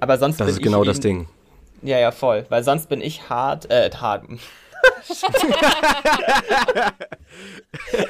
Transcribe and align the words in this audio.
Aber 0.00 0.18
sonst 0.18 0.40
Das 0.40 0.46
bin 0.46 0.56
ist 0.56 0.62
genau 0.62 0.84
das 0.84 1.00
Ding. 1.00 1.26
Ja, 1.82 1.98
ja, 1.98 2.10
voll. 2.10 2.46
Weil 2.48 2.62
sonst 2.64 2.88
bin 2.88 3.00
ich 3.00 3.28
hart, 3.28 3.70
äh, 3.70 3.90
hart. 3.90 4.24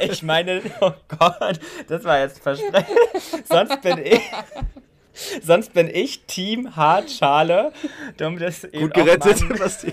ich 0.01 0.23
meine, 0.23 0.63
oh 0.81 0.93
Gott, 1.19 1.61
das 1.89 2.05
war 2.05 2.19
jetzt 2.21 2.41
Versprechen. 2.43 2.97
sonst 3.49 3.81
bin 3.83 3.99
ich. 3.99 4.21
Sonst 5.43 5.73
bin 5.75 5.91
ich 5.93 6.25
Team 6.27 6.77
Hartschale. 6.77 7.73
Um 8.21 8.39
das 8.39 8.65
eben 8.65 8.83
Gut 8.83 8.93
auch 8.93 9.05
gerettet, 9.05 9.59
Basti. 9.59 9.93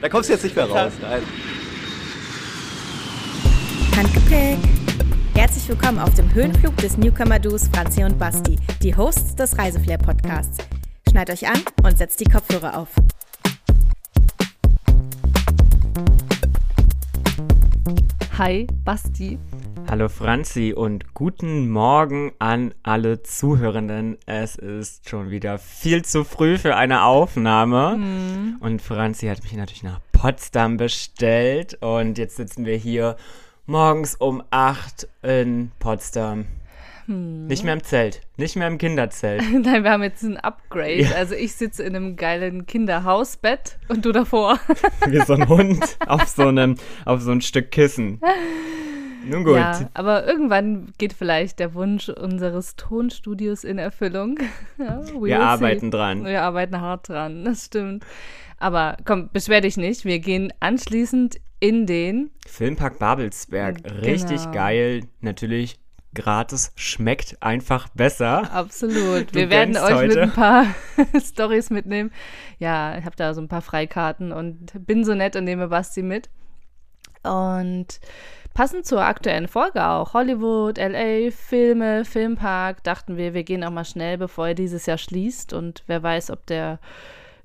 da 0.00 0.08
kommst 0.08 0.28
du 0.28 0.34
jetzt 0.34 0.44
nicht 0.44 0.54
mehr 0.54 0.66
raus. 0.66 0.92
Nein. 1.00 1.22
Handgepäck. 3.96 4.83
Herzlich 5.44 5.68
willkommen 5.68 5.98
auf 5.98 6.14
dem 6.14 6.32
Höhenflug 6.32 6.74
des 6.78 6.96
Newcomer-Duos 6.96 7.68
Franzi 7.68 8.02
und 8.02 8.18
Basti, 8.18 8.58
die 8.82 8.96
Hosts 8.96 9.36
des 9.36 9.58
Reiseflair-Podcasts. 9.58 10.56
Schneidt 11.06 11.28
euch 11.28 11.46
an 11.46 11.60
und 11.82 11.98
setzt 11.98 12.18
die 12.20 12.24
Kopfhörer 12.24 12.78
auf. 12.78 12.88
Hi, 18.38 18.66
Basti. 18.86 19.38
Hallo 19.86 20.08
Franzi 20.08 20.72
und 20.74 21.12
guten 21.12 21.68
Morgen 21.68 22.32
an 22.38 22.72
alle 22.82 23.22
Zuhörenden. 23.22 24.16
Es 24.24 24.56
ist 24.56 25.10
schon 25.10 25.30
wieder 25.30 25.58
viel 25.58 26.06
zu 26.06 26.24
früh 26.24 26.56
für 26.56 26.74
eine 26.74 27.04
Aufnahme. 27.04 28.56
Und 28.60 28.80
Franzi 28.80 29.26
hat 29.26 29.42
mich 29.42 29.52
natürlich 29.52 29.82
nach 29.82 30.00
Potsdam 30.10 30.78
bestellt. 30.78 31.76
Und 31.82 32.16
jetzt 32.16 32.36
sitzen 32.36 32.64
wir 32.64 32.78
hier 32.78 33.16
morgens 33.66 34.14
um 34.16 34.42
8 34.50 35.08
in 35.22 35.70
Potsdam. 35.78 36.46
Nicht 37.06 37.64
mehr 37.64 37.74
im 37.74 37.82
Zelt, 37.82 38.22
nicht 38.38 38.56
mehr 38.56 38.66
im 38.66 38.78
Kinderzelt. 38.78 39.42
Nein, 39.52 39.84
wir 39.84 39.90
haben 39.90 40.02
jetzt 40.02 40.22
ein 40.22 40.38
Upgrade. 40.38 41.02
Ja. 41.02 41.10
Also 41.16 41.34
ich 41.34 41.54
sitze 41.54 41.82
in 41.82 41.94
einem 41.94 42.16
geilen 42.16 42.64
Kinderhausbett 42.66 43.78
und 43.88 44.06
du 44.06 44.12
davor. 44.12 44.58
Wie 45.06 45.20
so 45.20 45.34
ein 45.34 45.46
Hund 45.48 45.98
auf 46.06 46.26
so 46.28 46.46
einem, 46.48 46.76
auf 47.04 47.20
so 47.20 47.30
ein 47.32 47.42
Stück 47.42 47.70
Kissen. 47.70 48.20
Nun 49.26 49.44
gut. 49.44 49.56
Ja, 49.56 49.90
aber 49.92 50.26
irgendwann 50.26 50.92
geht 50.96 51.12
vielleicht 51.12 51.58
der 51.58 51.74
Wunsch 51.74 52.08
unseres 52.08 52.74
Tonstudios 52.76 53.64
in 53.64 53.78
Erfüllung. 53.78 54.38
Ja, 54.78 55.02
Wir 55.20 55.36
see. 55.36 55.42
arbeiten 55.42 55.90
dran. 55.90 56.24
Wir 56.24 56.42
arbeiten 56.42 56.80
hart 56.80 57.08
dran, 57.10 57.44
das 57.44 57.66
stimmt. 57.66 58.04
Aber 58.58 58.96
komm, 59.04 59.28
beschwer 59.30 59.60
dich 59.60 59.76
nicht. 59.76 60.04
Wir 60.06 60.20
gehen 60.20 60.52
anschließend 60.60 61.36
in 61.64 61.86
den 61.86 62.30
Filmpark 62.46 62.98
Babelsberg, 62.98 63.78
richtig 64.02 64.42
Genau. 64.42 64.52
geil. 64.52 65.00
Natürlich 65.20 65.78
gratis, 66.14 66.72
schmeckt 66.76 67.42
einfach 67.42 67.88
besser. 67.88 68.52
Absolut. 68.52 69.30
Du 69.30 69.34
Wir 69.34 69.50
werden 69.50 69.76
euch 69.76 70.02
mit 70.02 70.10
heute. 70.10 70.22
ein 70.22 70.32
paar 70.32 70.66
Stories 71.20 71.70
mitnehmen. 71.70 72.12
Ja, 72.58 72.96
ich 72.98 73.04
habe 73.04 73.16
da 73.16 73.34
so 73.34 73.40
ein 73.40 73.48
paar 73.48 73.62
Freikarten 73.62 74.30
und 74.32 74.72
bin 74.86 75.04
so 75.04 75.14
nett 75.14 75.36
und 75.36 75.44
nehme 75.44 75.68
Basti 75.68 76.02
mit. 76.02 76.28
Und 77.22 77.98
passend 78.52 78.86
zur 78.86 79.02
aktuellen 79.04 79.48
Folge 79.48 79.84
auch 79.84 80.12
Hollywood, 80.14 80.78
LA, 80.78 81.30
Filme, 81.30 82.04
Filmpark, 82.04 82.84
dachten 82.84 83.16
wir, 83.16 83.34
wir 83.34 83.42
gehen 83.42 83.64
auch 83.64 83.70
mal 83.70 83.84
schnell, 83.86 84.18
bevor 84.18 84.48
er 84.48 84.54
dieses 84.54 84.86
Jahr 84.86 84.98
schließt. 84.98 85.52
Und 85.52 85.82
wer 85.86 86.02
weiß, 86.02 86.30
ob 86.30 86.46
der 86.46 86.78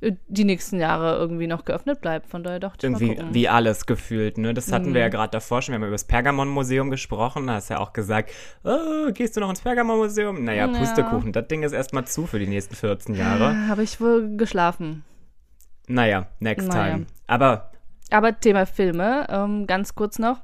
die 0.02 0.46
nächsten 0.46 0.80
Jahre 0.80 1.18
irgendwie 1.18 1.48
noch 1.48 1.66
geöffnet 1.66 2.00
bleibt. 2.02 2.28
Von 2.28 2.44
daher 2.44 2.60
dachte 2.60 2.88
ich 2.88 2.94
mal 2.94 3.02
Irgendwie 3.02 3.34
wie 3.34 3.50
alles 3.50 3.86
gefühlt, 3.86 4.38
ne? 4.38 4.54
Das 4.54 4.72
hatten 4.72 4.90
Mhm. 4.90 4.94
wir 4.94 5.02
ja 5.02 5.10
gerade 5.10 5.32
davor 5.32 5.62
schon. 5.62 5.74
Wir 5.74 5.76
haben 5.78 5.84
über 5.84 5.92
das 5.92 6.06
Pergamon-Museum 6.06 6.90
gesprochen. 6.90 7.48
Da 7.48 7.56
hast 7.56 7.70
ja 7.70 7.80
auch 7.80 7.92
gesagt, 7.94 8.32
oh, 8.64 9.12
gehst 9.14 9.36
du 9.36 9.42
noch 9.42 9.50
ins 9.50 9.62
Pergamon-Museum? 9.62 10.44
Naja, 10.44 10.68
Ja. 10.68 10.78
Pustekuchen. 10.80 11.34
Das 11.34 11.48
Ding 11.48 11.64
ist 11.64 11.74
erstmal 11.74 12.06
zu 12.06 12.26
für 12.28 12.40
die 12.40 12.48
nächsten 12.48 12.76
14 12.76 13.16
Jahre. 13.16 13.68
Habe 13.68 13.84
ich 13.84 14.00
wohl 14.00 14.38
geschlafen. 14.38 15.04
Naja, 15.88 16.28
next 16.40 16.68
Naja. 16.70 16.94
time. 16.94 17.06
Aber 17.28 17.72
Aber 18.12 18.40
Thema 18.40 18.66
Filme, 18.66 19.28
ähm, 19.30 19.68
ganz 19.68 19.94
kurz 19.96 20.18
noch. 20.18 20.42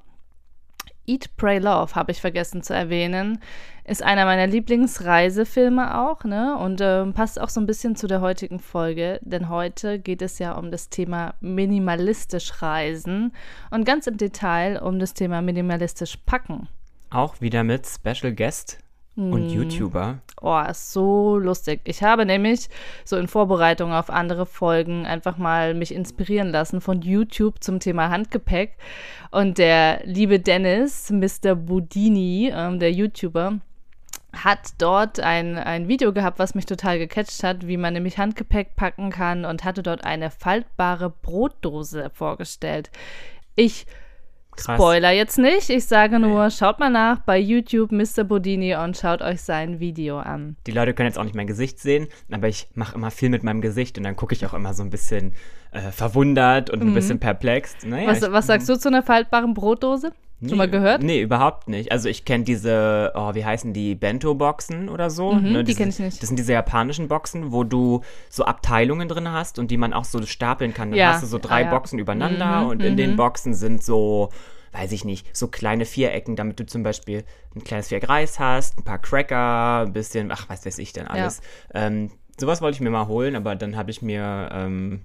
Eat, 1.07 1.29
Pray, 1.37 1.59
Love 1.59 1.95
habe 1.95 2.11
ich 2.11 2.21
vergessen 2.21 2.61
zu 2.61 2.73
erwähnen. 2.73 3.39
Ist 3.83 4.01
einer 4.01 4.25
meiner 4.25 4.47
Lieblingsreisefilme 4.47 5.99
auch, 5.99 6.23
ne? 6.23 6.57
Und 6.57 6.81
ähm, 6.81 7.13
passt 7.13 7.39
auch 7.39 7.49
so 7.49 7.59
ein 7.59 7.67
bisschen 7.67 7.95
zu 7.95 8.07
der 8.07 8.21
heutigen 8.21 8.59
Folge, 8.59 9.19
denn 9.21 9.49
heute 9.49 9.99
geht 9.99 10.21
es 10.21 10.39
ja 10.39 10.53
um 10.53 10.71
das 10.71 10.89
Thema 10.89 11.35
minimalistisch 11.39 12.61
reisen 12.61 13.33
und 13.69 13.85
ganz 13.85 14.07
im 14.07 14.17
Detail 14.17 14.81
um 14.81 14.97
das 14.97 15.13
Thema 15.13 15.41
minimalistisch 15.41 16.17
packen. 16.25 16.67
auch 17.11 17.39
wieder 17.41 17.63
mit 17.63 17.85
Special 17.85 18.33
Guest 18.33 18.79
und 19.15 19.45
Mhm. 19.45 19.49
YouTuber. 19.49 20.19
Oh, 20.41 20.59
ist 20.69 20.91
so 20.91 21.37
lustig. 21.37 21.81
Ich 21.85 22.03
habe 22.03 22.25
nämlich 22.25 22.69
so 23.05 23.17
in 23.17 23.27
Vorbereitung 23.27 23.93
auf 23.93 24.09
andere 24.09 24.45
Folgen 24.45 25.05
einfach 25.05 25.37
mal 25.37 25.73
mich 25.73 25.93
inspirieren 25.93 26.49
lassen 26.49 26.81
von 26.81 27.01
YouTube 27.01 27.63
zum 27.63 27.79
Thema 27.79 28.09
Handgepäck. 28.09 28.75
Und 29.31 29.57
der 29.57 30.01
liebe 30.05 30.39
Dennis, 30.39 31.09
Mr. 31.11 31.55
Budini, 31.55 32.51
ähm, 32.53 32.79
der 32.79 32.91
YouTuber, 32.91 33.59
hat 34.33 34.73
dort 34.79 35.21
ein, 35.21 35.57
ein 35.57 35.87
Video 35.87 36.11
gehabt, 36.11 36.39
was 36.39 36.55
mich 36.55 36.65
total 36.65 36.99
gecatcht 36.99 37.41
hat, 37.43 37.67
wie 37.67 37.77
man 37.77 37.93
nämlich 37.93 38.17
Handgepäck 38.17 38.75
packen 38.75 39.09
kann 39.09 39.45
und 39.45 39.63
hatte 39.63 39.81
dort 39.81 40.03
eine 40.03 40.29
faltbare 40.29 41.09
Brotdose 41.09 42.11
vorgestellt. 42.13 42.91
Ich 43.55 43.85
Krass. 44.55 44.77
Spoiler 44.77 45.11
jetzt 45.11 45.37
nicht. 45.37 45.69
Ich 45.69 45.85
sage 45.85 46.19
nur, 46.19 46.49
schaut 46.49 46.79
mal 46.79 46.89
nach 46.89 47.19
bei 47.19 47.37
YouTube 47.37 47.91
Mr. 47.91 48.23
Bodini 48.23 48.75
und 48.75 48.95
schaut 48.97 49.21
euch 49.21 49.41
sein 49.41 49.79
Video 49.79 50.19
an. 50.19 50.55
Die 50.65 50.71
Leute 50.71 50.93
können 50.93 51.07
jetzt 51.07 51.17
auch 51.17 51.23
nicht 51.23 51.35
mein 51.35 51.47
Gesicht 51.47 51.79
sehen, 51.79 52.07
aber 52.31 52.47
ich 52.47 52.67
mache 52.73 52.95
immer 52.95 53.11
viel 53.11 53.29
mit 53.29 53.43
meinem 53.43 53.61
Gesicht 53.61 53.97
und 53.97 54.03
dann 54.05 54.15
gucke 54.15 54.33
ich 54.33 54.45
auch 54.45 54.53
immer 54.53 54.73
so 54.73 54.83
ein 54.83 54.89
bisschen 54.89 55.33
äh, 55.71 55.91
verwundert 55.91 56.69
und 56.69 56.81
ein 56.81 56.93
bisschen 56.93 57.19
perplex. 57.19 57.75
Naja, 57.85 58.07
Mhm. 58.07 58.11
Was, 58.11 58.21
ich, 58.23 58.31
was 58.31 58.47
sagst 58.47 58.69
du 58.69 58.77
zu 58.79 58.87
einer 58.87 59.03
faltbaren 59.03 59.53
Brotdose? 59.53 60.11
Schon 60.47 60.57
mal 60.57 60.69
gehört? 60.69 61.01
Nee, 61.01 61.21
überhaupt 61.21 61.69
nicht. 61.69 61.91
Also 61.91 62.09
ich 62.09 62.25
kenne 62.25 62.43
diese, 62.43 63.11
oh, 63.15 63.33
wie 63.35 63.45
heißen 63.45 63.73
die, 63.73 63.95
Bento-Boxen 63.95 64.89
oder 64.89 65.09
so. 65.09 65.31
Mhm, 65.33 65.51
ne? 65.51 65.57
die 65.59 65.63
diese, 65.67 65.77
kenn 65.79 65.89
ich 65.89 65.99
nicht. 65.99 66.21
Das 66.21 66.27
sind 66.27 66.37
diese 66.37 66.53
japanischen 66.53 67.07
Boxen, 67.07 67.51
wo 67.51 67.63
du 67.63 68.01
so 68.29 68.43
Abteilungen 68.45 69.07
drin 69.07 69.31
hast 69.31 69.59
und 69.59 69.71
die 69.71 69.77
man 69.77 69.93
auch 69.93 70.03
so 70.05 70.21
stapeln 70.25 70.73
kann. 70.73 70.91
Dann 70.91 70.99
Ja. 70.99 71.13
hast 71.13 71.23
du 71.23 71.27
so 71.27 71.37
drei 71.39 71.61
Ah, 71.63 71.65
ja. 71.65 71.69
Boxen 71.71 71.99
übereinander 71.99 72.61
Mhm, 72.61 72.67
und 72.69 72.83
in 72.83 72.93
mhm. 72.93 72.97
den 72.97 73.15
Boxen 73.15 73.53
sind 73.53 73.81
so, 73.83 74.29
weiß 74.73 74.91
ich 74.91 75.05
nicht, 75.05 75.35
so 75.35 75.47
kleine 75.47 75.85
Vierecken, 75.85 76.35
damit 76.35 76.59
du 76.59 76.65
zum 76.65 76.83
Beispiel 76.83 77.23
ein 77.55 77.63
kleines 77.63 77.87
Viereck 77.87 78.09
Reis 78.09 78.37
hast, 78.39 78.77
ein 78.77 78.83
paar 78.83 78.99
Cracker, 78.99 79.81
ein 79.85 79.93
bisschen, 79.93 80.31
ach, 80.31 80.49
was 80.49 80.65
weiß 80.65 80.77
ich 80.79 80.91
denn 80.91 81.07
alles. 81.07 81.41
Ähm, 81.73 82.11
sowas 82.37 82.61
wollte 82.61 82.75
ich 82.75 82.81
mir 82.81 82.89
mal 82.89 83.07
holen, 83.07 83.35
aber 83.37 83.55
dann 83.55 83.77
habe 83.77 83.89
ich 83.89 84.01
mir 84.01 84.49
ähm, 84.51 85.01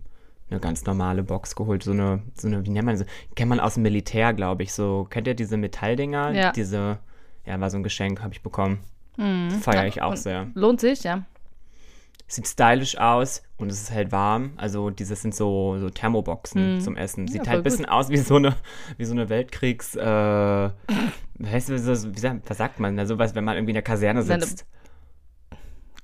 eine 0.50 0.60
ganz 0.60 0.84
normale 0.84 1.22
Box 1.22 1.54
geholt, 1.54 1.82
so 1.82 1.92
eine, 1.92 2.22
so 2.34 2.48
eine, 2.48 2.64
wie 2.64 2.70
nennt 2.70 2.86
man 2.86 2.96
so, 2.96 3.04
kennt 3.36 3.48
man 3.48 3.60
aus 3.60 3.74
dem 3.74 3.82
Militär, 3.84 4.32
glaube 4.34 4.62
ich, 4.62 4.72
so, 4.72 5.06
kennt 5.08 5.26
ihr 5.26 5.34
diese 5.34 5.56
Metalldinger? 5.56 6.32
Ja. 6.32 6.52
Diese, 6.52 6.98
ja, 7.46 7.60
war 7.60 7.70
so 7.70 7.76
ein 7.76 7.82
Geschenk, 7.82 8.20
habe 8.22 8.34
ich 8.34 8.42
bekommen. 8.42 8.80
Mhm. 9.16 9.50
Feiere 9.50 9.86
ich 9.86 10.02
auch 10.02 10.10
Und 10.10 10.18
sehr. 10.18 10.48
Lohnt 10.54 10.80
sich, 10.80 11.02
ja. 11.04 11.24
Sieht 12.26 12.46
stylisch 12.46 12.96
aus 12.96 13.42
und 13.56 13.72
es 13.72 13.80
ist 13.82 13.90
halt 13.90 14.12
warm. 14.12 14.52
Also 14.56 14.90
dieses 14.90 15.20
sind 15.22 15.34
so, 15.34 15.78
so 15.80 15.90
Thermoboxen 15.90 16.80
zum 16.80 16.96
Essen. 16.96 17.26
Sieht 17.26 17.40
Mhm. 17.40 17.44
Ja, 17.44 17.50
halt 17.50 17.60
ein 17.60 17.64
bisschen 17.64 17.86
aus 17.86 18.08
wie 18.08 18.18
so 18.18 18.36
eine, 18.36 18.54
wie 18.98 19.04
so 19.04 19.12
eine 19.12 19.28
Weltkriegs, 19.28 19.96
äh, 19.96 20.04
weißt 21.38 21.68
du, 21.70 21.78
so, 21.78 22.14
wie 22.14 22.20
sagt, 22.20 22.48
was 22.48 22.56
sagt 22.58 22.78
man? 22.78 22.96
Also 23.00 23.18
was, 23.18 23.34
wenn 23.34 23.42
man 23.44 23.56
irgendwie 23.56 23.72
in 23.72 23.74
der 23.74 23.82
Kaserne 23.82 24.22
Seine- 24.22 24.46
sitzt. 24.46 24.64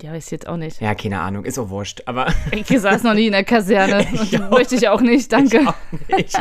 Ja, 0.02 0.12
weiß 0.12 0.26
ich 0.26 0.30
jetzt 0.30 0.46
auch 0.48 0.56
nicht. 0.56 0.80
Ja, 0.80 0.94
keine 0.94 1.20
Ahnung, 1.20 1.44
ist 1.44 1.54
so 1.54 1.70
wurscht. 1.70 2.02
Aber 2.06 2.26
Ich 2.52 2.66
saß 2.66 3.02
noch 3.02 3.14
nie 3.14 3.26
in 3.26 3.32
der 3.32 3.44
Kaserne 3.44 4.06
Ich 4.12 4.40
auch. 4.42 4.50
möchte 4.50 4.74
ich 4.74 4.88
auch 4.88 5.00
nicht, 5.00 5.32
danke. 5.32 5.60
ich, 6.16 6.32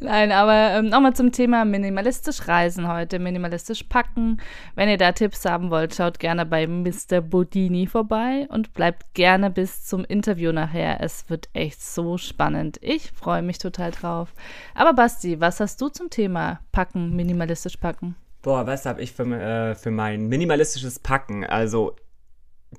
Nein, 0.00 0.32
aber 0.32 0.78
ähm, 0.78 0.88
nochmal 0.88 1.14
zum 1.14 1.30
Thema 1.30 1.64
minimalistisch 1.64 2.48
reisen 2.48 2.88
heute, 2.88 3.18
minimalistisch 3.20 3.84
packen. 3.84 4.38
Wenn 4.74 4.88
ihr 4.88 4.96
da 4.96 5.12
Tipps 5.12 5.44
haben 5.44 5.70
wollt, 5.70 5.94
schaut 5.94 6.18
gerne 6.18 6.44
bei 6.44 6.66
Mr. 6.66 7.20
Bodini 7.20 7.86
vorbei 7.86 8.46
und 8.50 8.72
bleibt 8.74 9.14
gerne 9.14 9.50
bis 9.50 9.84
zum 9.84 10.04
Interview 10.04 10.50
nachher. 10.50 11.00
Es 11.00 11.30
wird 11.30 11.48
echt 11.52 11.80
so 11.80 12.18
spannend. 12.18 12.78
Ich 12.82 13.12
freue 13.12 13.42
mich 13.42 13.58
total 13.58 13.92
drauf. 13.92 14.32
Aber 14.74 14.92
Basti, 14.94 15.40
was 15.40 15.60
hast 15.60 15.80
du 15.80 15.88
zum 15.88 16.10
Thema 16.10 16.60
packen, 16.72 17.14
minimalistisch 17.14 17.76
packen? 17.76 18.16
Boah, 18.46 18.64
was 18.64 18.86
habe 18.86 19.02
ich 19.02 19.10
für, 19.12 19.24
äh, 19.24 19.74
für 19.74 19.90
mein 19.90 20.28
minimalistisches 20.28 21.00
Packen? 21.00 21.44
Also 21.44 21.96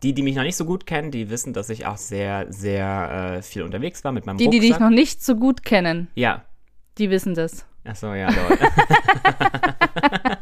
die, 0.02 0.14
die 0.14 0.22
mich 0.24 0.36
noch 0.36 0.44
nicht 0.44 0.56
so 0.56 0.64
gut 0.64 0.86
kennen, 0.86 1.12
die 1.12 1.30
wissen, 1.30 1.52
dass 1.54 1.69
ich 1.69 1.86
auch 1.86 1.98
sehr, 1.98 2.46
sehr 2.50 3.36
äh, 3.38 3.42
viel 3.42 3.64
unterwegs 3.64 4.02
war 4.06 4.14
mit 4.14 4.25
meinem 4.25 4.38
Die, 4.38 4.50
die 4.50 4.58
Rucksack. 4.58 4.72
dich 4.74 4.80
noch 4.80 4.90
nicht 4.90 5.22
so 5.24 5.36
gut 5.36 5.64
kennen, 5.64 6.08
ja, 6.16 6.46
die 6.98 7.10
wissen 7.10 7.36
das. 7.36 7.66
Achso, 7.84 8.14
ja, 8.14 8.30
lol. 8.30 8.58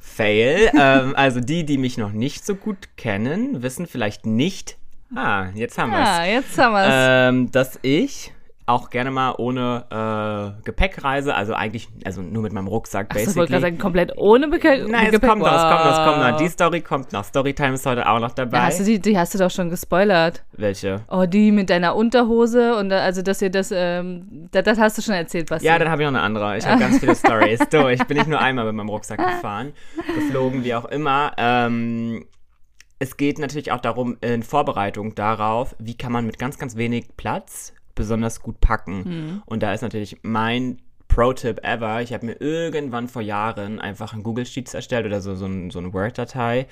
Fail. 0.00 0.70
Ähm, 0.78 1.14
also 1.16 1.40
die, 1.40 1.64
die 1.64 1.78
mich 1.78 1.96
noch 1.98 2.12
nicht 2.12 2.44
so 2.44 2.54
gut 2.56 2.96
kennen, 2.96 3.62
wissen 3.62 3.86
vielleicht 3.86 4.26
nicht, 4.26 4.76
ah, 5.14 5.46
jetzt 5.54 5.78
haben 5.78 5.90
wir 5.92 6.02
es, 6.02 6.08
Ah, 6.08 6.24
jetzt 6.26 6.58
haben 6.58 6.72
wir 6.72 6.82
es. 6.82 6.90
ähm, 6.90 7.50
dass 7.52 7.78
ich 7.82 8.32
auch 8.66 8.88
gerne 8.88 9.10
mal 9.10 9.34
ohne 9.36 9.84
äh, 9.90 10.64
Gepäckreise, 10.64 11.34
also 11.34 11.52
eigentlich, 11.52 11.88
also 12.04 12.22
nur 12.22 12.42
mit 12.42 12.52
meinem 12.52 12.66
Rucksack 12.66 13.08
ich 13.10 13.14
basically. 13.14 13.36
wollte 13.36 13.52
gerade 13.52 13.62
sagen, 13.62 13.78
komplett 13.78 14.16
ohne 14.16 14.48
Beke 14.48 14.86
Nein, 14.88 15.06
es 15.06 15.12
Gepäck. 15.12 15.28
kommt 15.28 15.42
noch, 15.42 15.54
es 15.54 15.62
kommt 15.62 15.84
noch, 15.84 15.90
es 15.90 16.04
kommt 16.04 16.18
noch. 16.18 16.32
Wow. 16.32 16.40
Die 16.40 16.48
Story 16.48 16.80
kommt 16.80 17.12
noch. 17.12 17.24
Storytime 17.24 17.74
ist 17.74 17.84
heute 17.84 18.08
auch 18.08 18.20
noch 18.20 18.32
dabei. 18.32 18.56
Ja, 18.56 18.64
hast 18.64 18.80
du 18.80 18.84
die, 18.84 18.98
die 18.98 19.18
hast 19.18 19.34
du 19.34 19.38
doch 19.38 19.50
schon 19.50 19.68
gespoilert. 19.68 20.42
Welche? 20.52 21.02
Oh, 21.10 21.26
die 21.26 21.52
mit 21.52 21.68
deiner 21.68 21.94
Unterhose 21.94 22.76
und 22.76 22.90
also, 22.90 23.20
dass 23.20 23.42
ihr 23.42 23.50
das, 23.50 23.70
ähm, 23.70 24.48
das, 24.50 24.64
das 24.64 24.78
hast 24.78 24.96
du 24.96 25.02
schon 25.02 25.14
erzählt, 25.14 25.50
was 25.50 25.62
Ja, 25.62 25.78
dann 25.78 25.90
habe 25.90 26.02
ich 26.02 26.08
noch 26.08 26.14
eine 26.14 26.24
andere. 26.24 26.56
Ich 26.56 26.66
habe 26.66 26.80
ganz 26.80 26.98
viele 26.98 27.14
Stories. 27.14 27.60
Du, 27.70 27.88
ich 27.88 28.02
bin 28.04 28.16
nicht 28.16 28.28
nur 28.28 28.40
einmal 28.40 28.64
mit 28.64 28.74
meinem 28.74 28.88
Rucksack 28.88 29.18
gefahren, 29.18 29.74
geflogen, 30.14 30.64
wie 30.64 30.74
auch 30.74 30.86
immer. 30.86 31.32
Ähm, 31.36 32.24
es 32.98 33.18
geht 33.18 33.38
natürlich 33.38 33.72
auch 33.72 33.80
darum, 33.80 34.16
in 34.22 34.42
Vorbereitung 34.42 35.14
darauf, 35.14 35.76
wie 35.78 35.96
kann 35.96 36.12
man 36.12 36.24
mit 36.24 36.38
ganz, 36.38 36.58
ganz 36.58 36.76
wenig 36.76 37.08
Platz 37.18 37.73
besonders 37.94 38.40
gut 38.40 38.60
packen. 38.60 39.42
Und 39.46 39.62
da 39.62 39.72
ist 39.72 39.82
natürlich 39.82 40.18
mein 40.22 40.78
Pro-Tipp 41.08 41.60
ever. 41.62 42.02
Ich 42.02 42.12
habe 42.12 42.26
mir 42.26 42.40
irgendwann 42.40 43.08
vor 43.08 43.22
Jahren 43.22 43.80
einfach 43.80 44.14
ein 44.14 44.22
Google 44.22 44.46
Sheets 44.46 44.74
erstellt 44.74 45.06
oder 45.06 45.20
so, 45.20 45.34
so, 45.34 45.46
ein, 45.46 45.70
so 45.70 45.78
eine 45.78 45.92
Word-Datei 45.92 46.66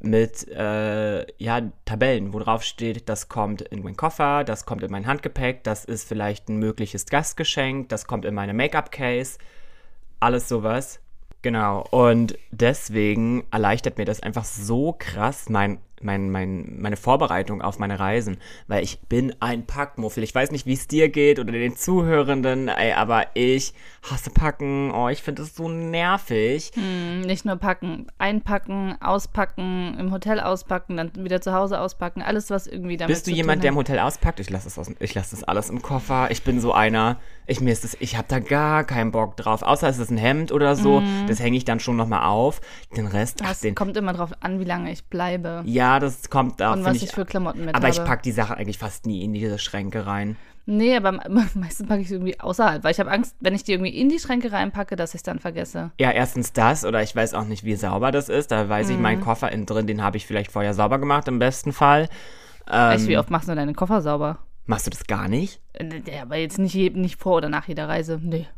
mit 0.00 0.46
äh, 0.48 1.26
ja, 1.42 1.62
Tabellen, 1.84 2.32
wo 2.32 2.38
drauf 2.38 2.62
steht, 2.62 3.08
das 3.08 3.28
kommt 3.28 3.62
in 3.62 3.82
meinen 3.82 3.96
Koffer, 3.96 4.44
das 4.44 4.66
kommt 4.66 4.82
in 4.82 4.90
mein 4.90 5.06
Handgepäck, 5.06 5.64
das 5.64 5.84
ist 5.84 6.06
vielleicht 6.06 6.48
ein 6.48 6.58
mögliches 6.58 7.06
Gastgeschenk, 7.06 7.88
das 7.88 8.06
kommt 8.06 8.24
in 8.24 8.34
meine 8.34 8.54
Make-up-Case, 8.54 9.38
alles 10.20 10.48
sowas. 10.48 11.00
Genau, 11.42 11.86
und 11.90 12.36
deswegen 12.50 13.44
erleichtert 13.50 13.98
mir 13.98 14.04
das 14.04 14.22
einfach 14.22 14.44
so 14.44 14.94
krass 14.98 15.48
mein, 15.48 15.78
mein, 16.02 16.30
mein, 16.30 16.76
meine 16.78 16.96
Vorbereitung 16.96 17.62
auf 17.62 17.78
meine 17.78 17.98
Reisen, 17.98 18.36
weil 18.68 18.84
ich 18.84 19.00
bin 19.08 19.34
ein 19.40 19.66
Packmuffel. 19.66 20.22
Ich 20.22 20.34
weiß 20.34 20.50
nicht, 20.50 20.66
wie 20.66 20.74
es 20.74 20.86
dir 20.88 21.08
geht 21.08 21.38
oder 21.38 21.52
den 21.52 21.76
Zuhörenden, 21.76 22.68
ey, 22.68 22.92
aber 22.92 23.26
ich 23.34 23.72
hasse 24.02 24.30
Packen. 24.30 24.90
Oh, 24.92 25.08
ich 25.08 25.22
finde 25.22 25.42
es 25.42 25.54
so 25.56 25.68
nervig. 25.68 26.70
Hm, 26.74 27.22
Nicht 27.22 27.44
nur 27.44 27.56
packen, 27.56 28.06
einpacken, 28.18 28.96
auspacken, 29.00 29.96
im 29.98 30.12
Hotel 30.12 30.40
auspacken, 30.40 30.96
dann 30.96 31.12
wieder 31.16 31.40
zu 31.40 31.52
Hause 31.52 31.80
auspacken, 31.80 32.22
alles, 32.22 32.50
was 32.50 32.66
irgendwie 32.66 32.96
damit 32.96 33.14
Bist 33.14 33.26
du 33.26 33.30
jemand, 33.30 33.62
der 33.64 33.70
im. 33.70 33.76
Hotel 33.76 33.98
auspackt? 33.98 34.40
Ich 34.40 34.50
lasse 34.50 34.70
das, 34.74 34.90
ich 34.98 35.14
lass 35.14 35.30
das 35.30 35.44
alles 35.44 35.70
im 35.70 35.82
Koffer. 35.82 36.30
Ich 36.30 36.42
bin 36.42 36.60
so 36.60 36.72
einer. 36.72 37.18
Ich 37.48 37.60
mir 37.60 37.72
ist 37.72 37.84
das, 37.84 37.96
ich 38.00 38.16
habe 38.16 38.26
da 38.28 38.40
gar 38.40 38.82
keinen 38.84 39.12
Bock 39.12 39.36
drauf. 39.36 39.62
Außer 39.62 39.88
es 39.88 39.98
ist 39.98 40.10
ein 40.10 40.16
Hemd 40.18 40.50
oder 40.52 40.74
so. 40.74 41.00
Das 41.28 41.38
hänge 41.40 41.56
ich 41.56 41.64
dann 41.64 41.78
schon 41.78 41.96
nochmal 41.96 42.24
auf. 42.24 42.60
Den 42.96 43.06
Rest, 43.06 43.40
ach, 43.44 43.48
Das 43.50 43.60
den. 43.60 43.74
kommt 43.76 43.96
immer 43.96 44.12
drauf 44.12 44.32
an, 44.40 44.58
wie 44.60 44.64
lange 44.64 44.90
ich 44.90 45.04
bleibe 45.06 45.62
Ja, 45.64 45.85
das 46.00 46.28
kommt 46.30 46.60
da. 46.60 46.72
und 46.72 46.84
was 46.84 47.02
ich, 47.02 47.10
für 47.12 47.24
Klamotten 47.24 47.64
mit 47.64 47.74
aber 47.74 47.86
habe. 47.88 47.96
ich 47.96 48.04
pack 48.04 48.22
die 48.22 48.32
Sachen 48.32 48.56
eigentlich 48.56 48.78
fast 48.78 49.06
nie 49.06 49.22
in 49.24 49.32
diese 49.32 49.58
Schränke 49.58 50.06
rein. 50.06 50.36
Nee, 50.68 50.96
aber 50.96 51.12
me- 51.12 51.22
meistens 51.54 51.86
packe 51.86 52.00
ich 52.00 52.08
sie 52.08 52.14
irgendwie 52.14 52.40
außerhalb, 52.40 52.82
weil 52.82 52.90
ich 52.90 52.98
habe 53.00 53.10
Angst, 53.10 53.36
wenn 53.40 53.54
ich 53.54 53.62
die 53.64 53.72
irgendwie 53.72 53.96
in 53.96 54.08
die 54.08 54.18
Schränke 54.18 54.50
reinpacke, 54.50 54.96
dass 54.96 55.10
ich 55.10 55.18
es 55.18 55.22
dann 55.22 55.38
vergesse. 55.38 55.92
Ja, 56.00 56.10
erstens 56.10 56.52
das 56.52 56.84
oder 56.84 57.02
ich 57.02 57.14
weiß 57.14 57.34
auch 57.34 57.44
nicht, 57.44 57.62
wie 57.64 57.76
sauber 57.76 58.10
das 58.10 58.28
ist. 58.28 58.50
Da 58.50 58.68
weiß 58.68 58.88
ich, 58.90 58.96
Mhm. 58.96 59.02
meinen 59.02 59.20
Koffer 59.20 59.52
innen 59.52 59.66
drin, 59.66 59.86
den 59.86 60.02
habe 60.02 60.16
ich 60.16 60.26
vielleicht 60.26 60.50
vorher 60.50 60.74
sauber 60.74 60.98
gemacht, 60.98 61.28
im 61.28 61.38
besten 61.38 61.72
Fall. 61.72 62.08
Ähm, 62.68 62.72
Weißt 62.72 63.04
du, 63.06 63.10
wie 63.10 63.18
oft 63.18 63.30
machst 63.30 63.48
du 63.48 63.54
deinen 63.54 63.76
Koffer 63.76 64.02
sauber? 64.02 64.40
machst 64.68 64.86
du 64.88 64.90
das 64.90 65.06
gar 65.06 65.28
nicht? 65.28 65.60
Äh, 65.74 65.84
Ja, 66.12 66.22
aber 66.22 66.34
jetzt 66.36 66.58
nicht, 66.58 66.74
nicht 66.96 67.20
vor 67.20 67.36
oder 67.36 67.48
nach 67.48 67.68
jeder 67.68 67.88
Reise. 67.88 68.18
Nee. 68.20 68.48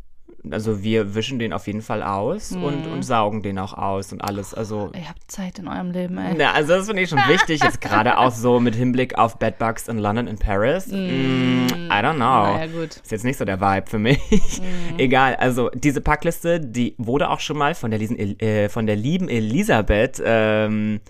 Also 0.50 0.82
wir 0.82 1.14
wischen 1.14 1.38
den 1.38 1.52
auf 1.52 1.66
jeden 1.66 1.82
Fall 1.82 2.02
aus 2.02 2.52
und, 2.52 2.86
Mhm. 2.86 2.92
und 2.92 3.02
saugen 3.02 3.42
den 3.42 3.58
auch 3.58 3.72
aus 3.74 4.12
und 4.12 4.20
alles. 4.20 4.54
Also 4.54 4.90
Ihr 4.94 5.08
habt 5.08 5.28
Zeit 5.30 5.58
in 5.58 5.66
eurem 5.68 5.90
Leben, 5.90 6.16
ey. 6.16 6.34
Na, 6.38 6.52
also 6.52 6.74
das 6.74 6.86
finde 6.86 7.02
ich 7.02 7.08
schon 7.10 7.18
wichtig, 7.28 7.62
jetzt 7.62 7.80
gerade 7.80 8.16
auch 8.18 8.30
so 8.30 8.60
mit 8.60 8.74
Hinblick 8.76 9.18
auf 9.18 9.38
Bedbugs 9.38 9.88
in 9.88 9.98
London 9.98 10.28
und 10.28 10.38
Paris. 10.38 10.86
Mm, 10.86 10.92
I 10.94 11.90
don't 11.90 12.14
know. 12.14 12.54
Naja, 12.54 12.66
gut. 12.66 12.96
Ist 12.96 13.10
jetzt 13.10 13.24
nicht 13.24 13.36
so 13.36 13.44
der 13.44 13.60
Vibe 13.60 13.86
für 13.90 13.98
mich. 13.98 14.20
Egal, 14.96 15.34
also 15.36 15.70
diese 15.74 16.00
Packliste, 16.00 16.60
die 16.60 16.94
wurde 16.98 17.30
auch 17.30 17.40
schon 17.40 17.58
mal 17.58 17.74
von 17.74 17.90
der, 17.90 17.98
liesen, 17.98 18.16
äh, 18.40 18.68
von 18.68 18.86
der 18.86 18.96
lieben 18.96 19.28
Elisabeth 19.28 20.22
ähm, 20.24 21.00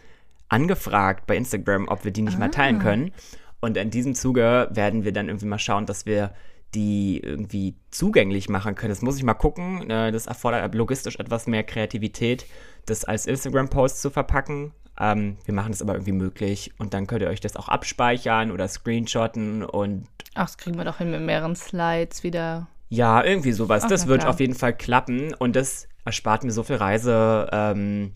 angefragt 0.49 1.27
bei 1.27 1.37
Instagram, 1.37 1.89
ob 1.89 2.05
wir 2.05 2.11
die 2.13 2.23
nicht 2.23 2.39
mal 2.39 2.51
teilen 2.51 2.79
können. 2.79 3.13
Und 3.61 3.77
in 3.77 3.91
diesem 3.91 4.15
Zuge 4.15 4.69
werden 4.73 5.05
wir 5.05 5.13
dann 5.13 5.29
irgendwie 5.29 5.47
mal 5.47 5.59
schauen, 5.59 5.85
dass 5.85 6.07
wir 6.07 6.31
die 6.75 7.21
irgendwie 7.21 7.77
zugänglich 7.91 8.49
machen 8.49 8.75
können. 8.75 8.91
Das 8.91 9.03
muss 9.03 9.17
ich 9.17 9.23
mal 9.23 9.35
gucken. 9.35 9.89
Äh, 9.91 10.13
Das 10.13 10.27
erfordert 10.27 10.75
logistisch 10.75 11.17
etwas 11.17 11.47
mehr 11.47 11.65
Kreativität, 11.65 12.47
das 12.87 13.05
als 13.05 13.27
Instagram-Post 13.27 14.03
zu 14.03 14.11
verpacken. 14.11 14.73
Ähm, 15.01 15.39
wir 15.45 15.55
machen 15.55 15.71
das 15.73 15.81
aber 15.81 15.95
irgendwie 15.95 16.13
möglich 16.13 16.73
und 16.79 16.93
dann 16.93 17.07
könnt 17.07 17.23
ihr 17.23 17.29
euch 17.29 17.41
das 17.41 17.57
auch 17.57 17.69
abspeichern 17.69 18.51
oder 18.51 18.67
screenshotten 18.69 19.63
und 19.65 20.07
Ach, 20.35 20.47
das 20.47 20.59
kriegen 20.59 20.77
wir 20.77 20.85
doch 20.85 20.99
hin 20.99 21.11
mit 21.11 21.21
mehreren 21.23 21.55
Slides 21.57 22.23
wieder. 22.25 22.67
ja, 22.89 23.23
irgendwie 23.25 23.53
sowas. 23.53 23.85
Ach, 23.85 23.89
das 23.89 24.07
wird 24.09 24.21
klar. 24.23 24.33
auf 24.33 24.41
jeden 24.41 24.55
Fall 24.55 24.75
klappen 24.77 25.35
und 25.35 25.55
das 25.57 25.89
erspart 26.05 26.43
mir 26.43 26.51
so 26.51 26.63
viel 26.65 26.77
Reise, 26.77 27.49
ähm, 27.53 28.13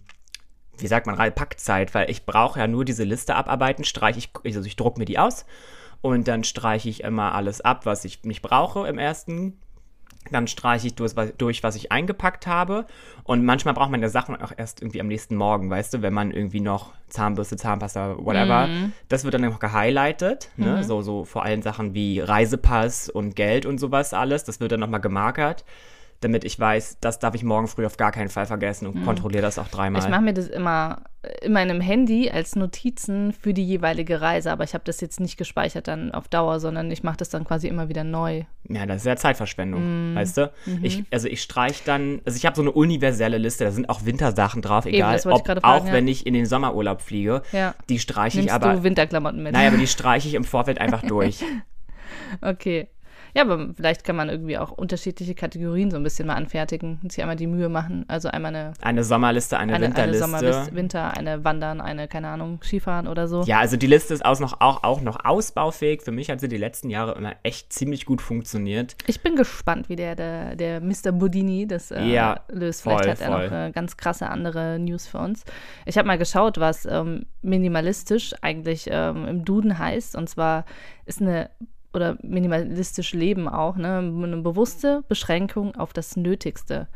wie 0.79 0.87
sagt 0.89 1.07
man, 1.07 1.17
Packzeit, 1.17 1.95
weil 1.95 2.11
ich 2.11 2.27
brauche 2.27 2.59
ja 2.59 2.67
nur 2.67 2.85
diese 2.85 3.05
Liste 3.05 3.37
abarbeiten, 3.37 3.85
streiche 3.85 4.19
ich, 4.19 4.31
also 4.45 4.67
ich 4.67 4.77
druck 4.77 4.99
mir 4.99 5.05
die 5.05 5.19
aus 5.19 5.45
und 6.03 6.29
dann 6.29 6.45
streiche 6.45 6.91
ich 6.91 7.03
immer 7.05 7.35
alles 7.35 7.63
ab, 7.63 7.87
was 7.87 8.05
ich 8.05 8.23
nicht 8.25 8.43
brauche 8.43 8.87
im 8.87 8.99
ersten. 8.99 9.57
Dann 10.31 10.47
streiche 10.47 10.87
ich 10.87 10.95
durch, 10.95 11.17
was- 11.17 11.75
ich 11.77 11.91
eingepackt 11.91 12.47
habe. 12.47 12.87
Und 13.25 13.45
manchmal 13.45 13.75
braucht 13.75 13.91
man 13.91 14.03
ja 14.03 14.09
Sachen 14.09 14.41
auch 14.41 14.53
erst 14.57 14.81
irgendwie 14.81 15.01
am 15.01 15.09
nächsten 15.09 15.35
Morgen, 15.35 15.69
weißt 15.69 15.95
du, 15.95 16.03
wenn 16.03 16.13
man 16.13 16.31
irgendwie 16.31 16.61
noch 16.61 16.93
Zahnbürste, 17.09 17.57
Zahnpasta, 17.57 18.17
whatever. 18.19 18.69
Mhm. 18.69 18.93
Das 19.09 19.25
wird 19.25 19.35
dann 19.35 19.41
noch 19.43 19.59
gehighlightet, 19.59 20.51
ne? 20.57 20.85
So, 20.85 21.03
so 21.03 21.25
vor 21.25 21.45
allem 21.45 21.63
Sachen 21.63 21.95
wie 21.95 22.21
Reisepass 22.21 23.09
und 23.09 23.35
Geld 23.35 23.67
und 23.67 23.79
sowas 23.79 24.15
alles. 24.15 24.45
Das 24.45 24.61
wird 24.61 24.71
dann 24.71 24.81
nochmal 24.81 25.01
gemarkert, 25.01 25.65
damit 26.25 26.45
ich 26.45 26.59
weiß, 26.59 26.99
das 27.01 27.19
darf 27.19 27.35
ich 27.35 27.45
morgen 27.45 27.69
früh 27.69 27.85
auf 27.87 27.97
gar 27.97 28.13
keinen 28.13 28.29
Fall 28.29 28.47
vergessen 28.47 28.87
und 28.87 29.05
kontrolliere 29.05 29.43
das 29.43 29.59
auch 29.59 29.69
dreimal. 29.69 30.01
Mhm. 30.01 30.07
Ich 30.07 30.11
mache 30.11 30.23
mir 30.23 30.35
das 30.35 30.47
immer 30.49 31.03
in 31.41 31.53
meinem 31.53 31.81
Handy 31.81 32.31
als 32.31 32.57
Notizen 32.57 33.33
für 33.33 33.55
die 33.55 33.65
jeweilige 33.65 34.21
Reise, 34.21 34.51
aber 34.51 34.65
ich 34.65 34.75
habe 34.75 34.83
das 34.85 35.01
jetzt 35.01 35.21
nicht 35.21 35.37
gespeichert 35.37 35.87
dann 35.87 36.11
auf 36.13 36.27
Dauer, 36.27 36.59
sondern 36.59 36.91
ich 36.91 37.05
mache 37.05 37.17
das 37.19 37.29
dann 37.29 37.45
quasi 37.45 37.69
immer 37.69 37.89
wieder 37.89 38.03
neu. 38.03 38.43
Ja, 38.69 38.87
das 38.87 38.99
ist 39.03 39.07
ja 39.07 39.15
Zeitverschwendung, 39.15 40.15
Mm. 40.15 40.17
weißt 40.17 40.37
du? 40.39 40.53
Mhm. 40.67 40.85
Ich, 40.85 41.05
also 41.13 41.29
ich 41.29 41.41
streiche 41.43 41.83
dann, 41.85 42.21
also 42.25 42.37
ich 42.37 42.45
habe 42.45 42.57
so 42.57 42.63
eine 42.63 42.73
universelle 42.73 43.39
Liste, 43.39 43.65
da 43.65 43.71
sind 43.71 43.89
auch 43.89 44.05
Wintersachen 44.05 44.63
drauf, 44.63 44.85
egal, 44.85 45.17
ich 45.17 45.27
ob, 45.27 45.47
fragen, 45.47 45.63
auch 45.63 45.87
ja. 45.87 45.93
wenn 45.93 46.09
ich 46.09 46.27
in 46.27 46.35
den 46.35 46.47
Sommerurlaub 46.47 47.01
fliege, 47.03 47.43
Ja. 47.53 47.75
die 47.89 48.01
streiche 48.01 48.41
ich 48.41 48.53
aber, 48.53 48.75
du 48.75 48.83
Winterklamotten 48.83 49.43
mit? 49.45 49.53
naja, 49.53 49.69
aber 49.69 49.79
die 49.79 49.87
streiche 49.87 50.27
ich 50.27 50.35
im 50.35 50.45
Vorfeld 50.45 50.81
einfach 50.81 51.03
durch. 51.03 51.45
Okay. 52.41 52.89
Ja, 53.35 53.43
aber 53.43 53.73
vielleicht 53.75 54.05
kann 54.05 54.17
man 54.17 54.29
irgendwie 54.29 54.59
auch 54.59 54.71
unterschiedliche 54.71 55.35
Kategorien 55.35 55.91
so 55.91 55.97
ein 55.97 56.03
bisschen 56.03 56.27
mal 56.27 56.35
anfertigen 56.35 56.99
und 57.03 57.11
sich 57.13 57.23
einmal 57.23 57.37
die 57.37 57.47
Mühe 57.47 57.69
machen. 57.69 58.05
Also 58.09 58.29
einmal 58.29 58.55
eine, 58.55 58.73
Eine 58.83 59.05
Sommerliste, 59.05 59.59
eine, 59.59 59.75
eine, 59.75 59.87
eine 59.87 59.95
Winterliste. 59.95 60.19
Sommer 60.25 60.41
bis 60.41 60.75
Winter, 60.75 61.17
eine 61.17 61.43
Wandern, 61.45 61.81
eine, 61.81 62.09
keine 62.09 62.29
Ahnung, 62.29 62.61
Skifahren 62.63 63.09
oder 63.09 63.29
so. 63.29 63.43
ja, 63.43 63.59
also 63.59 63.77
die 63.77 63.87
Liste 63.87 64.13
ist 64.13 64.25
auch 64.25 64.39
noch, 64.41 64.61
auch, 64.61 64.83
auch 64.85 65.01
noch 65.01 65.25
ausbaufähig. 65.25 66.03
Für 66.03 66.13
mich 66.13 66.31
hat 66.31 66.41
sie 66.41 66.49
die 66.49 66.59
letzten 66.59 66.91
Jahre 66.91 67.13
immer 67.17 67.35
echt 67.43 67.73
ziemlich 67.73 68.05
gut 68.05 68.21
funktioniert. 68.21 68.97
Ich 69.07 69.23
bin 69.23 69.35
gespannt, 69.37 69.89
wie 69.89 69.97
der, 69.97 70.15
der, 70.15 70.55
der 70.57 70.81
Mr. 70.81 71.13
Budini 71.13 71.67
das 71.67 71.91
äh, 71.91 72.03
Ja, 72.05 72.41
löst. 72.49 72.83
voll, 72.83 72.99
Vielleicht 72.99 73.23
hat 73.23 73.29
er 73.29 73.33
voll. 73.39 73.49
noch 73.49 73.69
äh, 73.69 73.71
ganz 73.73 73.97
krasse 73.97 74.29
andere 74.29 74.79
News 74.79 75.07
für 75.07 75.19
uns. 75.19 75.45
Ich 75.87 75.97
habe 75.97 76.07
mal 76.07 76.19
geschaut, 76.19 76.59
was 76.61 76.85
ähm, 76.87 77.25
minimalistisch 77.41 78.35
eigentlich 78.43 78.89
ähm, 78.91 79.27
im 79.27 79.45
Duden 79.45 79.79
heißt. 79.79 80.17
Und 80.17 80.29
zwar 80.29 80.65
ist 81.07 81.21
eine, 81.21 81.51
oder 81.93 82.17
minimalistisch 82.23 83.13
Leben 83.13 83.49
auch, 83.49 83.77
ne, 83.77 83.99
eine 83.99 84.37
bewusste 84.39 85.05
Beschränkung 85.09 85.75
auf 85.77 85.93
das 85.93 86.17
Nötigste. 86.17 86.89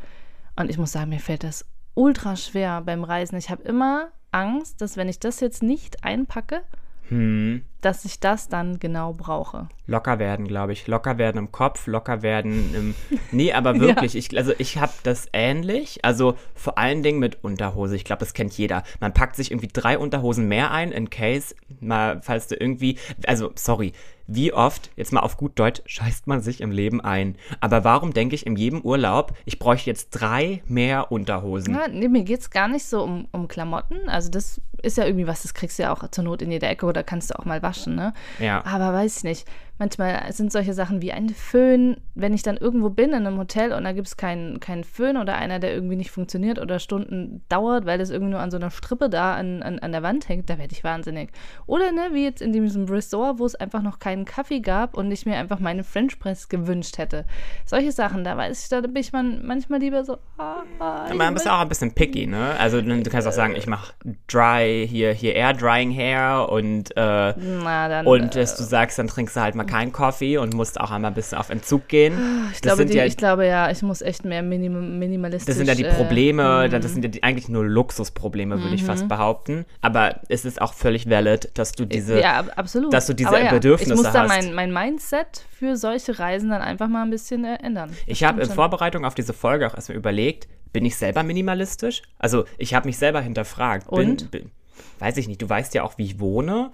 Und 0.55 0.69
ich 0.69 0.77
muss 0.77 0.91
sagen, 0.91 1.09
mir 1.09 1.19
fällt 1.19 1.43
das 1.43 1.65
ultra 1.93 2.35
schwer 2.35 2.81
beim 2.81 3.03
Reisen. 3.03 3.37
Ich 3.37 3.49
habe 3.49 3.63
immer 3.63 4.09
Angst, 4.31 4.81
dass 4.81 4.97
wenn 4.97 5.09
ich 5.09 5.19
das 5.19 5.39
jetzt 5.39 5.63
nicht 5.63 6.03
einpacke, 6.03 6.63
Hm. 7.09 7.63
Dass 7.81 8.05
ich 8.05 8.19
das 8.19 8.49
dann 8.49 8.79
genau 8.79 9.13
brauche. 9.13 9.67
Locker 9.85 10.19
werden, 10.19 10.47
glaube 10.47 10.73
ich. 10.73 10.87
Locker 10.87 11.17
werden 11.17 11.37
im 11.37 11.51
Kopf, 11.51 11.87
locker 11.87 12.21
werden 12.21 12.73
im. 12.75 12.95
Nee, 13.31 13.53
aber 13.53 13.79
wirklich. 13.79 14.15
Ich, 14.15 14.35
also 14.37 14.53
ich 14.57 14.77
habe 14.77 14.93
das 15.03 15.27
ähnlich. 15.33 16.03
Also 16.03 16.35
vor 16.55 16.77
allen 16.77 17.03
Dingen 17.03 17.19
mit 17.19 17.43
Unterhose. 17.43 17.95
Ich 17.95 18.03
glaube, 18.03 18.19
das 18.19 18.33
kennt 18.33 18.57
jeder. 18.57 18.83
Man 18.99 19.13
packt 19.13 19.35
sich 19.35 19.51
irgendwie 19.51 19.69
drei 19.71 19.97
Unterhosen 19.97 20.47
mehr 20.47 20.71
ein, 20.71 20.91
in 20.91 21.09
case, 21.09 21.55
mal, 21.79 22.21
falls 22.21 22.47
du 22.47 22.55
irgendwie. 22.55 22.97
Also, 23.25 23.51
sorry. 23.55 23.93
Wie 24.29 24.51
oft, 24.51 24.91
jetzt 24.97 25.13
mal 25.13 25.21
auf 25.21 25.37
gut 25.37 25.57
Deutsch, 25.57 25.81
scheißt 25.85 26.27
man 26.27 26.41
sich 26.41 26.59
im 26.59 26.69
Leben 26.69 26.99
ein. 26.99 27.37
Aber 27.61 27.85
warum 27.85 28.13
denke 28.13 28.35
ich 28.35 28.45
in 28.45 28.57
jedem 28.57 28.81
Urlaub, 28.81 29.33
ich 29.45 29.57
bräuchte 29.57 29.89
jetzt 29.89 30.09
drei 30.09 30.61
mehr 30.67 31.13
Unterhosen? 31.13 31.73
Ja, 31.73 31.87
nee, 31.87 32.09
mir 32.09 32.23
geht 32.23 32.41
es 32.41 32.49
gar 32.49 32.67
nicht 32.67 32.85
so 32.85 33.01
um, 33.03 33.29
um 33.31 33.47
Klamotten. 33.47 34.09
Also 34.09 34.29
das 34.29 34.59
ist 34.81 34.97
ja 34.97 35.05
irgendwie 35.05 35.27
was, 35.27 35.43
das 35.43 35.53
kriegst 35.53 35.79
du 35.79 35.83
ja 35.83 35.93
auch 35.93 36.05
zur 36.11 36.25
Not 36.25 36.41
in 36.41 36.51
jeder 36.51 36.69
Ecke 36.69 36.85
oder 36.85 37.03
kannst 37.03 37.29
du 37.29 37.39
auch 37.39 37.45
mal 37.45 37.61
waschen, 37.67 37.95
ne? 37.95 38.13
Ja. 38.39 38.63
Aber 38.65 38.93
weiß 38.93 39.17
ich 39.17 39.23
nicht. 39.23 39.47
Manchmal 39.79 40.31
sind 40.31 40.51
solche 40.51 40.73
Sachen 40.73 41.01
wie 41.01 41.11
ein 41.11 41.29
Föhn, 41.29 41.97
wenn 42.15 42.33
ich 42.33 42.41
dann 42.41 42.57
irgendwo 42.57 42.89
bin 42.89 43.09
in 43.09 43.27
einem 43.27 43.37
Hotel 43.37 43.73
und 43.73 43.83
da 43.83 43.91
gibt 43.91 44.07
es 44.07 44.17
keinen, 44.17 44.59
keinen 44.59 44.83
Föhn 44.83 45.17
oder 45.17 45.35
einer, 45.35 45.59
der 45.59 45.73
irgendwie 45.73 45.95
nicht 45.95 46.11
funktioniert 46.11 46.59
oder 46.59 46.79
Stunden 46.79 47.43
dauert, 47.49 47.85
weil 47.85 47.97
das 47.97 48.09
irgendwie 48.09 48.31
nur 48.31 48.39
an 48.39 48.51
so 48.51 48.57
einer 48.57 48.71
Strippe 48.71 49.09
da 49.09 49.35
an, 49.35 49.61
an, 49.61 49.79
an 49.79 49.91
der 49.91 50.03
Wand 50.03 50.29
hängt, 50.29 50.49
da 50.49 50.57
werde 50.57 50.73
ich 50.73 50.83
wahnsinnig. 50.83 51.29
Oder 51.67 51.91
ne, 51.91 52.09
wie 52.13 52.23
jetzt 52.23 52.41
in 52.41 52.53
diesem 52.53 52.85
Resort, 52.85 53.39
wo 53.39 53.45
es 53.45 53.55
einfach 53.55 53.81
noch 53.81 53.99
keinen 53.99 54.25
Kaffee 54.25 54.61
gab 54.61 54.97
und 54.97 55.11
ich 55.11 55.25
mir 55.25 55.37
einfach 55.37 55.59
meine 55.59 55.83
French 55.83 56.19
Press 56.19 56.49
gewünscht 56.49 56.97
hätte. 56.97 57.25
Solche 57.65 57.91
Sachen, 57.91 58.23
da 58.23 58.35
weiß 58.35 58.63
ich, 58.63 58.69
da 58.69 58.81
bin 58.81 58.95
ich 58.95 59.13
man, 59.13 59.45
manchmal 59.45 59.79
lieber 59.79 60.03
so, 60.03 60.17
ah, 60.37 60.63
ah, 60.79 61.13
Man 61.13 61.33
bist 61.33 61.47
auch 61.47 61.59
ein 61.59 61.69
bisschen 61.69 61.93
picky, 61.93 62.25
ne? 62.25 62.55
Also 62.57 62.81
du 62.81 63.03
kannst 63.03 63.27
auch 63.27 63.31
sagen, 63.31 63.55
ich 63.55 63.67
mache 63.67 63.93
dry, 64.27 64.87
hier, 64.89 65.13
hier 65.13 65.35
Air 65.35 65.53
Drying 65.53 65.91
Hair 65.91 66.49
und, 66.49 66.95
äh, 66.97 67.33
na, 67.37 67.87
dann, 67.87 68.07
und 68.07 68.35
äh, 68.35 68.39
dass 68.39 68.55
du 68.55 68.63
sagst, 68.63 68.97
dann 68.97 69.07
trinkst 69.07 69.35
du 69.35 69.41
halt 69.41 69.53
mal 69.53 69.66
keinen 69.67 69.91
Kaffee 69.91 70.37
und 70.37 70.53
musst 70.53 70.79
auch 70.79 70.91
einmal 70.91 71.11
ein 71.11 71.15
bisschen 71.15 71.37
auf 71.37 71.49
Entzug 71.49 71.87
gehen. 71.87 72.13
ich, 72.47 72.53
das 72.53 72.61
glaube, 72.61 72.77
sind 72.77 72.93
die, 72.93 72.97
ja, 72.97 73.05
ich 73.05 73.17
glaube 73.17 73.45
ja, 73.45 73.69
ich 73.69 73.81
muss 73.83 74.01
echt 74.01 74.25
mehr 74.25 74.41
minim 74.41 74.97
minimalistisch. 74.99 75.45
das 75.47 75.57
sind 75.57 75.67
ja 75.67 75.75
die 75.75 75.83
äh, 75.85 75.93
Probleme, 75.93 76.69
das 76.69 76.93
sind 76.93 77.03
ja 77.03 77.09
die, 77.09 77.21
eigentlich 77.23 77.49
nur 77.49 77.65
Luxusprobleme, 77.65 78.61
würde 78.61 78.75
ich 78.75 78.81
Mhm. 78.83 78.87
fast 78.87 79.07
behaupten. 79.07 79.65
Aber 79.81 80.21
es 80.29 80.45
ist 80.45 80.61
auch 80.61 80.73
völlig 80.73 81.09
valid, 81.09 81.51
dass 81.55 81.71
du 81.73 81.85
diese, 81.85 82.19
ja, 82.19 82.39
ab- 82.39 82.51
absolut. 82.55 82.91
dass 82.93 83.05
du 83.07 83.13
diese 83.13 83.29
Aber 83.29 83.41
ja, 83.43 83.51
Bedürfnisse 83.51 83.93
Ich 83.93 83.97
muss 84.03 84.11
da 84.13 84.21
hast. 84.23 84.29
mein, 84.29 84.53
mein 84.53 84.73
Mindset 84.73 85.45
für 85.51 85.75
solche 85.75 86.17
Reisen 86.17 86.49
dann 86.49 86.61
einfach 86.61 86.87
mal 86.87 87.03
ein 87.03 87.09
bisschen 87.09 87.43
äh, 87.45 87.55
ändern. 87.61 87.89
Das 87.89 87.99
Ich 88.07 88.23
habe 88.23 88.41
in. 88.41 88.49
Vorbereitung 88.49 89.05
auf 89.05 89.15
diese 89.15 89.33
Folge 89.33 89.67
auch 89.67 89.75
erstmal 89.75 89.97
überlegt, 89.97 90.47
bin 90.73 90.85
ich 90.85 90.95
selber 90.97 91.23
minimalistisch? 91.23 92.01
Also 92.19 92.45
ich 92.57 92.73
habe 92.73 92.87
mich 92.87 92.97
selber 92.97 93.21
hinterfragt. 93.21 93.89
Bin, 93.89 94.09
Und? 94.11 94.31
Bin, 94.31 94.51
weiß 94.99 95.17
ich 95.17 95.27
nicht, 95.27 95.41
du 95.41 95.49
weißt 95.49 95.73
ja 95.73 95.83
auch, 95.83 95.97
wie 95.97 96.05
ich 96.05 96.19
wohne. 96.19 96.71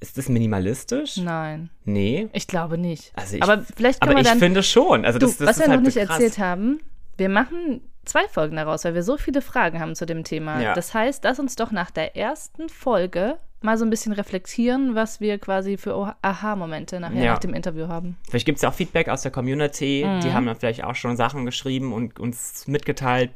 Ist 0.00 0.16
das 0.16 0.28
minimalistisch? 0.28 1.18
Nein, 1.18 1.68
Nee. 1.84 2.28
ich 2.32 2.46
glaube 2.46 2.78
nicht. 2.78 3.12
Also 3.16 3.36
ich, 3.36 3.42
aber 3.42 3.62
vielleicht 3.76 4.00
können 4.00 4.12
aber 4.12 4.18
wir 4.18 4.22
ich 4.22 4.28
dann. 4.28 4.38
finde 4.38 4.62
schon. 4.62 5.04
Also 5.04 5.18
du, 5.18 5.26
das, 5.26 5.36
das 5.36 5.46
was 5.48 5.58
wir 5.58 5.66
halt 5.68 5.80
noch 5.80 5.86
nicht 5.86 5.96
krass. 5.96 6.08
erzählt 6.20 6.38
haben, 6.38 6.80
wir 7.18 7.28
machen 7.28 7.82
zwei 8.06 8.26
Folgen 8.28 8.56
daraus, 8.56 8.84
weil 8.84 8.94
wir 8.94 9.02
so 9.02 9.18
viele 9.18 9.42
Fragen 9.42 9.78
haben 9.78 9.94
zu 9.94 10.06
dem 10.06 10.24
Thema. 10.24 10.60
Ja. 10.60 10.74
Das 10.74 10.94
heißt, 10.94 11.22
lass 11.24 11.38
uns 11.38 11.54
doch 11.56 11.70
nach 11.70 11.90
der 11.90 12.16
ersten 12.16 12.70
Folge 12.70 13.36
mal 13.60 13.76
so 13.76 13.84
ein 13.84 13.90
bisschen 13.90 14.12
reflektieren, 14.12 14.94
was 14.94 15.20
wir 15.20 15.38
quasi 15.38 15.76
für 15.76 16.16
Aha-Momente 16.22 16.98
nachher 16.98 17.22
Ja. 17.22 17.32
nach 17.32 17.38
dem 17.38 17.52
Interview 17.52 17.88
haben. 17.88 18.16
Vielleicht 18.30 18.46
gibt 18.46 18.56
es 18.56 18.62
ja 18.62 18.70
auch 18.70 18.74
Feedback 18.74 19.10
aus 19.10 19.20
der 19.20 19.30
Community. 19.30 20.02
Mhm. 20.06 20.20
Die 20.22 20.32
haben 20.32 20.46
dann 20.46 20.56
vielleicht 20.56 20.82
auch 20.82 20.94
schon 20.94 21.14
Sachen 21.18 21.44
geschrieben 21.44 21.92
und 21.92 22.18
uns 22.18 22.66
mitgeteilt. 22.66 23.32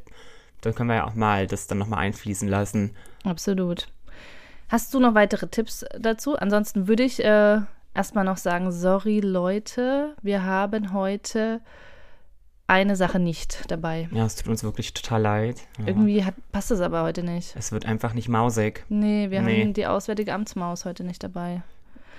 Dann 0.63 0.75
können 0.75 0.89
wir 0.89 0.97
ja 0.97 1.07
auch 1.07 1.15
mal 1.15 1.47
das 1.47 1.67
dann 1.67 1.77
nochmal 1.77 1.99
einfließen 1.99 2.49
lassen. 2.49 2.97
Absolut. 3.23 3.87
Hast 4.75 4.93
du 4.93 4.99
noch 4.99 5.15
weitere 5.15 5.47
Tipps 5.47 5.85
dazu? 6.01 6.35
Ansonsten 6.37 6.89
würde 6.89 7.05
ich 7.05 7.23
äh, 7.25 7.61
erstmal 7.95 8.25
noch 8.25 8.39
sagen, 8.39 8.73
sorry 8.73 9.21
Leute, 9.21 10.17
wir 10.21 10.43
haben 10.43 10.93
heute 10.93 11.61
eine 12.67 12.97
Sache 12.97 13.21
nicht 13.21 13.71
dabei. 13.71 14.09
Ja, 14.11 14.27
es 14.27 14.35
tut 14.35 14.49
uns 14.49 14.65
wirklich 14.65 14.93
total 14.93 15.23
leid. 15.23 15.61
Ja. 15.79 15.87
Irgendwie 15.87 16.25
hat, 16.25 16.35
passt 16.51 16.73
es 16.73 16.81
aber 16.81 17.05
heute 17.05 17.23
nicht. 17.23 17.55
Es 17.57 17.71
wird 17.71 17.87
einfach 17.87 18.15
nicht 18.15 18.29
mausig. 18.29 18.85
Nee, 18.89 19.31
wir 19.31 19.43
Nee. 19.43 19.63
haben 19.63 19.75
die 19.75 19.87
Auswärtige 19.87 20.35
Amtsmaus 20.35 20.85
heute 20.87 21.05
nicht 21.05 21.23
dabei. 21.23 21.63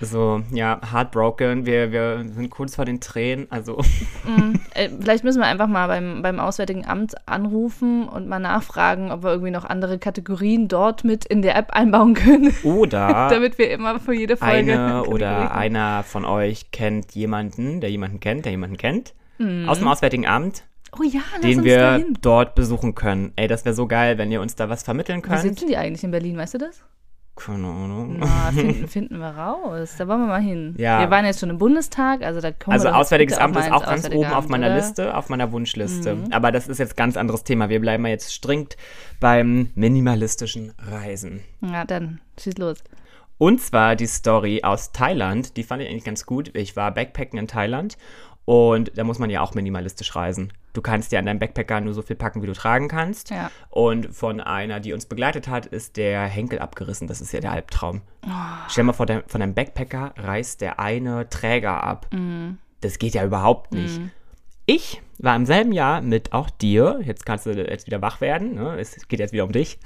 So, 0.02 0.42
ja, 0.52 0.80
heartbroken. 0.92 1.66
Wir, 1.66 1.92
wir 1.92 2.26
sind 2.34 2.50
kurz 2.50 2.76
vor 2.76 2.86
den 2.86 3.00
Tränen. 3.00 3.48
Also, 3.50 3.82
Äh, 4.76 4.90
vielleicht 5.00 5.24
müssen 5.24 5.40
wir 5.40 5.48
einfach 5.48 5.68
mal 5.68 5.88
beim, 5.88 6.22
beim 6.22 6.38
Auswärtigen 6.40 6.86
Amt 6.86 7.16
anrufen 7.28 8.10
und 8.10 8.28
mal 8.28 8.40
nachfragen, 8.40 9.10
ob 9.10 9.24
wir 9.24 9.32
irgendwie 9.32 9.52
noch 9.52 9.64
andere 9.64 9.98
Kategorien 9.98 10.68
dort 10.68 11.06
mit 11.06 11.24
in 11.24 11.42
der 11.42 11.56
App 11.56 11.72
einbauen 11.72 12.14
können, 12.14 12.54
oder 12.64 13.30
damit 13.30 13.58
wir 13.58 13.72
immer 13.72 14.00
für 14.00 14.14
jede 14.14 14.36
Folge. 14.36 14.74
eine 14.74 15.04
oder 15.08 15.56
einer 15.56 16.04
von 16.04 16.26
euch 16.26 16.72
kennt 16.72 17.14
jemanden, 17.14 17.80
der 17.80 17.90
jemanden 17.90 18.20
kennt, 18.20 18.44
der 18.44 18.52
jemanden 18.52 18.76
kennt. 18.76 19.14
Mhm. 19.38 19.70
Aus 19.70 19.80
dem 19.80 19.88
Auswärtigen 19.88 20.28
Amt, 20.28 20.64
Oh 20.98 21.04
ja, 21.04 21.22
den 21.42 21.64
wir 21.64 22.06
dort 22.22 22.56
besuchen 22.56 22.96
können. 22.96 23.34
Ey, 23.36 23.48
das 23.48 23.66
wäre 23.66 23.76
so 23.76 23.88
geil, 23.88 24.18
wenn 24.18 24.32
ihr 24.32 24.42
uns 24.42 24.56
da 24.56 24.70
was 24.70 24.84
vermitteln 24.84 25.18
Wo 25.24 25.30
könnt. 25.30 25.42
sitzen 25.42 25.68
die 25.68 25.78
eigentlich 25.78 26.04
in 26.04 26.12
Berlin, 26.12 26.38
weißt 26.38 26.54
du 26.54 26.58
das? 26.58 26.84
Keine 27.36 27.68
Ahnung. 27.68 28.18
Na, 28.20 28.52
finden, 28.52 28.88
finden 28.88 29.18
wir 29.20 29.30
raus. 29.30 29.96
Da 29.98 30.08
wollen 30.08 30.22
wir 30.22 30.28
mal 30.28 30.42
hin. 30.42 30.74
Ja. 30.78 31.02
Wir 31.02 31.12
waren 31.12 31.26
jetzt 31.26 31.42
schon 31.42 31.50
im 31.50 31.58
Bundestag, 31.58 32.24
also 32.24 32.40
da 32.40 32.52
kommen 32.52 32.74
Also 32.74 32.86
wir 32.86 32.96
Auswärtiges 32.96 33.38
Amt 33.38 33.58
ist 33.58 33.72
auch 33.72 33.86
ganz 33.86 34.10
oben 34.10 34.32
auf 34.32 34.48
meiner 34.48 34.68
oder? 34.68 34.76
Mhm. 34.76 34.82
Liste, 34.82 35.16
auf 35.18 35.30
meiner 35.30 35.52
Wunschliste. 35.52 36.18
Aber 36.32 36.52
das 36.52 36.68
ist 36.68 36.78
jetzt 36.78 36.96
ganz 36.96 37.18
anderes 37.18 37.44
Thema. 37.44 37.68
Wir 37.70 37.82
bleiben 37.82 38.04
mal 38.04 38.10
jetzt 38.10 38.32
strikt 38.32 38.78
beim 39.20 39.72
minimalistischen 39.76 40.74
Reisen. 40.80 41.42
Ja, 41.62 41.84
dann 41.84 42.22
schieß 42.40 42.58
los. 42.58 42.78
Und 43.38 43.62
zwar 43.62 43.98
die 43.98 44.08
Story 44.08 44.62
aus 44.64 44.94
Thailand, 44.94 45.58
die 45.58 45.64
fand 45.64 45.82
ich 45.82 45.90
eigentlich 45.90 46.06
ganz 46.06 46.26
gut. 46.26 46.56
Ich 46.56 46.78
war 46.78 46.94
Backpacken 46.94 47.38
in 47.38 47.48
Thailand 47.48 47.98
und 48.46 48.98
da 48.98 49.04
muss 49.04 49.20
man 49.20 49.30
ja 49.30 49.42
auch 49.42 49.54
minimalistisch 49.54 50.16
reisen. 50.16 50.54
Du 50.76 50.82
kannst 50.82 51.12
ja 51.12 51.20
in 51.20 51.26
deinem 51.26 51.40
Backpacker 51.40 51.82
nur 51.82 51.94
so 51.94 52.02
viel 52.02 52.16
packen, 52.16 52.42
wie 52.42 52.48
du 52.48 52.54
tragen 52.54 52.88
kannst. 52.88 53.30
Ja. 53.30 53.50
Und 53.70 54.14
von 54.14 54.42
einer, 54.42 54.80
die 54.80 54.94
uns 54.94 55.06
begleitet 55.06 55.48
hat, 55.48 55.66
ist 55.66 55.98
der 55.98 56.26
Henkel 56.26 56.60
abgerissen. 56.60 57.08
Das 57.08 57.22
ist 57.22 57.32
ja 57.32 57.40
der 57.40 57.52
Albtraum. 57.52 58.02
Oh. 58.26 58.30
Stell 58.68 58.84
dir 58.84 58.88
mal 58.88 58.94
vor, 58.94 59.06
dein, 59.06 59.24
von 59.28 59.40
deinem 59.40 59.54
Backpacker 59.54 60.14
reißt 60.18 60.62
der 60.62 60.80
eine 60.80 61.30
Träger 61.30 61.84
ab. 61.84 62.08
Mhm. 62.12 62.58
Das 62.82 63.00
geht 63.00 63.14
ja 63.16 63.26
überhaupt 63.26 63.74
nicht. 63.74 64.02
Ich 64.68 65.02
war 65.20 65.36
im 65.36 65.46
selben 65.46 65.72
Jahr 65.72 66.02
mit 66.02 66.34
auch 66.34 66.50
dir, 66.50 67.00
jetzt 67.04 67.26
kannst 67.26 67.46
du 67.46 67.52
jetzt 67.52 67.86
wieder 67.86 68.02
wach 68.02 68.20
werden, 68.20 68.56
ne? 68.56 68.78
es 68.80 69.08
geht 69.08 69.20
jetzt 69.20 69.32
wieder 69.32 69.46
um 69.46 69.52
dich, 69.52 69.78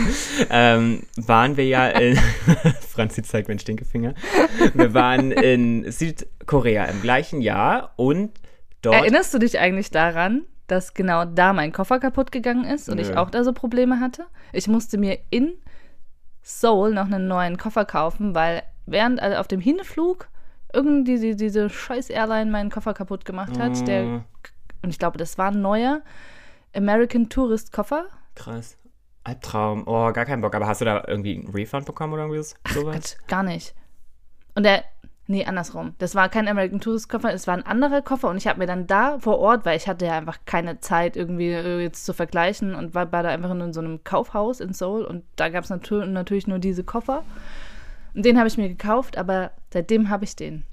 ähm, 0.50 1.02
waren 1.16 1.56
wir 1.56 1.66
ja 1.66 1.88
in, 1.88 2.16
Franzi 2.88 3.22
zeigt 3.22 3.48
mir 3.48 3.54
den 3.54 3.60
Stinkefinger, 3.60 4.14
wir 4.74 4.94
waren 4.94 5.32
in 5.32 5.90
Südkorea 5.90 6.84
im 6.84 7.02
gleichen 7.02 7.40
Jahr 7.40 7.94
und 7.96 8.30
dort, 8.86 8.96
Erinnerst 8.96 9.34
du 9.34 9.38
dich 9.38 9.58
eigentlich 9.58 9.90
daran, 9.90 10.44
dass 10.66 10.94
genau 10.94 11.24
da 11.24 11.52
mein 11.52 11.72
Koffer 11.72 12.00
kaputt 12.00 12.32
gegangen 12.32 12.64
ist 12.64 12.88
und 12.88 12.96
Nö. 12.96 13.02
ich 13.02 13.16
auch 13.16 13.30
da 13.30 13.44
so 13.44 13.52
Probleme 13.52 14.00
hatte? 14.00 14.26
Ich 14.52 14.68
musste 14.68 14.98
mir 14.98 15.18
in 15.30 15.52
Seoul 16.42 16.92
noch 16.92 17.06
einen 17.06 17.28
neuen 17.28 17.56
Koffer 17.56 17.84
kaufen, 17.84 18.34
weil 18.34 18.62
während 18.86 19.20
also 19.20 19.36
auf 19.36 19.48
dem 19.48 19.60
Hinflug 19.60 20.28
irgendwie 20.72 21.04
diese, 21.04 21.36
diese 21.36 21.70
scheiß 21.70 22.10
Airline 22.10 22.50
meinen 22.50 22.70
Koffer 22.70 22.94
kaputt 22.94 23.24
gemacht 23.24 23.58
hat. 23.58 23.80
Mm. 23.80 23.84
Der, 23.84 24.04
und 24.82 24.90
ich 24.90 24.98
glaube, 24.98 25.18
das 25.18 25.38
war 25.38 25.50
ein 25.50 25.60
neuer 25.60 26.02
American 26.74 27.28
Tourist 27.28 27.72
Koffer. 27.72 28.06
krass, 28.34 28.76
Albtraum, 29.24 29.84
oh, 29.86 30.12
gar 30.12 30.24
keinen 30.24 30.42
Bock, 30.42 30.54
aber 30.54 30.66
hast 30.66 30.80
du 30.80 30.84
da 30.84 31.02
irgendwie 31.06 31.36
einen 31.36 31.48
Refund 31.48 31.86
bekommen 31.86 32.12
oder 32.12 32.24
irgendwie 32.24 32.42
sowas? 32.72 32.94
Gott, 32.94 33.28
gar 33.28 33.42
nicht. 33.42 33.74
Und 34.54 34.62
der, 34.62 34.84
nee, 35.26 35.44
andersrum. 35.44 35.94
Das 35.98 36.14
war 36.14 36.28
kein 36.28 36.48
American 36.48 36.80
Tourist 36.80 37.08
Koffer, 37.08 37.32
es 37.32 37.46
war 37.46 37.54
ein 37.54 37.66
anderer 37.66 38.02
Koffer 38.02 38.28
und 38.30 38.36
ich 38.36 38.46
habe 38.46 38.58
mir 38.60 38.66
dann 38.66 38.86
da 38.86 39.18
vor 39.18 39.38
Ort, 39.38 39.64
weil 39.64 39.76
ich 39.76 39.88
hatte 39.88 40.06
ja 40.06 40.16
einfach 40.16 40.38
keine 40.46 40.80
Zeit 40.80 41.16
irgendwie 41.16 41.50
äh, 41.50 41.80
jetzt 41.80 42.04
zu 42.06 42.12
vergleichen 42.12 42.74
und 42.74 42.94
war, 42.94 43.10
war 43.12 43.22
da 43.22 43.28
einfach 43.30 43.50
in 43.50 43.72
so 43.72 43.80
einem 43.80 44.04
Kaufhaus 44.04 44.60
in 44.60 44.72
Seoul 44.72 45.04
und 45.04 45.24
da 45.36 45.48
gab 45.48 45.64
es 45.64 45.70
natür 45.70 46.06
natürlich 46.06 46.46
nur 46.46 46.58
diese 46.58 46.84
Koffer. 46.84 47.22
Und 48.14 48.24
den 48.24 48.38
habe 48.38 48.48
ich 48.48 48.56
mir 48.56 48.68
gekauft, 48.68 49.18
aber 49.18 49.50
seitdem 49.72 50.08
habe 50.08 50.24
ich 50.24 50.34
den. 50.36 50.64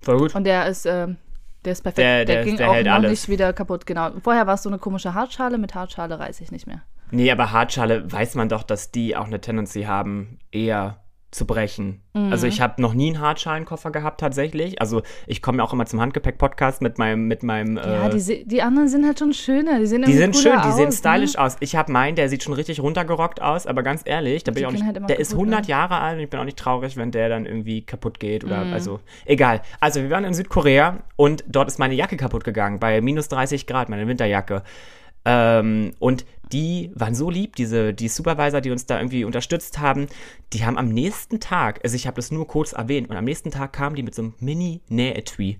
Voll 0.00 0.18
gut. 0.18 0.34
Und 0.34 0.44
der 0.44 0.66
ist, 0.66 0.86
ähm, 0.86 1.16
der 1.64 1.72
ist 1.72 1.82
perfekt. 1.82 1.98
Der- 1.98 2.24
der- 2.24 2.44
ging 2.44 2.56
der 2.56 2.70
auch 2.70 2.74
hält 2.74 2.86
noch 2.86 2.94
alles. 2.94 3.10
nicht 3.10 3.28
wieder 3.28 3.52
kaputt, 3.52 3.84
genau. 3.86 4.10
Vorher 4.22 4.46
war 4.46 4.54
es 4.54 4.62
so 4.62 4.68
eine 4.68 4.78
komische 4.78 5.14
Hartschale, 5.14 5.58
mit 5.58 5.74
Hartschale 5.74 6.18
reiße 6.18 6.42
ich 6.44 6.52
nicht 6.52 6.66
mehr. 6.66 6.82
Nee, 7.10 7.30
aber 7.30 7.52
Hartschale 7.52 8.10
weiß 8.10 8.36
man 8.36 8.48
doch, 8.48 8.62
dass 8.62 8.90
die 8.90 9.16
auch 9.16 9.26
eine 9.26 9.40
Tendency 9.40 9.82
haben, 9.82 10.38
eher 10.50 11.01
zu 11.32 11.46
brechen. 11.46 12.02
Mhm. 12.12 12.30
Also 12.30 12.46
ich 12.46 12.60
habe 12.60 12.80
noch 12.80 12.92
nie 12.92 13.08
einen 13.08 13.20
Hartschalenkoffer 13.20 13.90
gehabt 13.90 14.20
tatsächlich. 14.20 14.80
Also 14.80 15.02
ich 15.26 15.40
komme 15.40 15.58
ja 15.58 15.64
auch 15.64 15.72
immer 15.72 15.86
zum 15.86 16.00
Handgepäck-Podcast 16.00 16.82
mit 16.82 16.98
meinem, 16.98 17.26
mit 17.26 17.42
meinem. 17.42 17.78
Ja, 17.78 18.08
äh, 18.08 18.10
die, 18.10 18.44
die 18.46 18.62
anderen 18.62 18.88
sind 18.88 19.06
halt 19.06 19.18
schon 19.18 19.32
schöner. 19.32 19.78
Die 19.80 19.86
sehen 19.86 20.02
die 20.02 20.12
sind 20.12 20.36
schön, 20.36 20.52
cooler 20.52 20.66
die 20.66 20.72
sehen 20.72 20.88
aus, 20.88 20.98
stylisch 20.98 21.34
ne? 21.34 21.40
aus. 21.40 21.56
Ich 21.60 21.74
habe 21.74 21.90
meinen, 21.90 22.16
der 22.16 22.28
sieht 22.28 22.42
schon 22.42 22.52
richtig 22.52 22.80
runtergerockt 22.80 23.40
aus, 23.40 23.66
aber 23.66 23.82
ganz 23.82 24.02
ehrlich, 24.04 24.44
da 24.44 24.52
bin 24.52 24.62
ich 24.62 24.66
auch 24.66 24.72
nicht, 24.72 24.84
halt 24.84 24.96
der 25.08 25.18
ist 25.18 25.30
kaputt, 25.30 25.46
100 25.46 25.62
ne? 25.62 25.68
Jahre 25.68 26.00
alt 26.00 26.18
und 26.18 26.24
ich 26.24 26.30
bin 26.30 26.38
auch 26.38 26.44
nicht 26.44 26.58
traurig, 26.58 26.98
wenn 26.98 27.10
der 27.10 27.30
dann 27.30 27.46
irgendwie 27.46 27.82
kaputt 27.82 28.20
geht 28.20 28.44
oder 28.44 28.62
Mhm. 28.66 28.72
also 28.74 29.00
egal. 29.24 29.62
Also 29.80 30.02
wir 30.02 30.10
waren 30.10 30.24
in 30.24 30.34
Südkorea 30.34 30.98
und 31.16 31.44
dort 31.48 31.68
ist 31.68 31.78
meine 31.78 31.94
Jacke 31.94 32.18
kaputt 32.18 32.44
gegangen 32.44 32.78
bei 32.78 33.00
minus 33.00 33.28
30 33.28 33.66
Grad, 33.66 33.88
meine 33.88 34.06
Winterjacke. 34.06 34.62
Ähm, 35.24 35.92
und 35.98 36.24
die 36.52 36.90
waren 36.94 37.14
so 37.14 37.30
lieb, 37.30 37.56
diese 37.56 37.94
die 37.94 38.08
Supervisor, 38.08 38.60
die 38.60 38.70
uns 38.70 38.86
da 38.86 38.98
irgendwie 38.98 39.24
unterstützt 39.24 39.78
haben, 39.78 40.06
die 40.52 40.64
haben 40.64 40.78
am 40.78 40.88
nächsten 40.88 41.40
Tag, 41.40 41.80
also 41.82 41.96
ich 41.96 42.06
habe 42.06 42.16
das 42.16 42.30
nur 42.30 42.46
kurz 42.46 42.72
erwähnt, 42.72 43.08
und 43.10 43.16
am 43.16 43.24
nächsten 43.24 43.50
Tag 43.50 43.72
kamen 43.72 43.96
die 43.96 44.02
mit 44.02 44.14
so 44.14 44.22
einem 44.22 44.34
Mini-Nähetui. 44.38 45.58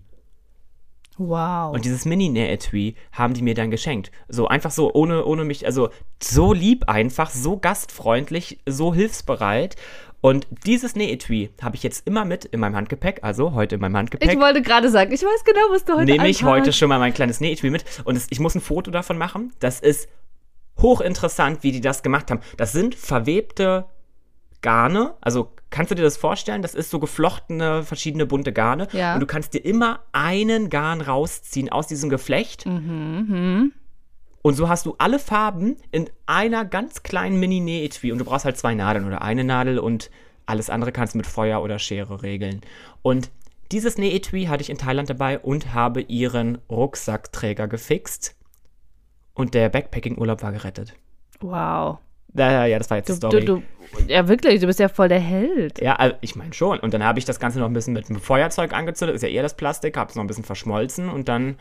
Wow. 1.18 1.74
Und 1.74 1.84
dieses 1.84 2.04
Mini-Nähetui 2.04 2.94
haben 3.12 3.34
die 3.34 3.42
mir 3.42 3.54
dann 3.54 3.70
geschenkt. 3.70 4.10
So 4.28 4.48
einfach 4.48 4.70
so, 4.70 4.92
ohne, 4.94 5.24
ohne 5.24 5.44
mich, 5.44 5.66
also 5.66 5.90
so 6.22 6.52
lieb 6.52 6.88
einfach, 6.88 7.30
so 7.30 7.58
gastfreundlich, 7.58 8.60
so 8.66 8.94
hilfsbereit. 8.94 9.76
Und 10.20 10.46
dieses 10.66 10.94
Nähetui 10.94 11.50
habe 11.60 11.76
ich 11.76 11.82
jetzt 11.82 12.06
immer 12.06 12.24
mit 12.24 12.44
in 12.44 12.60
meinem 12.60 12.76
Handgepäck, 12.76 13.20
also 13.22 13.52
heute 13.52 13.74
in 13.74 13.80
meinem 13.80 13.96
Handgepäck. 13.96 14.32
Ich 14.32 14.38
wollte 14.38 14.62
gerade 14.62 14.88
sagen, 14.88 15.12
ich 15.12 15.22
weiß 15.22 15.44
genau, 15.44 15.60
was 15.70 15.84
du 15.84 15.94
heute 15.94 16.04
Nehme 16.04 16.28
ich 16.28 16.44
heute 16.44 16.72
schon 16.72 16.88
mal 16.88 16.98
mein 16.98 17.12
kleines 17.12 17.40
Nähetui 17.40 17.70
mit. 17.70 17.84
Und 18.04 18.16
es, 18.16 18.28
ich 18.30 18.40
muss 18.40 18.54
ein 18.54 18.60
Foto 18.60 18.90
davon 18.90 19.18
machen. 19.18 19.52
Das 19.58 19.80
ist 19.80 20.08
hochinteressant, 20.82 21.62
wie 21.62 21.72
die 21.72 21.80
das 21.80 22.02
gemacht 22.02 22.30
haben. 22.30 22.40
Das 22.56 22.72
sind 22.72 22.94
verwebte 22.94 23.86
Garne. 24.60 25.14
Also 25.20 25.52
kannst 25.70 25.90
du 25.90 25.94
dir 25.94 26.02
das 26.02 26.16
vorstellen? 26.16 26.62
Das 26.62 26.74
ist 26.74 26.90
so 26.90 26.98
geflochtene, 27.00 27.82
verschiedene 27.82 28.26
bunte 28.26 28.52
Garne. 28.52 28.88
Ja. 28.92 29.14
Und 29.14 29.20
du 29.20 29.26
kannst 29.26 29.54
dir 29.54 29.64
immer 29.64 30.00
einen 30.12 30.70
Garn 30.70 31.00
rausziehen 31.00 31.70
aus 31.70 31.86
diesem 31.86 32.10
Geflecht. 32.10 32.66
Mhm, 32.66 33.72
Und 34.42 34.54
so 34.54 34.68
hast 34.68 34.86
du 34.86 34.94
alle 34.98 35.18
Farben 35.18 35.76
in 35.90 36.08
einer 36.26 36.64
ganz 36.64 37.02
kleinen 37.02 37.38
Mini-Nähetui. 37.40 38.12
Und 38.12 38.18
du 38.18 38.24
brauchst 38.24 38.44
halt 38.44 38.56
zwei 38.58 38.74
Nadeln 38.74 39.06
oder 39.06 39.22
eine 39.22 39.44
Nadel 39.44 39.78
und 39.78 40.10
alles 40.46 40.70
andere 40.70 40.92
kannst 40.92 41.14
du 41.14 41.18
mit 41.18 41.26
Feuer 41.26 41.62
oder 41.62 41.78
Schere 41.78 42.22
regeln. 42.22 42.60
Und 43.02 43.30
dieses 43.70 43.96
Nähetui 43.98 44.44
hatte 44.46 44.62
ich 44.62 44.70
in 44.70 44.78
Thailand 44.78 45.08
dabei 45.08 45.38
und 45.38 45.72
habe 45.72 46.02
ihren 46.02 46.58
Rucksackträger 46.68 47.68
gefixt. 47.68 48.36
Und 49.34 49.54
der 49.54 49.68
Backpacking-Urlaub 49.68 50.42
war 50.42 50.52
gerettet. 50.52 50.94
Wow. 51.40 51.98
Ja, 52.34 52.64
ja, 52.66 52.78
das 52.78 52.88
war 52.90 52.96
jetzt 52.98 53.08
die 53.08 53.12
Du, 53.12 53.16
Story. 53.16 53.44
du, 53.44 53.56
du, 53.56 53.62
ja, 54.12 54.26
wirklich, 54.28 54.60
du 54.60 54.66
bist 54.66 54.78
ja 54.78 54.88
voll 54.88 55.08
der 55.08 55.20
Held. 55.20 55.80
Ja, 55.82 55.96
also 55.96 56.16
ich 56.22 56.34
meine 56.36 56.52
schon. 56.54 56.78
Und 56.80 56.94
dann 56.94 57.04
habe 57.04 57.18
ich 57.18 57.24
das 57.26 57.38
Ganze 57.40 57.58
noch 57.58 57.66
ein 57.66 57.72
bisschen 57.74 57.92
mit 57.92 58.08
einem 58.08 58.20
Feuerzeug 58.20 58.72
angezündet. 58.72 59.16
Ist 59.16 59.22
ja 59.22 59.28
eher 59.28 59.42
das 59.42 59.54
Plastik, 59.56 59.96
habe 59.98 60.08
es 60.10 60.16
noch 60.16 60.24
ein 60.24 60.26
bisschen 60.28 60.44
verschmolzen 60.44 61.08
und 61.10 61.28
dann 61.28 61.56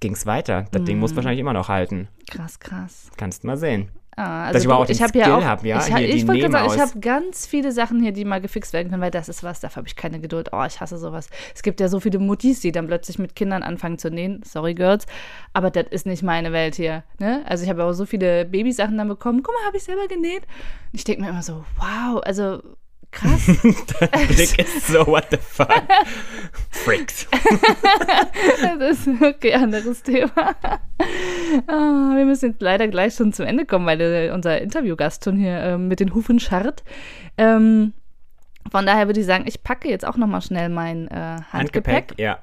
ging 0.00 0.12
es 0.12 0.24
weiter. 0.26 0.66
Das 0.70 0.84
Ding 0.84 0.96
Mhm. 0.96 1.00
muss 1.00 1.16
wahrscheinlich 1.16 1.40
immer 1.40 1.52
noch 1.52 1.68
halten. 1.68 2.06
Krass, 2.30 2.60
krass. 2.60 3.10
Kannst 3.16 3.42
mal 3.42 3.56
sehen. 3.56 3.90
Ah, 4.20 4.46
also 4.46 4.68
Dass 4.68 4.82
ich 4.82 4.86
den 4.86 4.94
ich 4.94 4.98
ja 5.00 5.08
Skill 5.08 5.32
auch, 5.32 5.44
hab, 5.44 5.64
ja, 5.64 5.78
Ich, 5.78 5.92
ha- 5.92 6.00
ich 6.00 6.26
wollte 6.26 6.48
gerade 6.48 6.68
sagen, 6.68 6.74
ich 6.74 6.80
habe 6.80 6.98
ganz 6.98 7.46
viele 7.46 7.70
Sachen 7.70 8.02
hier, 8.02 8.10
die 8.10 8.24
mal 8.24 8.40
gefixt 8.40 8.72
werden 8.72 8.90
können, 8.90 9.00
weil 9.00 9.12
das 9.12 9.28
ist 9.28 9.44
was, 9.44 9.60
dafür 9.60 9.76
habe 9.76 9.86
ich 9.86 9.94
keine 9.94 10.18
Geduld. 10.18 10.48
Oh, 10.52 10.64
ich 10.66 10.80
hasse 10.80 10.98
sowas. 10.98 11.28
Es 11.54 11.62
gibt 11.62 11.78
ja 11.78 11.86
so 11.86 12.00
viele 12.00 12.18
Muttis, 12.18 12.58
die 12.58 12.72
dann 12.72 12.88
plötzlich 12.88 13.20
mit 13.20 13.36
Kindern 13.36 13.62
anfangen 13.62 13.96
zu 13.96 14.10
nähen. 14.10 14.40
Sorry, 14.44 14.74
Girls. 14.74 15.06
Aber 15.52 15.70
das 15.70 15.86
ist 15.90 16.04
nicht 16.04 16.24
meine 16.24 16.52
Welt 16.52 16.74
hier. 16.74 17.04
Ne? 17.20 17.42
Also 17.46 17.62
ich 17.62 17.70
habe 17.70 17.84
auch 17.84 17.92
so 17.92 18.06
viele 18.06 18.44
Babysachen 18.44 18.98
dann 18.98 19.06
bekommen. 19.06 19.44
Guck 19.44 19.54
mal, 19.54 19.64
habe 19.68 19.76
ich 19.76 19.84
selber 19.84 20.08
genäht. 20.08 20.42
Und 20.42 20.94
ich 20.94 21.04
denke 21.04 21.22
mir 21.22 21.28
immer 21.28 21.42
so, 21.42 21.64
wow, 21.76 22.20
also 22.24 22.60
krass. 23.10 23.46
Blick 24.28 24.58
ist 24.58 24.86
so, 24.88 25.06
what 25.06 25.26
the 25.30 25.36
fuck? 25.38 25.70
Freaks. 26.70 27.26
Das 28.62 28.98
ist 28.98 29.08
okay, 29.22 29.54
anderes 29.54 30.02
Thema. 30.02 30.30
Ah, 31.66 32.14
wir 32.16 32.24
müssen 32.24 32.50
jetzt 32.52 32.62
leider 32.62 32.88
gleich 32.88 33.14
schon 33.14 33.32
zum 33.32 33.46
Ende 33.46 33.64
kommen, 33.66 33.86
weil 33.86 34.00
äh, 34.00 34.30
unser 34.30 34.60
Interviewgast 34.60 35.24
schon 35.24 35.36
hier 35.36 35.58
ähm, 35.60 35.88
mit 35.88 36.00
den 36.00 36.14
Hufen 36.14 36.38
scharrt. 36.40 36.82
Ähm, 37.36 37.92
von 38.70 38.84
daher 38.86 39.06
würde 39.06 39.20
ich 39.20 39.26
sagen, 39.26 39.44
ich 39.46 39.62
packe 39.62 39.88
jetzt 39.88 40.06
auch 40.06 40.16
noch 40.16 40.26
mal 40.26 40.42
schnell 40.42 40.68
mein 40.68 41.08
äh, 41.08 41.36
Handgepäck. 41.52 42.14
ja. 42.18 42.38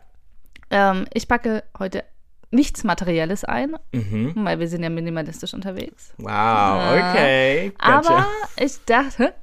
Ähm, 0.72 1.06
ich 1.14 1.28
packe 1.28 1.64
heute 1.78 2.04
nichts 2.50 2.84
Materielles 2.84 3.44
ein, 3.44 3.76
Mhm. 3.94 4.32
weil 4.36 4.60
wir 4.60 4.68
sind 4.68 4.82
ja 4.82 4.90
minimalistisch 4.90 5.54
unterwegs. 5.54 6.14
Wow, 6.18 6.94
okay. 6.98 7.72
Aber 7.78 8.26
ich 8.58 8.84
dachte, 8.86 9.34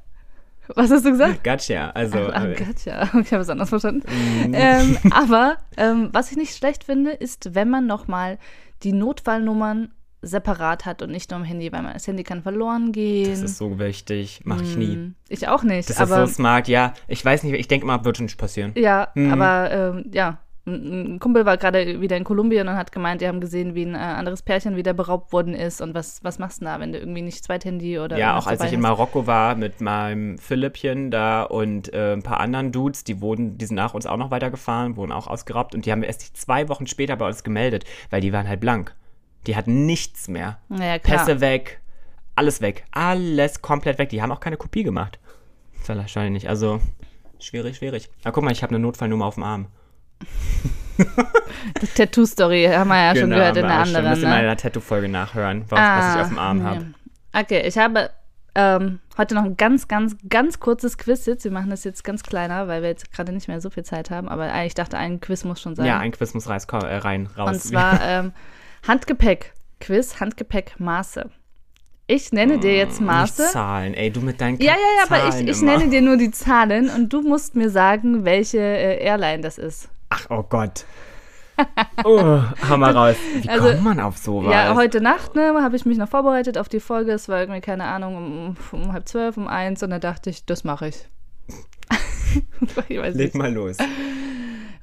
was 0.74 0.90
hast 0.90 1.04
du 1.04 1.10
gesagt? 1.12 1.42
Gotcha. 1.44 1.90
Also, 1.90 2.18
Ach, 2.32 2.44
äh, 2.44 2.54
Gott, 2.54 2.84
ja. 2.84 3.02
Okay, 3.04 3.20
ich 3.22 3.32
habe 3.32 3.42
es 3.42 3.48
anders 3.48 3.68
verstanden. 3.68 4.02
Mhm. 4.46 4.54
Ähm, 4.54 4.98
aber 5.10 5.56
ähm, 5.76 6.08
was 6.12 6.30
ich 6.30 6.36
nicht 6.36 6.56
schlecht 6.56 6.84
finde, 6.84 7.10
ist, 7.12 7.54
wenn 7.54 7.68
man 7.70 7.86
nochmal 7.86 8.38
die 8.82 8.92
Notfallnummern 8.92 9.92
separat 10.24 10.86
hat 10.86 11.02
und 11.02 11.10
nicht 11.10 11.30
nur 11.32 11.40
im 11.40 11.44
Handy, 11.44 11.72
weil 11.72 11.82
man, 11.82 11.94
das 11.94 12.06
Handy 12.06 12.22
kann 12.22 12.42
verloren 12.42 12.92
gehen. 12.92 13.30
das 13.30 13.42
ist 13.42 13.58
so 13.58 13.78
wichtig. 13.80 14.42
Mache 14.44 14.62
ich 14.62 14.76
nie. 14.76 14.94
Hm, 14.94 15.14
Ich 15.28 15.48
auch 15.48 15.64
nicht. 15.64 15.90
Das 15.90 15.98
aber 15.98 16.22
ist 16.22 16.30
so 16.30 16.34
smart. 16.36 16.68
Ja, 16.68 16.94
ich 17.08 17.24
weiß 17.24 17.42
nicht, 17.42 17.54
ich 17.54 17.66
denke 17.66 17.86
mal, 17.86 18.04
wird 18.04 18.16
schon 18.18 18.26
nicht 18.26 18.38
passieren. 18.38 18.70
ja, 18.76 19.08
Mhm. 19.16 19.32
aber 19.32 19.70
ähm, 19.72 20.04
ja. 20.12 20.38
Ein 20.64 21.18
Kumpel 21.18 21.44
war 21.44 21.56
gerade 21.56 22.00
wieder 22.00 22.16
in 22.16 22.22
Kolumbien 22.22 22.68
und 22.68 22.76
hat 22.76 22.92
gemeint, 22.92 23.20
die 23.20 23.26
haben 23.26 23.40
gesehen, 23.40 23.74
wie 23.74 23.84
ein 23.84 23.96
äh, 23.96 23.98
anderes 23.98 24.42
Pärchen 24.42 24.76
wieder 24.76 24.94
beraubt 24.94 25.32
worden 25.32 25.54
ist. 25.54 25.80
Und 25.80 25.92
was, 25.94 26.22
was 26.22 26.38
machst 26.38 26.60
du 26.60 26.66
da, 26.66 26.78
wenn 26.78 26.92
du 26.92 27.00
irgendwie 27.00 27.22
nicht 27.22 27.42
Zweithandy 27.44 27.98
oder 27.98 28.16
Ja, 28.16 28.38
auch 28.38 28.46
als 28.46 28.62
ich 28.62 28.72
in 28.72 28.78
hast? 28.78 28.82
Marokko 28.82 29.26
war 29.26 29.56
mit 29.56 29.80
meinem 29.80 30.38
Philippchen 30.38 31.10
da 31.10 31.42
und 31.42 31.92
äh, 31.92 32.12
ein 32.12 32.22
paar 32.22 32.38
anderen 32.38 32.70
Dudes, 32.70 33.02
die 33.02 33.20
wurden, 33.20 33.58
die 33.58 33.64
sind 33.64 33.74
nach 33.74 33.94
uns 33.94 34.06
auch 34.06 34.16
noch 34.16 34.30
weitergefahren, 34.30 34.96
wurden 34.96 35.10
auch 35.10 35.26
ausgeraubt 35.26 35.74
und 35.74 35.84
die 35.84 35.90
haben 35.90 36.04
erst 36.04 36.36
zwei 36.36 36.68
Wochen 36.68 36.86
später 36.86 37.16
bei 37.16 37.26
uns 37.26 37.42
gemeldet, 37.42 37.84
weil 38.10 38.20
die 38.20 38.32
waren 38.32 38.46
halt 38.46 38.60
blank. 38.60 38.94
Die 39.48 39.56
hatten 39.56 39.86
nichts 39.86 40.28
mehr. 40.28 40.58
Ja, 40.68 41.00
klar. 41.00 41.18
Pässe 41.18 41.40
weg, 41.40 41.80
alles 42.36 42.60
weg, 42.60 42.84
alles 42.92 43.62
komplett 43.62 43.98
weg. 43.98 44.10
Die 44.10 44.22
haben 44.22 44.30
auch 44.30 44.38
keine 44.38 44.56
Kopie 44.56 44.84
gemacht. 44.84 45.18
Wahrscheinlich, 45.88 46.48
also 46.48 46.80
schwierig, 47.40 47.78
schwierig. 47.78 48.08
Aber 48.22 48.32
guck 48.32 48.44
mal, 48.44 48.52
ich 48.52 48.62
habe 48.62 48.72
eine 48.72 48.78
Notfallnummer 48.78 49.26
auf 49.26 49.34
dem 49.34 49.42
Arm. 49.42 49.66
Die 51.82 51.86
Tattoo-Story 51.86 52.68
haben 52.72 52.88
wir 52.88 53.02
ja 53.02 53.16
schon 53.16 53.30
gehört 53.30 53.56
in 53.56 53.64
haben 53.64 53.68
der 53.68 53.98
anderen. 53.98 54.10
Müsst 54.10 54.22
ihr 54.22 54.28
ne? 54.28 54.34
mal 54.34 54.40
in 54.40 54.46
der 54.46 54.56
Tattoo-Folge 54.56 55.08
nachhören, 55.08 55.64
was, 55.68 55.78
was 55.78 56.14
ich 56.14 56.20
auf 56.20 56.28
dem 56.28 56.38
Arm 56.38 56.58
nee. 56.58 56.64
habe. 56.64 56.86
Okay, 57.32 57.62
ich 57.66 57.78
habe 57.78 58.10
ähm, 58.54 59.00
heute 59.16 59.34
noch 59.34 59.44
ein 59.44 59.56
ganz, 59.56 59.88
ganz, 59.88 60.16
ganz 60.28 60.60
kurzes 60.60 60.98
Quiz 60.98 61.24
jetzt. 61.26 61.44
Wir 61.44 61.50
machen 61.50 61.70
das 61.70 61.84
jetzt 61.84 62.04
ganz 62.04 62.22
kleiner, 62.22 62.68
weil 62.68 62.82
wir 62.82 62.90
jetzt 62.90 63.12
gerade 63.12 63.32
nicht 63.32 63.48
mehr 63.48 63.60
so 63.60 63.70
viel 63.70 63.84
Zeit 63.84 64.10
haben. 64.10 64.28
Aber 64.28 64.64
ich 64.64 64.74
dachte, 64.74 64.98
ein 64.98 65.20
Quiz 65.20 65.44
muss 65.44 65.60
schon 65.60 65.74
sein. 65.74 65.86
Ja, 65.86 65.98
ein 65.98 66.12
Quiz 66.12 66.34
muss 66.34 66.48
rein, 66.48 66.60
äh, 66.70 66.96
rein 66.96 67.28
raus. 67.36 67.50
Und 67.50 67.62
zwar 67.62 68.00
ähm, 68.06 68.32
Handgepäck-Quiz, 68.86 70.20
Handgepäck-Maße. 70.20 71.30
Ich 72.08 72.32
nenne 72.32 72.58
dir 72.58 72.76
jetzt 72.76 73.00
Nicht 73.00 73.06
Maße. 73.06 73.44
Zahlen, 73.52 73.94
ey, 73.94 74.10
du 74.10 74.20
mit 74.20 74.40
deinen 74.40 74.58
Ja, 74.58 74.72
ja, 74.72 74.78
ja, 74.98 75.04
aber 75.04 75.28
ich, 75.28 75.34
Zahlen 75.34 75.48
ich 75.48 75.62
nenne 75.62 75.88
dir 75.88 76.02
nur 76.02 76.18
die 76.18 76.30
Zahlen 76.30 76.90
und 76.90 77.12
du 77.12 77.22
musst 77.22 77.54
mir 77.54 77.70
sagen, 77.70 78.24
welche 78.26 78.58
äh, 78.58 79.02
Airline 79.02 79.40
das 79.40 79.56
ist. 79.56 79.88
Ach, 80.12 80.26
oh 80.30 80.42
Gott. 80.42 80.84
Oh, 82.04 82.42
hau 82.68 82.76
mal 82.78 82.96
raus. 82.96 83.16
Wie 83.40 83.48
Also, 83.48 83.68
kommt 83.68 83.84
man 83.84 84.00
auf 84.00 84.16
sowas? 84.16 84.50
Ja, 84.52 84.74
heute 84.74 85.00
Nacht 85.00 85.36
ne, 85.36 85.54
habe 85.62 85.76
ich 85.76 85.84
mich 85.84 85.98
noch 85.98 86.08
vorbereitet 86.08 86.58
auf 86.58 86.68
die 86.68 86.80
Folge. 86.80 87.12
Es 87.12 87.28
war 87.28 87.38
irgendwie, 87.40 87.60
keine 87.60 87.84
Ahnung, 87.84 88.16
um, 88.72 88.80
um 88.80 88.92
halb 88.92 89.06
zwölf, 89.06 89.36
um 89.36 89.46
eins 89.46 89.82
und 89.82 89.90
da 89.90 89.98
dachte 90.00 90.30
ich, 90.30 90.44
das 90.46 90.64
mache 90.64 90.88
ich. 90.88 91.08
ich 92.88 92.98
weiß 92.98 93.14
Leg 93.14 93.34
nicht. 93.34 93.34
mal 93.36 93.52
los. 93.52 93.76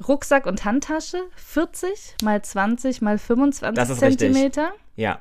Rucksack 0.08 0.46
und 0.46 0.64
Handtasche 0.64 1.18
40 1.36 2.16
mal 2.24 2.42
20 2.42 3.02
mal 3.02 3.18
25 3.18 3.76
Das 3.76 3.90
ist 3.90 4.02
richtig. 4.02 4.32
Zentimeter. 4.32 4.72
Ja. 4.96 5.20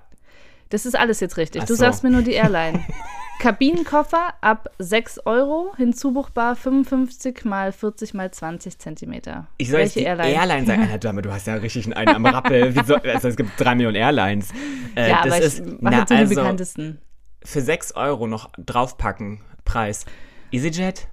Das 0.71 0.85
ist 0.87 0.97
alles 0.99 1.21
jetzt 1.21 1.37
richtig. 1.37 1.63
Ach 1.63 1.67
Du 1.67 1.75
so. 1.75 1.81
sagst 1.81 2.03
mir 2.05 2.11
nur 2.11 2.23
die 2.23 2.33
Airline. 2.33 2.85
Kabinenkoffer 3.41 4.35
ab 4.41 4.69
6 4.79 5.21
Euro, 5.25 5.73
hinzubuchbar 5.77 6.57
55 6.57 7.45
mal 7.45 7.71
40 7.71 8.13
mal 8.15 8.31
20 8.33 8.79
Zentimeter. 8.81 9.47
Ich 9.59 9.71
soll 9.71 9.81
jetzt 9.81 9.95
Welche 9.95 10.01
die 10.01 10.07
Airline? 10.07 10.33
Airline, 10.35 10.67
sagen. 10.67 10.83
Alter, 10.83 10.99
Dame, 10.99 11.23
du 11.23 11.33
hast 11.33 11.47
ja 11.47 11.55
richtig 11.55 11.95
einen 11.97 12.09
am 12.17 12.27
Rappel. 12.27 12.73
Soll, 12.85 12.99
also 13.05 13.29
es 13.29 13.37
gibt 13.37 13.51
drei 13.59 13.77
Millionen 13.77 13.95
Airlines. 13.97 14.51
Äh, 14.97 15.09
Ja, 15.11 15.23
das 15.25 15.35
aber 15.35 15.43
ist, 15.45 15.59
ich 15.61 15.67
mache 15.67 15.79
na, 15.95 15.99
jetzt 16.01 16.09
so 16.09 16.15
die 16.17 16.21
also, 16.21 16.35
bekanntesten. 16.35 16.99
für 17.45 17.61
6 17.61 17.93
Euro 17.95 18.27
noch 18.27 18.51
draufpacken, 18.59 19.41
Preis. 19.65 20.05
EasyJet? 20.51 21.07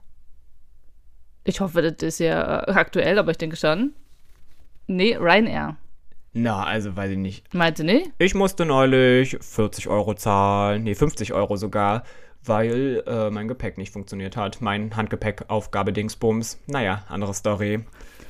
Ich 1.43 1.59
hoffe, 1.61 1.83
das 1.83 2.01
ist 2.01 2.19
ja 2.19 2.63
äh, 2.63 2.71
aktuell, 2.71 3.19
aber 3.19 3.29
ich 3.31 3.37
denke 3.37 3.55
schon. 3.55 3.93
Nee, 4.87 5.15
Ryanair. 5.15 5.77
Na, 6.37 6.65
also 6.65 6.95
weiß 6.97 7.11
ich 7.11 7.17
nicht. 7.17 7.53
Meinte 7.53 7.85
nee? 7.85 8.03
Ich 8.17 8.35
musste 8.35 8.65
neulich 8.65 9.37
40 9.39 9.87
Euro 9.87 10.15
zahlen, 10.15 10.83
nee, 10.83 10.93
50 10.93 11.31
Euro 11.33 11.55
sogar, 11.55 12.03
weil 12.43 13.01
äh, 13.07 13.29
mein 13.29 13.47
Gepäck 13.47 13.77
nicht 13.77 13.93
funktioniert 13.93 14.35
hat. 14.35 14.59
Mein 14.61 14.95
Handgepäck-Aufgabe-Dingsbums. 14.97 16.59
Naja, 16.67 17.05
andere 17.07 17.33
Story. 17.33 17.85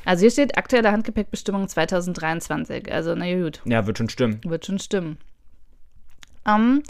Also 0.06 0.22
hier 0.22 0.30
steht 0.32 0.56
aktuelle 0.56 0.91
Handgepäckbestimmung 0.91 1.68
2023. 1.68 2.91
Also 2.91 3.15
na 3.15 3.34
gut, 3.41 3.62
Ja, 3.65 3.88
wird 3.88 3.98
schon 3.98 4.10
stimmen. 4.10 4.39
wird 4.46 4.68
schon 4.68 4.78
stimmen. 4.78 5.18
Ähm, 6.48 6.84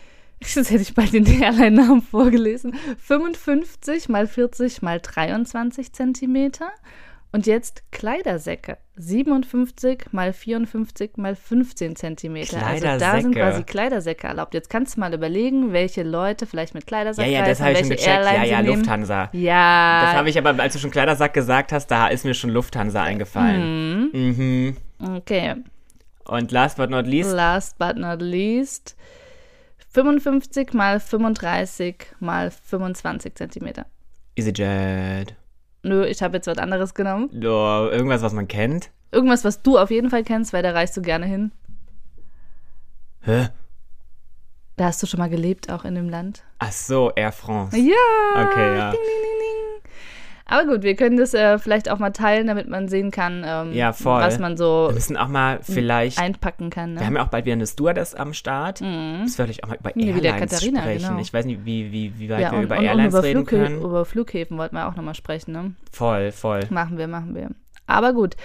jetzt 0.40 0.70
hätte 0.70 0.80
ich 0.82 0.94
bald 0.94 1.12
den 1.12 1.26
Airline-Namen 1.26 2.00
vorgelesen. 2.00 2.74
55 2.98 4.08
mal 4.08 4.26
40 4.26 4.80
mal 4.80 5.00
23 5.00 5.92
Zentimeter. 5.92 6.70
Und 7.34 7.46
jetzt 7.46 7.82
Kleidersäcke. 7.92 8.76
57 8.96 10.12
mal 10.12 10.34
54 10.34 11.16
mal 11.16 11.34
15 11.34 11.96
Zentimeter. 11.96 12.64
Also 12.64 12.84
da 12.98 13.20
sind 13.22 13.34
quasi 13.34 13.62
Kleidersäcke 13.62 14.26
erlaubt. 14.26 14.52
Jetzt 14.52 14.68
kannst 14.68 14.96
du 14.96 15.00
mal 15.00 15.14
überlegen, 15.14 15.72
welche 15.72 16.02
Leute 16.02 16.44
vielleicht 16.44 16.74
mit 16.74 16.82
Ja, 16.82 16.88
Kleidersack 16.88 17.26
ja, 17.26 17.46
das 17.46 17.60
reisen, 17.60 17.64
habe 17.64 17.72
ich 17.72 17.78
schon 17.78 17.88
gecheckt. 17.88 18.06
Ja, 18.06 18.32
Airline 18.32 18.46
ja. 18.48 18.60
Lufthansa. 18.60 19.30
Ja. 19.32 20.02
Das 20.04 20.14
habe 20.14 20.28
ich 20.28 20.36
aber, 20.36 20.62
als 20.62 20.74
du 20.74 20.78
schon 20.78 20.90
Kleidersack 20.90 21.32
gesagt 21.32 21.72
hast, 21.72 21.86
da 21.86 22.08
ist 22.08 22.26
mir 22.26 22.34
schon 22.34 22.50
Lufthansa 22.50 23.02
eingefallen. 23.02 24.10
Mhm. 24.12 24.76
Okay. 25.16 25.54
Und 26.24 26.52
last 26.52 26.76
but 26.76 26.90
not 26.90 27.06
least, 27.06 27.32
Last 27.32 27.78
but 27.78 27.96
not 27.96 28.20
least. 28.20 28.94
55 29.94 30.74
mal 30.74 31.00
35 31.00 31.96
mal 32.20 32.50
25 32.50 33.34
Zentimeter. 33.34 33.86
EasyJet. 34.36 35.34
Nö, 35.82 36.06
ich 36.06 36.22
habe 36.22 36.36
jetzt 36.36 36.46
was 36.46 36.58
anderes 36.58 36.94
genommen. 36.94 37.28
Ja, 37.32 37.88
irgendwas, 37.88 38.22
was 38.22 38.32
man 38.32 38.46
kennt. 38.46 38.90
Irgendwas, 39.10 39.44
was 39.44 39.62
du 39.62 39.78
auf 39.78 39.90
jeden 39.90 40.10
Fall 40.10 40.22
kennst, 40.22 40.52
weil 40.52 40.62
da 40.62 40.70
reist 40.70 40.96
du 40.96 41.02
gerne 41.02 41.26
hin. 41.26 41.52
Hä? 43.22 43.48
Da 44.76 44.84
hast 44.86 45.02
du 45.02 45.06
schon 45.06 45.18
mal 45.18 45.28
gelebt, 45.28 45.70
auch 45.70 45.84
in 45.84 45.94
dem 45.94 46.08
Land. 46.08 46.44
Ach 46.58 46.72
so, 46.72 47.10
Air 47.14 47.32
France. 47.32 47.76
Ja. 47.76 48.46
Okay, 48.46 48.76
ja. 48.76 48.90
Ding, 48.90 49.00
ding, 49.00 49.22
ding. 49.22 49.31
Aber 50.46 50.66
gut, 50.66 50.82
wir 50.82 50.96
können 50.96 51.16
das 51.16 51.34
äh, 51.34 51.58
vielleicht 51.58 51.90
auch 51.90 51.98
mal 51.98 52.10
teilen, 52.10 52.46
damit 52.46 52.68
man 52.68 52.88
sehen 52.88 53.10
kann, 53.10 53.44
ähm, 53.46 53.72
Ja, 53.72 53.94
was 54.04 54.38
man 54.38 54.56
so 54.56 54.86
Wir 54.88 54.94
müssen 54.94 55.16
auch 55.16 55.28
mal 55.28 55.60
vielleicht. 55.62 56.18
einpacken 56.18 56.70
kann. 56.70 56.94
Ne? 56.94 57.00
Wir 57.00 57.06
haben 57.06 57.16
ja 57.16 57.24
auch 57.24 57.28
bald 57.28 57.44
wieder 57.44 57.54
eine 57.54 57.66
Stewardess 57.66 58.14
am 58.14 58.34
Start. 58.34 58.80
Das 58.80 59.38
werde 59.38 59.52
ich 59.52 59.64
auch 59.64 59.68
mal 59.68 59.76
über 59.76 59.92
der 59.92 60.32
Airlines 60.34 60.50
Katharina, 60.50 60.80
sprechen. 60.80 61.08
genau. 61.08 61.20
Ich 61.20 61.32
weiß 61.32 61.44
nicht, 61.46 61.64
wie, 61.64 61.92
wie, 61.92 62.12
wie 62.18 62.28
weit 62.28 62.40
ja, 62.40 62.50
wir 62.52 62.58
und, 62.58 62.64
über 62.64 62.78
und, 62.78 62.84
Airlines 62.84 63.14
und 63.14 63.18
über, 63.20 63.28
reden 63.28 63.46
Flughä 63.46 63.64
können. 63.64 63.82
über 63.82 64.04
Flughäfen 64.04 64.58
wollten 64.58 64.76
wir 64.76 64.88
auch 64.88 64.96
nochmal 64.96 65.14
sprechen. 65.14 65.52
Ne? 65.52 65.74
Voll, 65.92 66.32
voll. 66.32 66.60
Machen 66.70 66.98
wir, 66.98 67.06
machen 67.08 67.34
wir. 67.34 67.50
Aber 67.86 68.12
gut, 68.12 68.36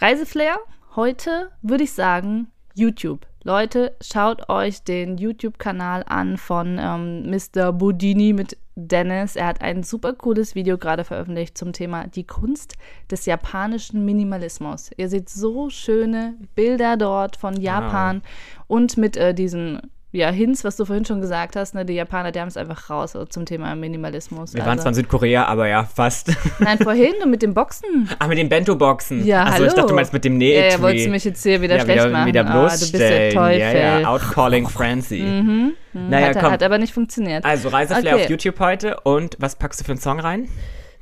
Reiseflair, 0.00 0.56
heute 0.96 1.50
würde 1.62 1.84
ich 1.84 1.92
sagen 1.92 2.48
YouTube. 2.74 3.26
Leute, 3.46 3.94
schaut 4.00 4.48
euch 4.48 4.84
den 4.84 5.18
YouTube-Kanal 5.18 6.02
an 6.06 6.38
von 6.38 6.78
ähm, 6.80 7.30
Mr. 7.30 7.74
Bodini 7.74 8.32
mit 8.32 8.56
Dennis. 8.74 9.36
Er 9.36 9.48
hat 9.48 9.60
ein 9.60 9.82
super 9.82 10.14
cooles 10.14 10.54
Video 10.54 10.78
gerade 10.78 11.04
veröffentlicht 11.04 11.58
zum 11.58 11.74
Thema 11.74 12.06
die 12.06 12.26
Kunst 12.26 12.78
des 13.10 13.26
japanischen 13.26 14.02
Minimalismus. 14.06 14.90
Ihr 14.96 15.10
seht 15.10 15.28
so 15.28 15.68
schöne 15.68 16.36
Bilder 16.54 16.96
dort 16.96 17.36
von 17.36 17.60
Japan 17.60 18.22
und 18.66 18.96
mit 18.96 19.18
äh, 19.18 19.34
diesen 19.34 19.82
ja, 20.16 20.30
Hints, 20.30 20.62
was 20.64 20.76
du 20.76 20.84
vorhin 20.84 21.04
schon 21.04 21.20
gesagt 21.20 21.56
hast, 21.56 21.74
ne, 21.74 21.84
die 21.84 21.94
Japaner, 21.94 22.30
die 22.32 22.40
haben 22.40 22.48
es 22.48 22.56
einfach 22.56 22.88
raus 22.88 23.14
also 23.16 23.26
zum 23.26 23.44
Thema 23.46 23.74
Minimalismus. 23.74 24.54
Wir 24.54 24.60
waren 24.62 24.70
Also- 24.70 24.82
zwar 24.82 24.90
in 24.90 24.94
Südkorea, 24.94 25.44
aber 25.46 25.68
ja, 25.68 25.84
fast. 25.84 26.30
Nein, 26.60 26.78
vorhin 26.78 27.14
und 27.22 27.30
mit 27.30 27.42
den 27.42 27.52
Boxen. 27.54 28.08
Ah, 28.18 28.28
mit 28.28 28.38
den 28.38 28.48
Bento-Boxen. 28.48 29.24
Ja, 29.26 29.42
also 29.42 29.54
hallo. 29.54 29.66
ich 29.66 29.72
dachte, 29.74 29.88
du 29.88 29.94
meinst 29.94 30.12
mit 30.12 30.24
dem 30.24 30.34
Ja, 30.34 30.38
Nähtree. 30.38 30.70
ja, 30.70 30.80
wolltest 30.82 31.06
du 31.06 31.10
mich 31.10 31.24
jetzt 31.24 31.42
hier 31.42 31.60
wieder 31.60 31.76
ja, 31.76 31.82
schlecht 31.82 32.00
wieder, 32.04 32.10
machen. 32.10 32.26
wieder 32.26 32.46
Ah, 32.46 32.52
du 32.52 32.62
bist 32.64 32.92
bloßstellen. 32.92 33.34
Teufel. 33.34 33.58
ja, 33.60 34.00
ja, 34.00 34.08
outcalling 34.08 34.68
Francie. 34.68 35.74
Naja, 35.92 36.26
hat, 36.28 36.38
komm. 36.40 36.50
hat 36.52 36.62
aber 36.62 36.78
nicht 36.78 36.94
funktioniert. 36.94 37.44
also 37.44 37.68
Reiseflair 37.68 38.14
Okay. 38.14 38.24
auf 38.24 38.30
YouTube 38.30 38.58
heute. 38.60 39.00
Und 39.04 39.36
was 39.40 39.56
packst 39.56 39.80
du 39.80 39.84
für 39.84 39.92
einen 39.92 40.00
Song 40.00 40.20
rein? 40.20 40.48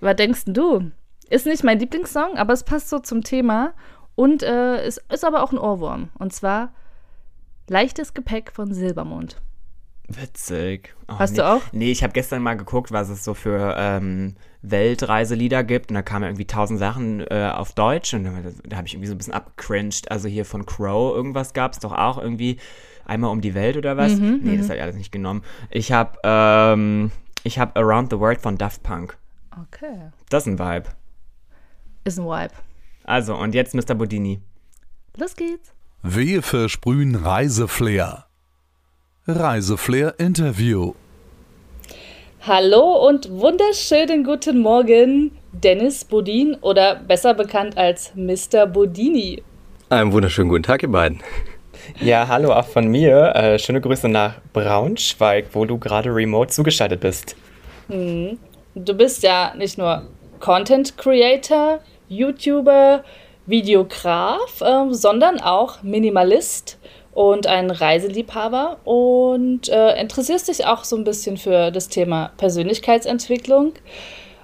Was 0.00 0.16
denkst 0.16 0.42
du? 0.46 0.90
Ist 1.30 1.46
nicht 1.46 1.64
mein 1.64 1.78
Lieblingssong, 1.78 2.36
aber 2.36 2.52
es 2.52 2.64
passt 2.64 2.90
so 2.90 2.98
zum 2.98 3.22
Thema 3.22 3.72
und 4.14 4.42
äh, 4.42 4.76
es 4.84 5.00
ist 5.12 5.24
aber 5.24 5.42
auch 5.42 5.52
ein 5.52 5.58
Ohrwurm. 5.58 6.10
Und 6.18 6.32
zwar 6.34 6.72
Leichtes 7.68 8.14
Gepäck 8.14 8.52
von 8.52 8.72
Silbermond. 8.74 9.40
Witzig. 10.08 10.94
Oh, 11.08 11.18
Hast 11.18 11.32
nee. 11.32 11.36
du 11.38 11.48
auch? 11.48 11.62
Nee, 11.72 11.90
ich 11.90 12.02
habe 12.02 12.12
gestern 12.12 12.42
mal 12.42 12.56
geguckt, 12.56 12.92
was 12.92 13.08
es 13.08 13.24
so 13.24 13.34
für 13.34 13.74
ähm, 13.78 14.34
Weltreiselieder 14.62 15.64
gibt. 15.64 15.90
Und 15.90 15.94
da 15.94 16.02
kamen 16.02 16.24
irgendwie 16.24 16.46
tausend 16.46 16.78
Sachen 16.78 17.20
äh, 17.20 17.50
auf 17.54 17.72
Deutsch. 17.72 18.12
Und 18.14 18.24
da, 18.24 18.32
da 18.64 18.76
habe 18.76 18.86
ich 18.86 18.94
irgendwie 18.94 19.08
so 19.08 19.14
ein 19.14 19.18
bisschen 19.18 19.32
abgecringed. 19.32 20.10
Also 20.10 20.28
hier 20.28 20.44
von 20.44 20.66
Crow 20.66 21.14
irgendwas 21.14 21.54
gab 21.54 21.72
es 21.72 21.78
doch 21.78 21.92
auch 21.92 22.18
irgendwie. 22.18 22.58
Einmal 23.04 23.30
um 23.30 23.40
die 23.40 23.54
Welt 23.54 23.76
oder 23.76 23.96
was? 23.96 24.12
Mhm, 24.12 24.40
nee, 24.44 24.56
das 24.56 24.66
habe 24.66 24.76
ich 24.76 24.82
alles 24.82 24.94
nicht 24.94 25.10
genommen. 25.10 25.42
Ich 25.70 25.90
habe 25.90 26.18
ähm, 26.22 27.10
ich 27.42 27.58
hab 27.58 27.76
Around 27.76 28.12
the 28.12 28.18
World 28.20 28.40
von 28.40 28.56
Daft 28.56 28.84
Punk. 28.84 29.18
Okay. 29.50 30.10
Das 30.28 30.46
ist 30.46 30.52
ein 30.52 30.58
Vibe. 30.58 30.88
Ist 32.04 32.18
ein 32.18 32.26
Vibe. 32.26 32.54
Also, 33.04 33.34
und 33.36 33.54
jetzt 33.54 33.74
Mr. 33.74 33.94
Bodini. 33.94 34.40
Los 35.16 35.34
geht's. 35.34 35.72
Wir 36.04 36.42
versprühen 36.42 37.14
Reiseflair. 37.14 38.24
Reiseflair 39.28 40.14
Interview. 40.18 40.94
Hallo 42.40 43.06
und 43.06 43.30
wunderschönen 43.30 44.24
guten 44.24 44.58
Morgen, 44.58 45.30
Dennis 45.52 46.04
Bodin 46.04 46.56
oder 46.60 46.96
besser 46.96 47.34
bekannt 47.34 47.78
als 47.78 48.10
Mr. 48.16 48.66
Bodini. 48.66 49.44
Einen 49.90 50.10
wunderschönen 50.10 50.48
guten 50.48 50.64
Tag, 50.64 50.82
ihr 50.82 50.90
beiden. 50.90 51.22
Ja, 52.00 52.26
hallo 52.26 52.52
auch 52.52 52.66
von 52.66 52.88
mir. 52.88 53.32
Äh, 53.36 53.60
schöne 53.60 53.80
Grüße 53.80 54.08
nach 54.08 54.40
Braunschweig, 54.52 55.50
wo 55.52 55.66
du 55.66 55.78
gerade 55.78 56.12
remote 56.12 56.50
zugeschaltet 56.50 56.98
bist. 56.98 57.36
Du 57.88 58.94
bist 58.94 59.22
ja 59.22 59.54
nicht 59.56 59.78
nur 59.78 60.08
Content 60.40 60.98
Creator, 60.98 61.78
YouTuber, 62.08 63.04
Videograf, 63.46 64.62
ähm, 64.64 64.92
sondern 64.94 65.40
auch 65.40 65.82
Minimalist 65.82 66.78
und 67.12 67.46
ein 67.46 67.70
Reiseliebhaber 67.70 68.78
und 68.84 69.68
äh, 69.68 70.00
interessierst 70.00 70.48
dich 70.48 70.64
auch 70.66 70.84
so 70.84 70.96
ein 70.96 71.04
bisschen 71.04 71.36
für 71.36 71.70
das 71.70 71.88
Thema 71.88 72.32
Persönlichkeitsentwicklung. 72.38 73.74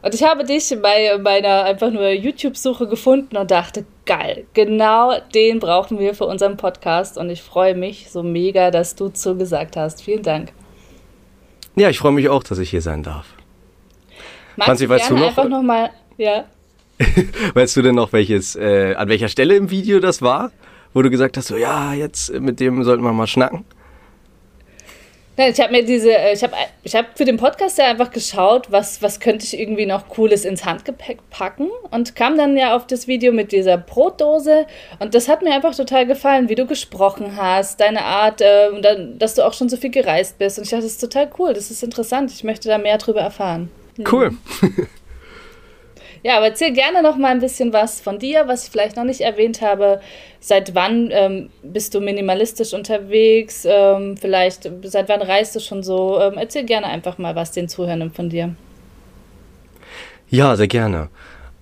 Und 0.01 0.15
ich 0.15 0.23
habe 0.23 0.45
dich 0.45 0.77
bei 0.81 1.19
meiner 1.19 1.65
einfach 1.65 1.91
nur 1.91 2.09
YouTube-Suche 2.11 2.87
gefunden 2.87 3.37
und 3.37 3.51
dachte, 3.51 3.85
geil, 4.07 4.47
genau 4.55 5.19
den 5.35 5.59
brauchen 5.59 5.99
wir 5.99 6.15
für 6.15 6.27
unseren 6.27 6.57
Podcast. 6.57 7.19
Und 7.19 7.31
ich 7.31 7.43
freue 7.43 7.75
mich 7.75 8.09
so 8.11 8.23
mega, 8.23 8.71
dass 8.71 8.95
du 8.95 9.09
zugesagt 9.09 9.77
hast. 9.77 10.03
Vielen 10.03 10.23
Dank. 10.23 10.53
Ja, 11.75 11.89
ich 11.91 11.99
freue 11.99 12.13
mich 12.13 12.29
auch, 12.29 12.43
dass 12.45 12.59
ich 12.59 12.71
hier 12.71 12.83
sein 12.83 13.03
darf. 13.03 13.27
Magst 14.57 14.67
Franzi, 14.69 14.85
du 14.87 14.91
weißt 14.91 15.11
du 15.11 15.15
noch- 15.17 15.27
einfach 15.27 15.49
nochmal, 15.49 15.91
ja. 16.17 16.45
Weißt 17.55 17.77
du 17.77 17.83
denn 17.83 17.95
noch, 17.95 18.13
welches, 18.13 18.57
äh, 18.57 18.95
an 18.95 19.09
welcher 19.09 19.29
Stelle 19.29 19.57
im 19.57 19.71
Video 19.71 20.01
das 20.01 20.23
war? 20.23 20.51
Wo 20.95 21.03
du 21.03 21.11
gesagt 21.11 21.37
hast, 21.37 21.49
so, 21.49 21.57
ja, 21.57 21.93
jetzt 21.93 22.33
mit 22.33 22.61
dem 22.61 22.83
sollten 22.83 23.03
wir 23.03 23.13
mal 23.13 23.27
schnacken. 23.27 23.65
Nein, 25.39 25.53
ich 25.53 25.61
habe 25.61 25.71
mir 25.71 25.85
diese, 25.85 26.11
äh, 26.11 26.33
ich 26.33 26.43
habe 26.43 26.55
ich 26.83 26.97
hab 26.97 27.17
für 27.17 27.25
den 27.25 27.37
Podcast 27.37 27.79
ja 27.79 27.85
einfach 27.85 28.11
geschaut, 28.11 28.73
was, 28.73 29.03
was 29.03 29.21
könnte 29.21 29.45
ich 29.45 29.57
irgendwie 29.57 29.87
noch 29.87 30.09
Cooles 30.09 30.45
ins 30.45 30.65
Handgepäck 30.65 31.19
packen 31.31 31.69
und 31.93 32.17
kam 32.17 32.37
dann 32.37 32.57
ja 32.57 32.75
auf 32.75 32.89
das 32.89 33.07
Video 33.07 33.33
mit 33.33 33.53
dieser 33.53 33.77
Brotdose 33.77 34.67
und 34.99 35.15
das 35.15 35.29
hat 35.29 35.43
mir 35.43 35.55
einfach 35.55 35.77
total 35.77 36.07
gefallen, 36.07 36.49
wie 36.49 36.57
du 36.57 36.67
gesprochen 36.67 37.37
hast, 37.37 37.79
deine 37.79 38.03
Art, 38.03 38.41
äh, 38.41 38.81
dann, 38.81 39.21
dass 39.21 39.37
du 39.37 39.47
auch 39.47 39.53
schon 39.53 39.69
so 39.69 39.77
viel 39.77 39.91
gereist 39.91 40.39
bist 40.39 40.59
und 40.59 40.65
ich 40.65 40.71
dachte, 40.71 40.83
das 40.83 40.93
ist 40.93 41.01
total 41.01 41.31
cool, 41.39 41.55
das 41.55 41.71
ist 41.71 41.85
interessant, 41.85 42.33
ich 42.33 42.43
möchte 42.43 42.69
da 42.69 42.77
mehr 42.77 42.99
drüber 42.99 43.21
erfahren. 43.21 43.71
Cool. 44.11 44.33
Ja, 46.23 46.37
aber 46.37 46.47
erzähl 46.47 46.73
gerne 46.73 47.03
noch 47.03 47.17
mal 47.17 47.29
ein 47.29 47.41
bisschen 47.41 47.73
was 47.73 48.01
von 48.01 48.19
dir, 48.19 48.49
was 48.49 48.65
ich 48.65 48.71
vielleicht 48.71 48.97
noch 48.97 49.05
nicht 49.05 49.21
erwähnt 49.21 49.61
habe. 49.61 50.01
Seit 50.41 50.75
wann 50.75 51.11
ähm, 51.13 51.51
bist 51.63 51.95
du 51.95 52.01
minimalistisch 52.01 52.75
unterwegs? 52.75 53.67
Ähm, 53.69 54.17
vielleicht 54.17 54.71
seit 54.83 55.09
wann 55.09 55.23
reist 55.23 55.55
du 55.55 55.61
schon 55.61 55.83
so? 55.83 56.21
Ähm, 56.21 56.35
erzähl 56.37 56.65
gerne 56.65 56.87
einfach 56.87 57.19
mal 57.19 57.37
was 57.37 57.53
den 57.53 57.69
Zuhörern 57.69 58.11
von 58.11 58.31
dir. 58.31 58.55
Ja, 60.29 60.57
sehr 60.57 60.69
gerne. 60.69 61.09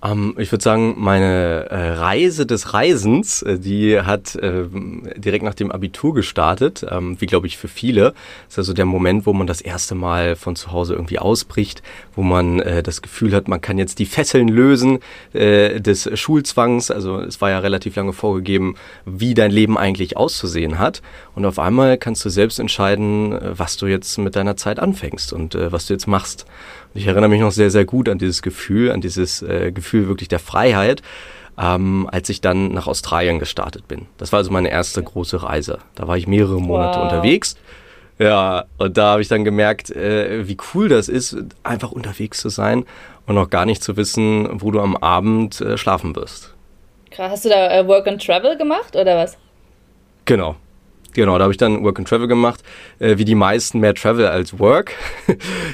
Ähm, 0.03 0.35
ich 0.37 0.51
würde 0.51 0.63
sagen, 0.63 0.95
meine 0.97 1.67
äh, 1.69 1.89
Reise 1.93 2.45
des 2.45 2.73
Reisens, 2.73 3.41
äh, 3.41 3.57
die 3.57 3.99
hat 3.99 4.37
ähm, 4.41 5.09
direkt 5.15 5.43
nach 5.43 5.55
dem 5.55 5.71
Abitur 5.71 6.13
gestartet, 6.13 6.85
ähm, 6.89 7.19
wie 7.19 7.25
glaube 7.25 7.47
ich 7.47 7.57
für 7.57 7.67
viele. 7.67 8.13
Das 8.45 8.53
ist 8.53 8.57
also 8.59 8.73
der 8.73 8.85
Moment, 8.85 9.25
wo 9.25 9.33
man 9.33 9.47
das 9.47 9.61
erste 9.61 9.95
Mal 9.95 10.35
von 10.35 10.55
zu 10.55 10.71
Hause 10.71 10.93
irgendwie 10.93 11.19
ausbricht, 11.19 11.81
wo 12.17 12.23
man 12.23 12.59
äh, 12.59 12.83
das 12.83 13.01
Gefühl 13.01 13.33
hat, 13.33 13.47
man 13.47 13.61
kann 13.61 13.77
jetzt 13.77 13.99
die 13.99 14.05
Fesseln 14.05 14.49
lösen 14.49 14.99
äh, 15.33 15.79
des 15.79 16.09
Schulzwangs. 16.19 16.91
Also 16.91 17.21
es 17.21 17.39
war 17.39 17.51
ja 17.51 17.59
relativ 17.59 17.95
lange 17.95 18.11
vorgegeben, 18.11 18.75
wie 19.05 19.35
dein 19.35 19.51
Leben 19.51 19.77
eigentlich 19.77 20.17
auszusehen 20.17 20.79
hat. 20.79 21.01
Und 21.35 21.45
auf 21.45 21.59
einmal 21.59 21.97
kannst 21.97 22.25
du 22.25 22.29
selbst 22.29 22.59
entscheiden, 22.59 23.31
äh, 23.33 23.57
was 23.57 23.77
du 23.77 23.85
jetzt 23.85 24.17
mit 24.17 24.35
deiner 24.35 24.57
Zeit 24.57 24.79
anfängst 24.79 25.31
und 25.31 25.55
äh, 25.55 25.71
was 25.71 25.85
du 25.85 25.93
jetzt 25.93 26.07
machst. 26.07 26.45
Und 26.93 27.01
ich 27.01 27.07
erinnere 27.07 27.29
mich 27.29 27.41
noch 27.41 27.51
sehr, 27.51 27.69
sehr 27.69 27.85
gut 27.85 28.09
an 28.09 28.17
dieses 28.17 28.41
Gefühl, 28.41 28.91
an 28.91 28.99
dieses 28.99 29.43
äh, 29.43 29.71
Gefühl 29.71 30.07
wirklich 30.07 30.27
der 30.27 30.39
Freiheit, 30.39 31.03
ähm, 31.59 32.07
als 32.11 32.29
ich 32.29 32.41
dann 32.41 32.69
nach 32.69 32.87
Australien 32.87 33.39
gestartet 33.39 33.87
bin. 33.87 34.07
Das 34.17 34.31
war 34.31 34.37
also 34.39 34.51
meine 34.51 34.69
erste 34.69 35.01
große 35.03 35.43
Reise. 35.43 35.79
Da 35.95 36.07
war 36.07 36.17
ich 36.17 36.27
mehrere 36.27 36.59
Monate 36.59 36.97
Wow. 36.99 37.03
unterwegs. 37.05 37.57
Ja, 38.19 38.65
und 38.77 38.97
da 38.97 39.11
habe 39.11 39.21
ich 39.21 39.27
dann 39.27 39.43
gemerkt, 39.45 39.91
äh, 39.91 40.47
wie 40.47 40.57
cool 40.73 40.89
das 40.89 41.07
ist, 41.07 41.37
einfach 41.63 41.91
unterwegs 41.91 42.39
zu 42.39 42.49
sein 42.49 42.85
und 43.27 43.35
noch 43.35 43.49
gar 43.49 43.65
nicht 43.65 43.83
zu 43.83 43.95
wissen, 43.95 44.47
wo 44.61 44.71
du 44.71 44.79
am 44.79 44.97
Abend 44.97 45.61
äh, 45.61 45.77
schlafen 45.77 46.15
wirst. 46.15 46.55
Krass, 47.11 47.31
Hast 47.31 47.45
du 47.45 47.49
da 47.49 47.71
äh, 47.71 47.87
Work 47.87 48.07
and 48.07 48.23
Travel 48.25 48.57
gemacht 48.57 48.95
oder 48.95 49.17
was? 49.17 49.37
Genau. 50.25 50.55
Genau, 51.13 51.35
da 51.39 51.45
habe 51.45 51.51
ich 51.51 51.57
dann 51.57 51.83
Work 51.83 51.97
and 51.97 52.07
Travel 52.07 52.27
gemacht. 52.27 52.61
Äh, 52.99 53.17
wie 53.17 53.25
die 53.25 53.33
meisten 53.33 53.79
mehr 53.79 53.95
Travel 53.95 54.27
als 54.27 54.59
Work. 54.59 54.93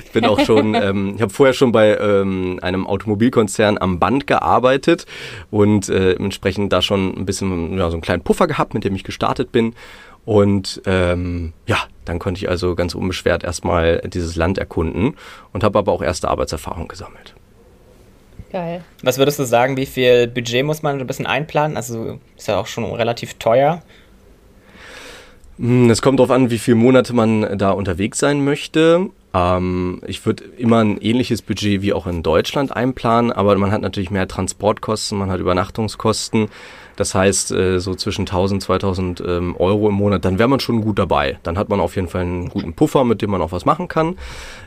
ich 0.05 0.11
bin 0.13 0.25
auch 0.25 0.39
schon, 0.39 0.73
ähm, 0.81 1.13
ich 1.15 1.21
habe 1.21 1.33
vorher 1.33 1.53
schon 1.53 1.73
bei 1.73 1.97
ähm, 1.97 2.59
einem 2.61 2.87
Automobilkonzern 2.87 3.77
am 3.77 3.99
Band 3.99 4.25
gearbeitet 4.25 5.05
und 5.51 5.89
äh, 5.89 6.13
entsprechend 6.13 6.71
da 6.71 6.81
schon 6.81 7.13
ein 7.17 7.25
bisschen 7.25 7.77
ja, 7.77 7.89
so 7.89 7.95
einen 7.95 8.01
kleinen 8.01 8.23
Puffer 8.23 8.47
gehabt, 8.47 8.73
mit 8.73 8.85
dem 8.85 8.95
ich 8.95 9.03
gestartet 9.03 9.51
bin. 9.51 9.75
Und 10.25 10.81
ähm, 10.85 11.53
ja, 11.67 11.77
dann 12.05 12.19
konnte 12.19 12.39
ich 12.39 12.49
also 12.49 12.75
ganz 12.75 12.95
unbeschwert 12.95 13.43
erstmal 13.43 14.01
dieses 14.05 14.35
Land 14.35 14.57
erkunden 14.57 15.15
und 15.51 15.63
habe 15.63 15.79
aber 15.79 15.91
auch 15.91 16.01
erste 16.01 16.29
Arbeitserfahrung 16.29 16.87
gesammelt. 16.87 17.35
Geil. 18.51 18.83
Was 19.01 19.17
würdest 19.17 19.39
du 19.39 19.45
sagen, 19.45 19.77
wie 19.77 19.85
viel 19.85 20.27
Budget 20.27 20.63
muss 20.63 20.83
man 20.83 20.99
ein 20.99 21.07
bisschen 21.07 21.25
einplanen? 21.25 21.75
Also 21.75 22.19
ist 22.37 22.47
ja 22.47 22.59
auch 22.59 22.67
schon 22.67 22.85
relativ 22.85 23.33
teuer. 23.35 23.81
Hm, 25.57 25.89
es 25.89 26.01
kommt 26.01 26.19
darauf 26.19 26.31
an, 26.31 26.49
wie 26.49 26.59
viele 26.59 26.75
Monate 26.75 27.13
man 27.13 27.57
da 27.57 27.71
unterwegs 27.71 28.19
sein 28.19 28.43
möchte. 28.43 29.09
Ähm, 29.33 30.01
ich 30.05 30.25
würde 30.25 30.43
immer 30.57 30.83
ein 30.83 30.99
ähnliches 30.99 31.41
Budget 31.41 31.81
wie 31.81 31.93
auch 31.93 32.07
in 32.07 32.23
Deutschland 32.23 32.75
einplanen, 32.75 33.31
aber 33.31 33.55
man 33.57 33.71
hat 33.71 33.81
natürlich 33.81 34.11
mehr 34.11 34.27
Transportkosten, 34.27 35.17
man 35.17 35.31
hat 35.31 35.39
Übernachtungskosten. 35.39 36.49
Das 36.95 37.15
heißt, 37.15 37.51
äh, 37.51 37.79
so 37.79 37.95
zwischen 37.95 38.21
1000, 38.21 38.61
2000 38.61 39.23
ähm, 39.25 39.55
Euro 39.57 39.89
im 39.89 39.95
Monat, 39.95 40.25
dann 40.25 40.37
wäre 40.37 40.47
man 40.47 40.59
schon 40.59 40.81
gut 40.81 40.99
dabei. 40.99 41.39
Dann 41.43 41.57
hat 41.57 41.69
man 41.69 41.79
auf 41.79 41.95
jeden 41.95 42.07
Fall 42.07 42.21
einen 42.21 42.49
guten 42.49 42.73
Puffer, 42.73 43.03
mit 43.03 43.21
dem 43.21 43.31
man 43.31 43.41
auch 43.41 43.51
was 43.51 43.65
machen 43.65 43.87
kann. 43.87 44.17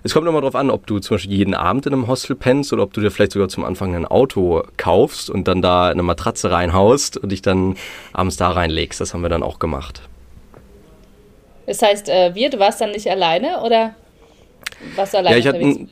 Es 0.02 0.12
kommt 0.12 0.26
immer 0.26 0.40
darauf 0.40 0.56
an, 0.56 0.70
ob 0.70 0.86
du 0.86 0.98
zum 0.98 1.16
Beispiel 1.16 1.36
jeden 1.36 1.54
Abend 1.54 1.86
in 1.86 1.92
einem 1.92 2.08
Hostel 2.08 2.34
pennst 2.34 2.72
oder 2.72 2.82
ob 2.82 2.92
du 2.92 3.00
dir 3.00 3.10
vielleicht 3.10 3.32
sogar 3.32 3.48
zum 3.48 3.64
Anfang 3.64 3.94
ein 3.94 4.06
Auto 4.06 4.64
kaufst 4.76 5.30
und 5.30 5.46
dann 5.46 5.62
da 5.62 5.88
eine 5.88 6.02
Matratze 6.02 6.50
reinhaust 6.50 7.16
und 7.16 7.30
dich 7.30 7.42
dann 7.42 7.76
abends 8.12 8.36
da 8.36 8.50
reinlegst. 8.50 9.00
Das 9.00 9.14
haben 9.14 9.22
wir 9.22 9.28
dann 9.28 9.42
auch 9.42 9.58
gemacht. 9.58 10.02
Das 11.66 11.82
heißt, 11.82 12.08
äh, 12.08 12.34
wir, 12.34 12.50
du 12.50 12.58
warst 12.58 12.80
dann 12.80 12.92
nicht 12.92 13.08
alleine 13.08 13.60
oder 13.62 13.94
warst 14.94 15.14
du 15.14 15.18
alleine 15.18 15.38
ja, 15.38 15.40
ich? 15.40 15.46
Hatte 15.48 15.88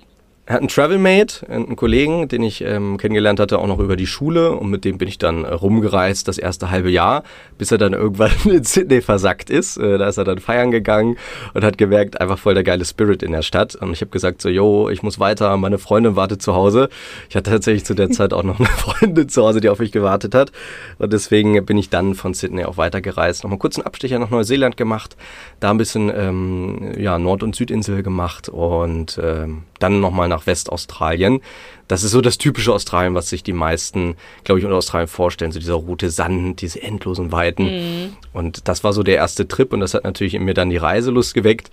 er 0.47 0.57
hat 0.57 0.61
einen 0.61 0.69
Travelmate, 0.69 1.49
einen 1.49 1.75
Kollegen, 1.75 2.29
den 2.29 2.43
ich 2.43 2.61
ähm, 2.61 2.99
kennengelernt 2.99 3.41
hatte, 3.41 3.59
auch 3.59 3.67
noch 3.67 3.79
über 3.79 3.97
die 3.97 4.07
Schule. 4.07 4.53
Und 4.53 4.69
mit 4.69 4.85
dem 4.85 4.99
bin 4.99 5.09
ich 5.09 5.17
dann 5.17 5.45
äh, 5.45 5.55
rumgereist 5.55 6.29
das 6.29 6.37
erste 6.37 6.71
halbe 6.71 6.91
Jahr, 6.91 7.23
bis 7.57 7.73
er 7.73 7.79
dann 7.79 7.93
irgendwann 7.95 8.31
in 8.45 8.63
Sydney 8.63 9.01
versackt 9.01 9.49
ist. 9.49 9.79
Äh, 9.79 9.97
da 9.97 10.07
ist 10.07 10.19
er 10.19 10.25
dann 10.25 10.39
feiern 10.39 10.71
gegangen 10.71 11.17
und 11.55 11.65
hat 11.65 11.79
gemerkt, 11.79 12.21
einfach 12.21 12.39
voll 12.39 12.53
der 12.53 12.63
geile 12.63 12.85
Spirit 12.85 13.23
in 13.23 13.33
der 13.33 13.41
Stadt. 13.41 13.75
Und 13.75 13.93
ich 13.93 14.03
habe 14.03 14.11
gesagt 14.11 14.43
so, 14.43 14.51
yo, 14.51 14.91
ich 14.91 15.03
muss 15.03 15.19
weiter, 15.19 15.57
meine 15.57 15.79
Freundin 15.79 16.15
wartet 16.15 16.43
zu 16.43 16.55
Hause. 16.55 16.91
Ich 17.31 17.37
hatte 17.37 17.51
tatsächlich 17.51 17.87
zu 17.87 17.95
der 17.95 18.11
Zeit 18.11 18.35
auch 18.35 18.43
noch 18.43 18.59
eine 18.59 18.69
Freundin 18.69 19.31
zu 19.31 19.43
Hause, 19.43 19.63
die 19.63 19.71
auf 19.71 19.79
mich 19.79 19.93
gewartet 19.93 20.35
hat. 20.35 20.53
Und 20.99 21.11
deswegen 21.11 21.65
bin 21.65 21.79
ich 21.79 21.89
dann 21.89 22.15
von 22.15 22.35
Sydney 22.35 22.67
auch 22.67 22.77
weitergereist. 22.77 23.45
Nochmal 23.45 23.59
kurz 23.59 23.79
einen 23.79 23.87
Abstecher 23.87 24.19
nach 24.19 24.29
Neuseeland 24.29 24.77
gemacht, 24.77 25.17
da 25.61 25.71
ein 25.71 25.79
bisschen 25.79 26.13
ähm, 26.15 26.93
ja, 26.99 27.19
Nord- 27.19 27.43
und 27.43 27.57
Südinsel 27.57 28.03
gemacht 28.03 28.51
und 28.51 29.19
ähm, 29.23 29.63
dann 29.79 30.01
nochmal 30.01 30.29
nach 30.35 30.47
Westaustralien. 30.47 31.41
Das 31.89 32.03
ist 32.03 32.11
so 32.11 32.21
das 32.21 32.39
typische 32.39 32.73
Australien, 32.73 33.15
was 33.15 33.29
sich 33.29 33.43
die 33.43 33.53
meisten, 33.53 34.17
glaube 34.45 34.59
ich, 34.59 34.65
unter 34.65 34.77
Australien 34.77 35.09
vorstellen. 35.09 35.53
So 35.53 35.59
dieser 35.59 35.75
rote 35.75 36.11
Sand, 36.11 36.61
diese 36.61 36.83
endlosen 36.83 37.33
Weiten. 37.33 37.65
Mhm. 37.65 38.17
Und 38.33 38.69
das 38.69 38.85
war 38.85 38.93
so 38.93 39.03
der 39.03 39.17
erste 39.17 39.49
Trip 39.49 39.73
und 39.73 39.81
das 39.81 39.95
hat 39.95 40.05
natürlich 40.05 40.35
in 40.35 40.45
mir 40.45 40.55
dann 40.55 40.71
die 40.71 40.77
Reiselust 40.77 41.35
geweckt. 41.35 41.71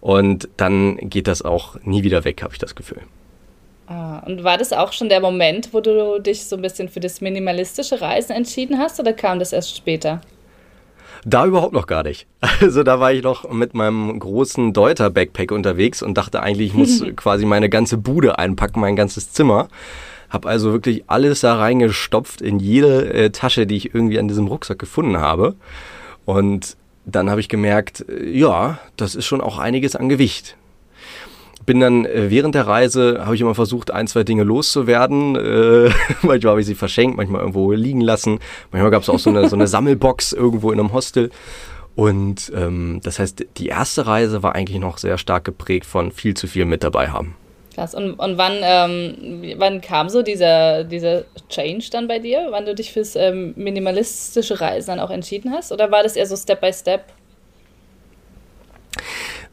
Und 0.00 0.48
dann 0.56 0.96
geht 0.96 1.26
das 1.26 1.42
auch 1.42 1.76
nie 1.82 2.04
wieder 2.04 2.24
weg, 2.24 2.42
habe 2.42 2.52
ich 2.52 2.58
das 2.58 2.74
Gefühl. 2.74 3.02
Ah, 3.88 4.18
und 4.26 4.44
war 4.44 4.58
das 4.58 4.72
auch 4.72 4.92
schon 4.92 5.08
der 5.08 5.20
Moment, 5.20 5.72
wo 5.72 5.80
du 5.80 6.20
dich 6.20 6.44
so 6.44 6.56
ein 6.56 6.62
bisschen 6.62 6.88
für 6.88 7.00
das 7.00 7.20
minimalistische 7.20 8.00
Reisen 8.00 8.32
entschieden 8.32 8.78
hast 8.78 9.00
oder 9.00 9.12
kam 9.12 9.38
das 9.38 9.52
erst 9.52 9.76
später? 9.76 10.20
Da 11.28 11.44
überhaupt 11.44 11.74
noch 11.74 11.86
gar 11.86 12.04
nicht. 12.04 12.26
Also 12.60 12.82
da 12.82 13.00
war 13.00 13.12
ich 13.12 13.22
noch 13.22 13.50
mit 13.52 13.74
meinem 13.74 14.18
großen 14.18 14.72
Deuter-Backpack 14.72 15.52
unterwegs 15.52 16.02
und 16.02 16.16
dachte 16.16 16.42
eigentlich, 16.42 16.68
ich 16.68 16.74
muss 16.74 17.04
quasi 17.16 17.44
meine 17.44 17.68
ganze 17.68 17.98
Bude 17.98 18.38
einpacken, 18.38 18.80
mein 18.80 18.96
ganzes 18.96 19.32
Zimmer. 19.32 19.68
Hab 20.30 20.46
also 20.46 20.72
wirklich 20.72 21.04
alles 21.06 21.40
da 21.40 21.56
reingestopft 21.56 22.40
in 22.40 22.58
jede 22.58 23.12
äh, 23.12 23.30
Tasche, 23.30 23.66
die 23.66 23.76
ich 23.76 23.94
irgendwie 23.94 24.18
an 24.18 24.28
diesem 24.28 24.46
Rucksack 24.46 24.78
gefunden 24.78 25.18
habe. 25.18 25.54
Und 26.24 26.76
dann 27.04 27.28
habe 27.30 27.40
ich 27.40 27.48
gemerkt, 27.48 28.06
äh, 28.08 28.30
ja, 28.30 28.78
das 28.96 29.14
ist 29.14 29.26
schon 29.26 29.42
auch 29.42 29.58
einiges 29.58 29.96
an 29.96 30.08
Gewicht 30.08 30.56
bin 31.68 31.80
dann 31.80 32.06
äh, 32.06 32.30
während 32.30 32.54
der 32.54 32.66
Reise, 32.66 33.20
habe 33.26 33.34
ich 33.34 33.42
immer 33.42 33.54
versucht, 33.54 33.90
ein, 33.90 34.06
zwei 34.06 34.24
Dinge 34.24 34.42
loszuwerden. 34.42 35.36
Äh, 35.48 35.90
manchmal 36.22 36.52
habe 36.52 36.60
ich 36.60 36.66
sie 36.66 36.74
verschenkt, 36.74 37.16
manchmal 37.16 37.40
irgendwo 37.40 37.72
liegen 37.72 38.00
lassen. 38.00 38.38
Manchmal 38.70 38.90
gab 38.90 39.02
es 39.02 39.08
auch 39.08 39.18
so 39.18 39.28
eine, 39.30 39.48
so 39.48 39.56
eine 39.56 39.66
Sammelbox 39.66 40.32
irgendwo 40.44 40.72
in 40.72 40.80
einem 40.80 40.92
Hostel. 40.92 41.30
Und 41.94 42.50
ähm, 42.54 43.00
das 43.02 43.18
heißt, 43.18 43.44
die 43.56 43.66
erste 43.66 44.06
Reise 44.06 44.42
war 44.42 44.54
eigentlich 44.54 44.78
noch 44.78 44.98
sehr 44.98 45.18
stark 45.18 45.44
geprägt 45.44 45.84
von 45.84 46.10
viel 46.10 46.34
zu 46.34 46.46
viel 46.46 46.64
mit 46.64 46.82
dabei 46.82 47.08
haben. 47.08 47.34
Krass. 47.74 47.94
Und, 47.94 48.14
und 48.14 48.38
wann, 48.38 48.56
ähm, 48.62 49.54
wann 49.58 49.80
kam 49.80 50.08
so 50.08 50.22
dieser, 50.22 50.84
dieser 50.84 51.24
Change 51.48 51.88
dann 51.90 52.08
bei 52.08 52.18
dir? 52.18 52.48
Wann 52.50 52.64
du 52.64 52.74
dich 52.74 52.92
fürs 52.92 53.14
ähm, 53.14 53.52
minimalistische 53.56 54.60
Reisen 54.60 54.88
dann 54.88 55.00
auch 55.00 55.10
entschieden 55.10 55.52
hast? 55.52 55.70
Oder 55.72 55.90
war 55.90 56.02
das 56.02 56.16
eher 56.16 56.26
so 56.26 56.36
Step 56.36 56.60
by 56.60 56.72
Step? 56.72 57.04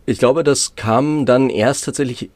Ich 0.06 0.20
glaube, 0.20 0.44
das 0.44 0.76
kam 0.76 1.26
dann 1.26 1.50
erst 1.50 1.86
tatsächlich 1.86 2.30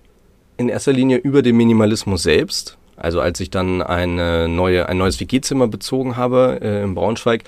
in 0.57 0.69
erster 0.69 0.91
Linie 0.91 1.17
über 1.17 1.41
den 1.41 1.55
Minimalismus 1.55 2.23
selbst. 2.23 2.77
Also 2.97 3.21
als 3.21 3.39
ich 3.39 3.49
dann 3.49 3.81
eine 3.81 4.47
neue, 4.47 4.89
ein 4.89 4.97
neues 4.97 5.19
WG-Zimmer 5.19 5.67
bezogen 5.67 6.17
habe 6.17 6.59
äh, 6.61 6.83
in 6.83 6.95
Braunschweig, 6.95 7.43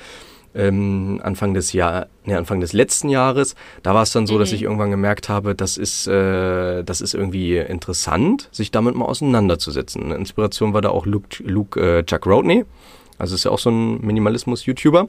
ähm, 0.53 1.19
Anfang 1.23 1.53
des 1.53 1.73
Jahr, 1.73 2.07
nee, 2.25 2.35
Anfang 2.35 2.59
des 2.59 2.71
letzten 2.73 3.09
Jahres, 3.09 3.55
da 3.83 3.93
war 3.93 4.03
es 4.03 4.11
dann 4.11 4.27
so, 4.27 4.35
mhm. 4.35 4.39
dass 4.39 4.51
ich 4.51 4.63
irgendwann 4.63 4.91
gemerkt 4.91 5.27
habe, 5.27 5.55
das 5.55 5.77
ist, 5.77 6.07
äh, 6.07 6.83
das 6.83 7.01
ist 7.01 7.13
irgendwie 7.13 7.57
interessant, 7.57 8.47
sich 8.51 8.71
damit 8.71 8.95
mal 8.95 9.05
auseinanderzusetzen. 9.05 10.03
Eine 10.03 10.15
Inspiration 10.15 10.73
war 10.73 10.81
da 10.81 10.89
auch 10.89 11.05
Luke, 11.05 11.43
Luke 11.43 11.79
äh, 11.79 12.03
Chuck 12.03 12.25
Rodney, 12.25 12.65
also 13.17 13.35
ist 13.35 13.45
ja 13.45 13.51
auch 13.51 13.59
so 13.59 13.71
ein 13.71 14.01
Minimalismus-YouTuber. 14.05 15.07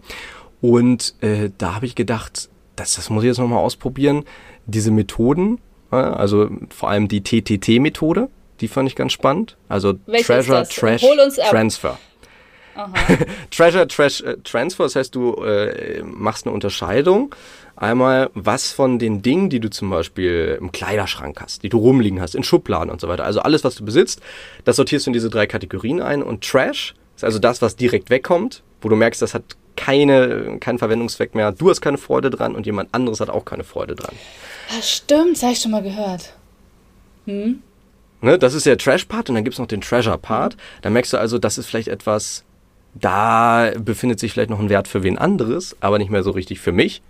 Und 0.61 1.15
äh, 1.23 1.51
da 1.59 1.75
habe 1.75 1.87
ich 1.87 1.95
gedacht, 1.95 2.49
das, 2.77 2.95
das 2.95 3.11
muss 3.11 3.25
ich 3.25 3.29
jetzt 3.29 3.39
nochmal 3.39 3.59
ausprobieren 3.59 4.25
diese 4.67 4.91
Methoden, 4.91 5.59
also 5.91 6.49
vor 6.71 6.91
allem 6.91 7.09
die 7.09 7.23
TTT-Methode, 7.23 8.29
die 8.61 8.69
fand 8.69 8.89
ich 8.89 8.97
ganz 8.97 9.13
spannend. 9.13 9.57
Also 9.69 9.95
Welche 10.07 10.27
Treasure, 10.27 10.67
Trash, 10.69 11.05
Transfer. 11.51 11.99
Treasure, 13.51 13.87
Trash, 13.87 14.23
äh, 14.23 14.37
Transfer, 14.43 14.85
das 14.85 14.97
heißt, 14.97 15.15
du 15.15 15.35
äh, 15.45 16.03
machst 16.03 16.47
eine 16.47 16.55
Unterscheidung. 16.55 17.35
Einmal, 17.77 18.31
was 18.35 18.73
von 18.73 18.99
den 18.99 19.23
Dingen, 19.23 19.51
die 19.51 19.61
du 19.61 19.69
zum 19.69 19.91
Beispiel 19.91 20.57
im 20.61 20.73
Kleiderschrank 20.73 21.41
hast, 21.41 21.63
die 21.63 21.69
du 21.69 21.79
rumliegen 21.79 22.21
hast, 22.21 22.35
in 22.35 22.45
Schubladen 22.45 22.91
und 22.91 23.01
so 23.01 23.09
weiter, 23.09 23.25
also 23.25 23.41
alles, 23.41 23.65
was 23.65 23.75
du 23.75 23.85
besitzt, 23.85 24.21
das 24.65 24.77
sortierst 24.77 25.07
du 25.07 25.11
in 25.11 25.15
diese 25.15 25.31
drei 25.31 25.47
Kategorien 25.47 26.01
ein. 26.01 26.23
Und 26.23 26.45
Trash 26.45 26.95
ist 27.17 27.25
also 27.25 27.39
das, 27.39 27.63
was 27.63 27.77
direkt 27.77 28.11
wegkommt, 28.11 28.63
wo 28.81 28.89
du 28.89 28.97
merkst, 28.97 29.21
das 29.21 29.35
hat 29.35 29.45
keine, 29.77 30.59
keinen 30.61 30.79
Verwendungszweck 30.79 31.35
mehr. 31.35 31.53
Du 31.53 31.71
hast 31.71 31.81
keine 31.81 31.99
Freude 31.99 32.31
dran 32.31 32.55
und 32.55 32.67
jemand 32.67 32.95
anderes 32.95 33.21
hat 33.21 33.31
auch 33.31 33.45
keine 33.45 33.65
Freude 33.65 33.95
dran. 33.95 34.15
Ja, 34.71 34.77
ah, 34.79 34.83
stimmt, 34.83 35.37
das 35.37 35.43
habe 35.43 35.53
ich 35.53 35.61
schon 35.61 35.71
mal 35.71 35.83
gehört. 35.83 36.35
Hm? 37.27 37.63
Ne, 38.21 38.39
das 38.39 38.55
ist 38.55 38.67
der 38.67 38.79
Trash-Part 38.79 39.29
und 39.29 39.35
dann 39.35 39.45
gibt 39.45 39.55
es 39.55 39.59
noch 39.59 39.67
den 39.67 39.81
Treasure-Part. 39.81 40.57
Da 40.83 40.91
merkst 40.91 41.13
du 41.13 41.19
also, 41.19 41.39
das 41.39 41.59
ist 41.59 41.67
vielleicht 41.67 41.89
etwas, 41.89 42.45
da 42.95 43.73
befindet 43.79 44.21
sich 44.21 44.33
vielleicht 44.33 44.51
noch 44.51 44.61
ein 44.61 44.69
Wert 44.69 44.87
für 44.87 45.03
wen 45.03 45.19
anderes, 45.19 45.77
aber 45.81 45.99
nicht 45.99 46.11
mehr 46.11 46.23
so 46.23 46.31
richtig 46.31 46.61
für 46.61 46.73
mich. 46.73 47.03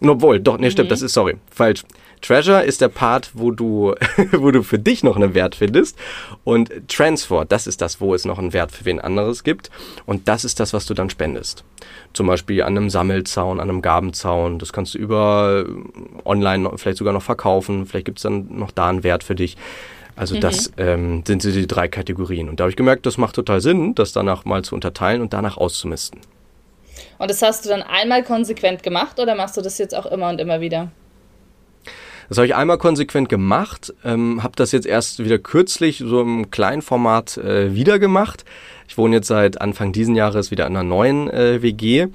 Obwohl, 0.00 0.40
doch, 0.40 0.58
nee, 0.58 0.70
stimmt, 0.70 0.88
mhm. 0.88 0.90
das 0.90 1.02
ist, 1.02 1.12
sorry, 1.12 1.36
falsch. 1.50 1.84
Treasure 2.26 2.64
ist 2.64 2.80
der 2.80 2.88
Part, 2.88 3.30
wo 3.34 3.52
du, 3.52 3.94
wo 4.32 4.50
du 4.50 4.62
für 4.62 4.80
dich 4.80 5.04
noch 5.04 5.16
einen 5.16 5.34
Wert 5.34 5.54
findest. 5.54 5.96
Und 6.42 6.70
Transfer, 6.88 7.44
das 7.44 7.68
ist 7.68 7.80
das, 7.80 8.00
wo 8.00 8.14
es 8.14 8.24
noch 8.24 8.38
einen 8.38 8.52
Wert 8.52 8.72
für 8.72 8.84
wen 8.84 9.00
anderes 9.00 9.44
gibt. 9.44 9.70
Und 10.06 10.26
das 10.26 10.44
ist 10.44 10.58
das, 10.58 10.72
was 10.72 10.86
du 10.86 10.94
dann 10.94 11.08
spendest. 11.08 11.64
Zum 12.14 12.26
Beispiel 12.26 12.62
an 12.62 12.76
einem 12.76 12.90
Sammelzaun, 12.90 13.60
an 13.60 13.70
einem 13.70 13.80
Gabenzaun. 13.80 14.58
Das 14.58 14.72
kannst 14.72 14.94
du 14.94 14.98
über 14.98 15.66
äh, 15.68 16.28
online 16.28 16.68
vielleicht 16.76 16.98
sogar 16.98 17.12
noch 17.12 17.22
verkaufen. 17.22 17.86
Vielleicht 17.86 18.06
gibt 18.06 18.18
es 18.18 18.22
dann 18.22 18.48
noch 18.50 18.72
da 18.72 18.88
einen 18.88 19.04
Wert 19.04 19.22
für 19.22 19.36
dich. 19.36 19.56
Also 20.16 20.34
mhm. 20.34 20.40
das 20.40 20.72
ähm, 20.78 21.22
sind 21.24 21.42
so 21.42 21.52
die 21.52 21.68
drei 21.68 21.86
Kategorien. 21.86 22.48
Und 22.48 22.58
da 22.58 22.64
habe 22.64 22.70
ich 22.70 22.76
gemerkt, 22.76 23.06
das 23.06 23.18
macht 23.18 23.36
total 23.36 23.60
Sinn, 23.60 23.94
das 23.94 24.12
danach 24.12 24.44
mal 24.44 24.64
zu 24.64 24.74
unterteilen 24.74 25.20
und 25.20 25.32
danach 25.32 25.58
auszumisten. 25.58 26.20
Und 27.18 27.30
das 27.30 27.40
hast 27.42 27.64
du 27.64 27.68
dann 27.68 27.82
einmal 27.82 28.24
konsequent 28.24 28.82
gemacht 28.82 29.20
oder 29.20 29.36
machst 29.36 29.56
du 29.56 29.60
das 29.60 29.78
jetzt 29.78 29.94
auch 29.94 30.06
immer 30.06 30.28
und 30.28 30.40
immer 30.40 30.60
wieder? 30.60 30.90
Das 32.28 32.38
habe 32.38 32.46
ich 32.46 32.54
einmal 32.54 32.78
konsequent 32.78 33.28
gemacht, 33.28 33.94
ähm, 34.04 34.42
habe 34.42 34.54
das 34.56 34.72
jetzt 34.72 34.86
erst 34.86 35.24
wieder 35.24 35.38
kürzlich 35.38 35.98
so 36.04 36.20
im 36.20 36.50
kleinen 36.50 36.82
Format 36.82 37.36
äh, 37.36 37.74
wieder 37.74 37.98
gemacht. 37.98 38.44
Ich 38.88 38.98
wohne 38.98 39.16
jetzt 39.16 39.28
seit 39.28 39.60
Anfang 39.60 39.92
diesen 39.92 40.14
Jahres 40.16 40.50
wieder 40.50 40.66
in 40.66 40.76
einer 40.76 40.82
neuen 40.82 41.30
äh, 41.30 41.62
WG 41.62 42.08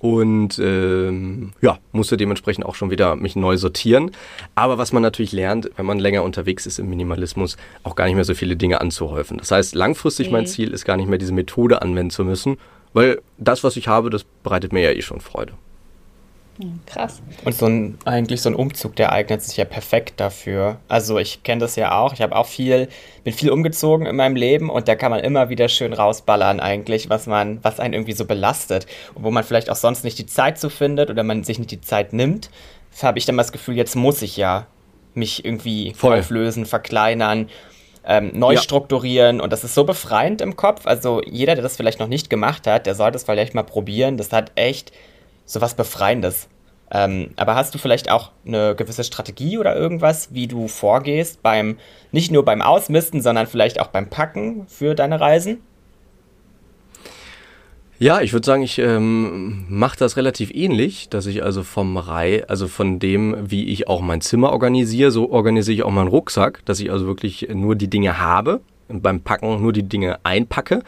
und 0.00 0.58
ähm, 0.60 1.52
ja, 1.60 1.78
musste 1.92 2.16
dementsprechend 2.16 2.64
auch 2.64 2.76
schon 2.76 2.90
wieder 2.90 3.16
mich 3.16 3.34
neu 3.34 3.56
sortieren. 3.56 4.12
Aber 4.54 4.78
was 4.78 4.92
man 4.92 5.02
natürlich 5.02 5.32
lernt, 5.32 5.70
wenn 5.76 5.86
man 5.86 5.98
länger 5.98 6.22
unterwegs 6.22 6.66
ist 6.66 6.78
im 6.78 6.88
Minimalismus, 6.88 7.56
auch 7.82 7.96
gar 7.96 8.06
nicht 8.06 8.14
mehr 8.14 8.24
so 8.24 8.34
viele 8.34 8.56
Dinge 8.56 8.80
anzuhäufen. 8.80 9.38
Das 9.38 9.50
heißt, 9.50 9.74
langfristig 9.74 10.28
mhm. 10.28 10.34
mein 10.34 10.46
Ziel 10.46 10.72
ist 10.72 10.84
gar 10.84 10.96
nicht 10.96 11.08
mehr 11.08 11.18
diese 11.18 11.32
Methode 11.32 11.82
anwenden 11.82 12.10
zu 12.10 12.24
müssen, 12.24 12.58
weil 12.92 13.20
das, 13.38 13.64
was 13.64 13.76
ich 13.76 13.88
habe, 13.88 14.10
das 14.10 14.24
bereitet 14.24 14.72
mir 14.72 14.82
ja 14.82 14.92
eh 14.92 15.02
schon 15.02 15.20
Freude. 15.20 15.52
Krass. 16.86 17.22
Und 17.44 17.54
so 17.54 17.66
ein, 17.66 17.98
eigentlich 18.04 18.42
so 18.42 18.48
ein 18.48 18.56
Umzug, 18.56 18.96
der 18.96 19.12
eignet 19.12 19.42
sich 19.42 19.56
ja 19.56 19.64
perfekt 19.64 20.18
dafür. 20.18 20.78
Also 20.88 21.18
ich 21.18 21.44
kenne 21.44 21.60
das 21.60 21.76
ja 21.76 21.96
auch. 21.98 22.12
Ich 22.12 22.20
habe 22.20 22.34
auch 22.34 22.46
viel, 22.46 22.88
bin 23.22 23.32
viel 23.32 23.50
umgezogen 23.50 24.06
in 24.06 24.16
meinem 24.16 24.34
Leben 24.34 24.68
und 24.68 24.88
da 24.88 24.96
kann 24.96 25.10
man 25.10 25.20
immer 25.20 25.50
wieder 25.50 25.68
schön 25.68 25.92
rausballern 25.92 26.58
eigentlich, 26.58 27.08
was 27.08 27.26
man, 27.26 27.62
was 27.62 27.78
einen 27.78 27.94
irgendwie 27.94 28.12
so 28.12 28.24
belastet. 28.24 28.86
Und 29.14 29.22
wo 29.22 29.30
man 29.30 29.44
vielleicht 29.44 29.70
auch 29.70 29.76
sonst 29.76 30.02
nicht 30.02 30.18
die 30.18 30.26
Zeit 30.26 30.58
zu 30.58 30.68
findet 30.68 31.10
oder 31.10 31.22
man 31.22 31.44
sich 31.44 31.58
nicht 31.58 31.70
die 31.70 31.80
Zeit 31.80 32.12
nimmt, 32.12 32.50
habe 33.02 33.18
ich 33.18 33.26
dann 33.26 33.36
das 33.36 33.52
Gefühl, 33.52 33.76
jetzt 33.76 33.94
muss 33.94 34.22
ich 34.22 34.36
ja 34.36 34.66
mich 35.14 35.44
irgendwie 35.44 35.94
Voll. 35.94 36.18
auflösen, 36.18 36.66
verkleinern. 36.66 37.48
Ähm, 38.04 38.30
neu 38.34 38.54
ja. 38.54 38.60
strukturieren 38.60 39.38
und 39.40 39.52
das 39.52 39.64
ist 39.64 39.74
so 39.74 39.84
befreiend 39.84 40.40
im 40.40 40.56
Kopf. 40.56 40.86
Also 40.86 41.20
jeder, 41.24 41.54
der 41.54 41.62
das 41.62 41.76
vielleicht 41.76 42.00
noch 42.00 42.08
nicht 42.08 42.30
gemacht 42.30 42.66
hat, 42.66 42.86
der 42.86 42.94
sollte 42.94 43.16
es 43.16 43.24
vielleicht 43.24 43.54
mal 43.54 43.64
probieren. 43.64 44.16
Das 44.16 44.32
hat 44.32 44.52
echt 44.54 44.92
so 45.48 45.60
was 45.60 45.74
Befreiendes. 45.74 46.48
Ähm, 46.90 47.30
aber 47.36 47.54
hast 47.54 47.74
du 47.74 47.78
vielleicht 47.78 48.10
auch 48.10 48.30
eine 48.46 48.74
gewisse 48.74 49.04
Strategie 49.04 49.58
oder 49.58 49.76
irgendwas, 49.76 50.32
wie 50.32 50.46
du 50.46 50.68
vorgehst 50.68 51.42
beim, 51.42 51.76
nicht 52.12 52.30
nur 52.30 52.44
beim 52.44 52.62
Ausmisten, 52.62 53.20
sondern 53.20 53.46
vielleicht 53.46 53.80
auch 53.80 53.88
beim 53.88 54.08
Packen 54.08 54.66
für 54.68 54.94
deine 54.94 55.20
Reisen? 55.20 55.58
Ja, 57.98 58.20
ich 58.20 58.32
würde 58.32 58.46
sagen, 58.46 58.62
ich 58.62 58.78
ähm, 58.78 59.66
mache 59.68 59.98
das 59.98 60.16
relativ 60.16 60.52
ähnlich, 60.54 61.08
dass 61.08 61.26
ich 61.26 61.42
also 61.42 61.64
vom 61.64 61.96
Rei, 61.96 62.46
also 62.46 62.68
von 62.68 63.00
dem, 63.00 63.50
wie 63.50 63.68
ich 63.68 63.88
auch 63.88 64.00
mein 64.00 64.20
Zimmer 64.20 64.52
organisiere, 64.52 65.10
so 65.10 65.30
organisiere 65.30 65.74
ich 65.74 65.82
auch 65.82 65.90
meinen 65.90 66.08
Rucksack, 66.08 66.64
dass 66.64 66.78
ich 66.78 66.92
also 66.92 67.06
wirklich 67.06 67.48
nur 67.52 67.74
die 67.74 67.90
Dinge 67.90 68.18
habe, 68.18 68.60
und 68.88 69.02
beim 69.02 69.20
Packen 69.20 69.60
nur 69.60 69.72
die 69.72 69.82
Dinge 69.82 70.18
einpacke, 70.24 70.82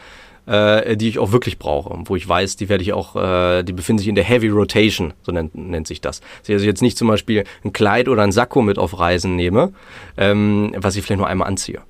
äh, 0.45 0.97
die 0.97 1.09
ich 1.09 1.19
auch 1.19 1.31
wirklich 1.31 1.59
brauche, 1.59 1.95
wo 2.05 2.15
ich 2.15 2.27
weiß, 2.27 2.55
die 2.55 2.69
werde 2.69 2.83
ich 2.83 2.93
auch, 2.93 3.15
äh, 3.15 3.63
die 3.63 3.73
befinden 3.73 3.99
sich 3.99 4.07
in 4.07 4.15
der 4.15 4.23
Heavy 4.23 4.49
Rotation, 4.49 5.13
so 5.21 5.31
nennt, 5.31 5.55
nennt 5.55 5.87
sich 5.87 6.01
das. 6.01 6.21
Also 6.49 6.65
jetzt 6.65 6.81
nicht 6.81 6.97
zum 6.97 7.07
Beispiel 7.07 7.43
ein 7.63 7.73
Kleid 7.73 8.07
oder 8.07 8.23
ein 8.23 8.31
Sakko 8.31 8.61
mit 8.61 8.77
auf 8.77 8.99
Reisen 8.99 9.35
nehme, 9.35 9.73
ähm, 10.17 10.73
was 10.77 10.95
ich 10.95 11.03
vielleicht 11.03 11.19
nur 11.19 11.27
einmal 11.27 11.47
anziehe. 11.47 11.81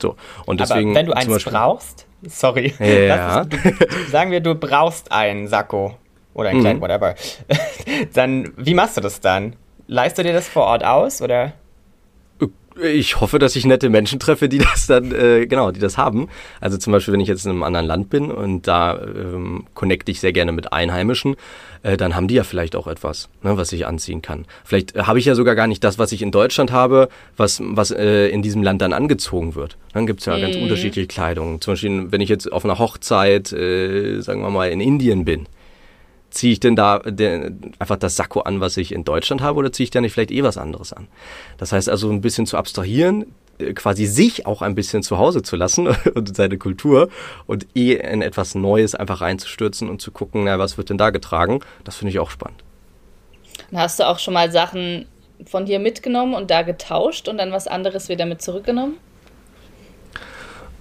So, 0.00 0.16
und 0.46 0.60
deswegen. 0.60 0.90
Aber 0.90 1.00
wenn 1.00 1.06
du 1.06 1.12
eins 1.12 1.28
Beispiel, 1.28 1.52
brauchst, 1.52 2.06
sorry, 2.26 2.74
ja. 2.78 3.44
du, 3.44 3.56
sagen 4.10 4.30
wir, 4.30 4.40
du 4.40 4.54
brauchst 4.54 5.12
einen 5.12 5.48
Sakko 5.48 5.96
oder 6.34 6.50
ein 6.50 6.60
Kleid, 6.60 6.76
mhm. 6.76 6.80
whatever, 6.80 7.14
dann, 8.14 8.52
wie 8.56 8.74
machst 8.74 8.96
du 8.96 9.00
das 9.00 9.20
dann? 9.20 9.56
Leistest 9.86 10.18
du 10.18 10.22
dir 10.22 10.32
das 10.32 10.48
vor 10.48 10.64
Ort 10.64 10.84
aus 10.84 11.20
oder? 11.22 11.52
Ich 12.82 13.20
hoffe, 13.20 13.38
dass 13.38 13.56
ich 13.56 13.64
nette 13.64 13.88
Menschen 13.88 14.18
treffe, 14.18 14.48
die 14.48 14.58
das 14.72 14.86
dann, 14.86 15.12
äh, 15.12 15.46
genau, 15.46 15.70
die 15.70 15.80
das 15.80 15.96
haben. 15.96 16.28
Also 16.60 16.78
zum 16.78 16.92
Beispiel, 16.92 17.14
wenn 17.14 17.20
ich 17.20 17.28
jetzt 17.28 17.44
in 17.44 17.52
einem 17.52 17.62
anderen 17.62 17.86
Land 17.86 18.10
bin 18.10 18.30
und 18.30 18.66
da 18.66 18.98
ähm, 19.00 19.66
connecte 19.74 20.10
ich 20.10 20.20
sehr 20.20 20.32
gerne 20.32 20.52
mit 20.52 20.72
Einheimischen, 20.72 21.36
äh, 21.82 21.96
dann 21.96 22.14
haben 22.14 22.28
die 22.28 22.34
ja 22.34 22.44
vielleicht 22.44 22.76
auch 22.76 22.86
etwas, 22.86 23.28
ne, 23.42 23.56
was 23.56 23.72
ich 23.72 23.86
anziehen 23.86 24.22
kann. 24.22 24.46
Vielleicht 24.64 24.96
äh, 24.96 25.02
habe 25.02 25.18
ich 25.18 25.24
ja 25.24 25.34
sogar 25.34 25.54
gar 25.54 25.66
nicht 25.66 25.82
das, 25.84 25.98
was 25.98 26.12
ich 26.12 26.22
in 26.22 26.30
Deutschland 26.30 26.72
habe, 26.72 27.08
was, 27.36 27.60
was 27.64 27.90
äh, 27.90 28.28
in 28.28 28.42
diesem 28.42 28.62
Land 28.62 28.82
dann 28.82 28.92
angezogen 28.92 29.54
wird. 29.54 29.76
Dann 29.92 30.06
gibt 30.06 30.20
es 30.20 30.26
ja 30.26 30.36
mhm. 30.36 30.42
ganz 30.42 30.56
unterschiedliche 30.56 31.06
Kleidung. 31.06 31.60
Zum 31.60 31.72
Beispiel, 31.72 32.12
wenn 32.12 32.20
ich 32.20 32.28
jetzt 32.28 32.50
auf 32.50 32.64
einer 32.64 32.78
Hochzeit, 32.78 33.52
äh, 33.52 34.20
sagen 34.20 34.42
wir 34.42 34.50
mal, 34.50 34.70
in 34.70 34.80
Indien 34.80 35.24
bin, 35.24 35.46
ziehe 36.38 36.52
ich 36.52 36.60
denn 36.60 36.76
da 36.76 37.00
den, 37.00 37.72
einfach 37.78 37.96
das 37.96 38.16
Sakko 38.16 38.40
an, 38.40 38.60
was 38.60 38.76
ich 38.76 38.92
in 38.92 39.04
Deutschland 39.04 39.42
habe, 39.42 39.58
oder 39.58 39.72
ziehe 39.72 39.84
ich 39.84 39.90
da 39.90 40.00
nicht 40.00 40.12
vielleicht 40.12 40.30
eh 40.30 40.42
was 40.44 40.56
anderes 40.56 40.92
an? 40.92 41.08
Das 41.58 41.72
heißt 41.72 41.88
also 41.88 42.10
ein 42.10 42.20
bisschen 42.20 42.46
zu 42.46 42.56
abstrahieren, 42.56 43.34
äh, 43.58 43.72
quasi 43.72 44.06
sich 44.06 44.46
auch 44.46 44.62
ein 44.62 44.76
bisschen 44.76 45.02
zu 45.02 45.18
Hause 45.18 45.42
zu 45.42 45.56
lassen 45.56 45.88
und 46.14 46.36
seine 46.36 46.56
Kultur 46.56 47.08
und 47.46 47.66
eh 47.74 47.94
in 47.94 48.22
etwas 48.22 48.54
Neues 48.54 48.94
einfach 48.94 49.20
reinzustürzen 49.20 49.90
und 49.90 50.00
zu 50.00 50.12
gucken, 50.12 50.44
na, 50.44 50.58
was 50.58 50.78
wird 50.78 50.90
denn 50.90 50.98
da 50.98 51.10
getragen, 51.10 51.60
das 51.82 51.96
finde 51.96 52.10
ich 52.10 52.20
auch 52.20 52.30
spannend. 52.30 52.62
Hast 53.74 53.98
du 53.98 54.06
auch 54.06 54.20
schon 54.20 54.34
mal 54.34 54.52
Sachen 54.52 55.06
von 55.44 55.66
hier 55.66 55.80
mitgenommen 55.80 56.34
und 56.34 56.50
da 56.50 56.62
getauscht 56.62 57.28
und 57.28 57.38
dann 57.38 57.50
was 57.50 57.66
anderes 57.66 58.08
wieder 58.08 58.26
mit 58.26 58.40
zurückgenommen? 58.42 58.96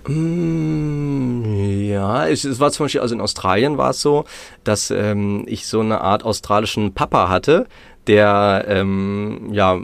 Mm, 0.07 1.43
ja, 1.89 2.27
es, 2.27 2.45
es, 2.45 2.59
war 2.59 2.71
zum 2.71 2.85
Beispiel, 2.85 3.01
also 3.01 3.15
in 3.15 3.21
Australien 3.21 3.77
war 3.77 3.91
es 3.91 4.01
so, 4.01 4.25
dass 4.63 4.91
ähm, 4.91 5.43
ich 5.47 5.67
so 5.67 5.79
eine 5.79 6.01
Art 6.01 6.23
australischen 6.23 6.93
Papa 6.93 7.29
hatte, 7.29 7.67
der 8.07 8.65
ähm, 8.67 9.49
ja 9.51 9.79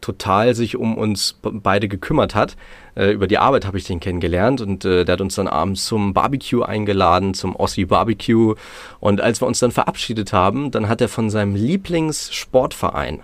total 0.00 0.54
sich 0.54 0.76
um 0.76 0.98
uns 0.98 1.38
beide 1.42 1.88
gekümmert 1.88 2.34
hat. 2.34 2.56
Äh, 2.94 3.12
über 3.12 3.26
die 3.26 3.38
Arbeit 3.38 3.66
habe 3.66 3.78
ich 3.78 3.84
den 3.84 4.00
kennengelernt 4.00 4.60
und 4.60 4.84
äh, 4.84 5.04
der 5.04 5.14
hat 5.14 5.20
uns 5.20 5.36
dann 5.36 5.48
abends 5.48 5.86
zum 5.86 6.12
Barbecue 6.12 6.62
eingeladen, 6.62 7.34
zum 7.34 7.56
Aussie 7.56 7.86
Barbecue. 7.86 8.54
Und 9.00 9.20
als 9.20 9.40
wir 9.40 9.46
uns 9.46 9.60
dann 9.60 9.70
verabschiedet 9.70 10.32
haben, 10.32 10.70
dann 10.70 10.88
hat 10.88 11.00
er 11.00 11.08
von 11.08 11.30
seinem 11.30 11.54
Lieblingssportverein 11.54 13.20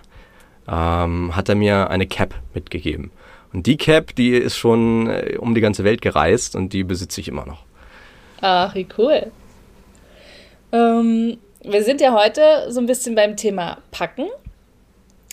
ähm, 0.69 1.35
hat 1.35 1.49
er 1.49 1.55
mir 1.55 1.89
eine 1.89 2.07
Cap 2.07 2.35
mitgegeben. 2.53 3.11
Und 3.53 3.65
die 3.65 3.77
Cap, 3.77 4.15
die 4.15 4.31
ist 4.31 4.57
schon 4.57 5.07
äh, 5.07 5.37
um 5.39 5.55
die 5.55 5.61
ganze 5.61 5.83
Welt 5.83 6.01
gereist 6.01 6.55
und 6.55 6.73
die 6.73 6.83
besitze 6.83 7.21
ich 7.21 7.27
immer 7.27 7.45
noch. 7.45 7.63
Ach, 8.41 8.73
wie 8.75 8.87
cool. 8.97 9.31
Ähm, 10.71 11.37
wir 11.63 11.83
sind 11.83 11.99
ja 12.01 12.13
heute 12.13 12.71
so 12.71 12.79
ein 12.79 12.85
bisschen 12.85 13.15
beim 13.15 13.35
Thema 13.35 13.79
Packen. 13.91 14.27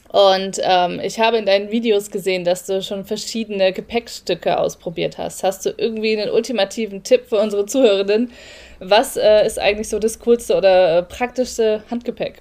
Und 0.08 0.58
ähm, 0.62 1.00
ich 1.02 1.20
habe 1.20 1.36
in 1.36 1.46
deinen 1.46 1.70
Videos 1.70 2.10
gesehen, 2.10 2.44
dass 2.44 2.64
du 2.64 2.80
schon 2.80 3.04
verschiedene 3.04 3.72
Gepäckstücke 3.72 4.58
ausprobiert 4.58 5.18
hast. 5.18 5.42
Hast 5.42 5.66
du 5.66 5.74
irgendwie 5.76 6.18
einen 6.18 6.30
ultimativen 6.30 7.02
Tipp 7.02 7.26
für 7.28 7.38
unsere 7.38 7.66
Zuhörenden? 7.66 8.30
Was 8.78 9.16
äh, 9.16 9.44
ist 9.44 9.58
eigentlich 9.58 9.88
so 9.88 9.98
das 9.98 10.18
coolste 10.20 10.56
oder 10.56 10.98
äh, 10.98 11.02
praktischste 11.02 11.82
Handgepäck? 11.90 12.40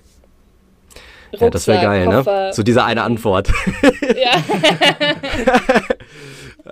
Rucksack, 1.42 1.48
ja, 1.48 1.50
das 1.50 1.68
wäre 1.68 1.82
geil, 1.82 2.08
ne? 2.08 2.16
Koffer. 2.16 2.48
ne? 2.48 2.54
So 2.54 2.64
diese 2.64 2.84
eine 2.84 3.04
Antwort. 3.04 3.52
Ja. 4.16 4.44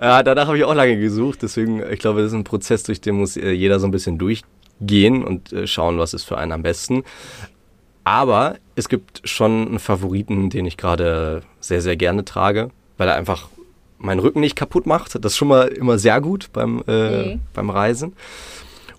ja, 0.00 0.22
danach 0.22 0.46
habe 0.46 0.58
ich 0.58 0.64
auch 0.64 0.74
lange 0.74 0.98
gesucht. 0.98 1.42
Deswegen, 1.42 1.82
ich 1.90 1.98
glaube, 1.98 2.20
das 2.20 2.28
ist 2.28 2.34
ein 2.34 2.44
Prozess, 2.44 2.82
durch 2.82 3.00
den 3.00 3.16
muss 3.16 3.36
äh, 3.36 3.50
jeder 3.50 3.80
so 3.80 3.86
ein 3.86 3.90
bisschen 3.90 4.18
durchgehen 4.18 5.24
und 5.24 5.52
äh, 5.52 5.66
schauen, 5.66 5.98
was 5.98 6.14
ist 6.14 6.24
für 6.24 6.38
einen 6.38 6.52
am 6.52 6.62
besten. 6.62 7.04
Aber 8.04 8.56
es 8.76 8.88
gibt 8.88 9.22
schon 9.24 9.66
einen 9.68 9.78
Favoriten, 9.78 10.50
den 10.50 10.66
ich 10.66 10.76
gerade 10.76 11.42
sehr, 11.60 11.80
sehr 11.80 11.96
gerne 11.96 12.24
trage, 12.24 12.70
weil 12.98 13.08
er 13.08 13.14
einfach 13.14 13.48
meinen 13.98 14.20
Rücken 14.20 14.40
nicht 14.40 14.56
kaputt 14.56 14.86
macht. 14.86 15.14
Das 15.14 15.32
ist 15.32 15.36
schon 15.36 15.48
mal 15.48 15.68
immer 15.68 15.98
sehr 15.98 16.20
gut 16.20 16.50
beim, 16.52 16.82
äh, 16.86 17.34
mhm. 17.34 17.40
beim 17.54 17.70
Reisen 17.70 18.14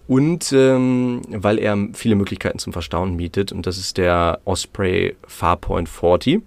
und 0.07 0.51
ähm, 0.53 1.21
weil 1.29 1.57
er 1.59 1.77
viele 1.93 2.15
Möglichkeiten 2.15 2.59
zum 2.59 2.73
Verstauen 2.73 3.17
bietet 3.17 3.51
und 3.51 3.65
das 3.65 3.77
ist 3.77 3.97
der 3.97 4.39
Osprey 4.45 5.15
Farpoint 5.27 5.89
40. 5.89 6.41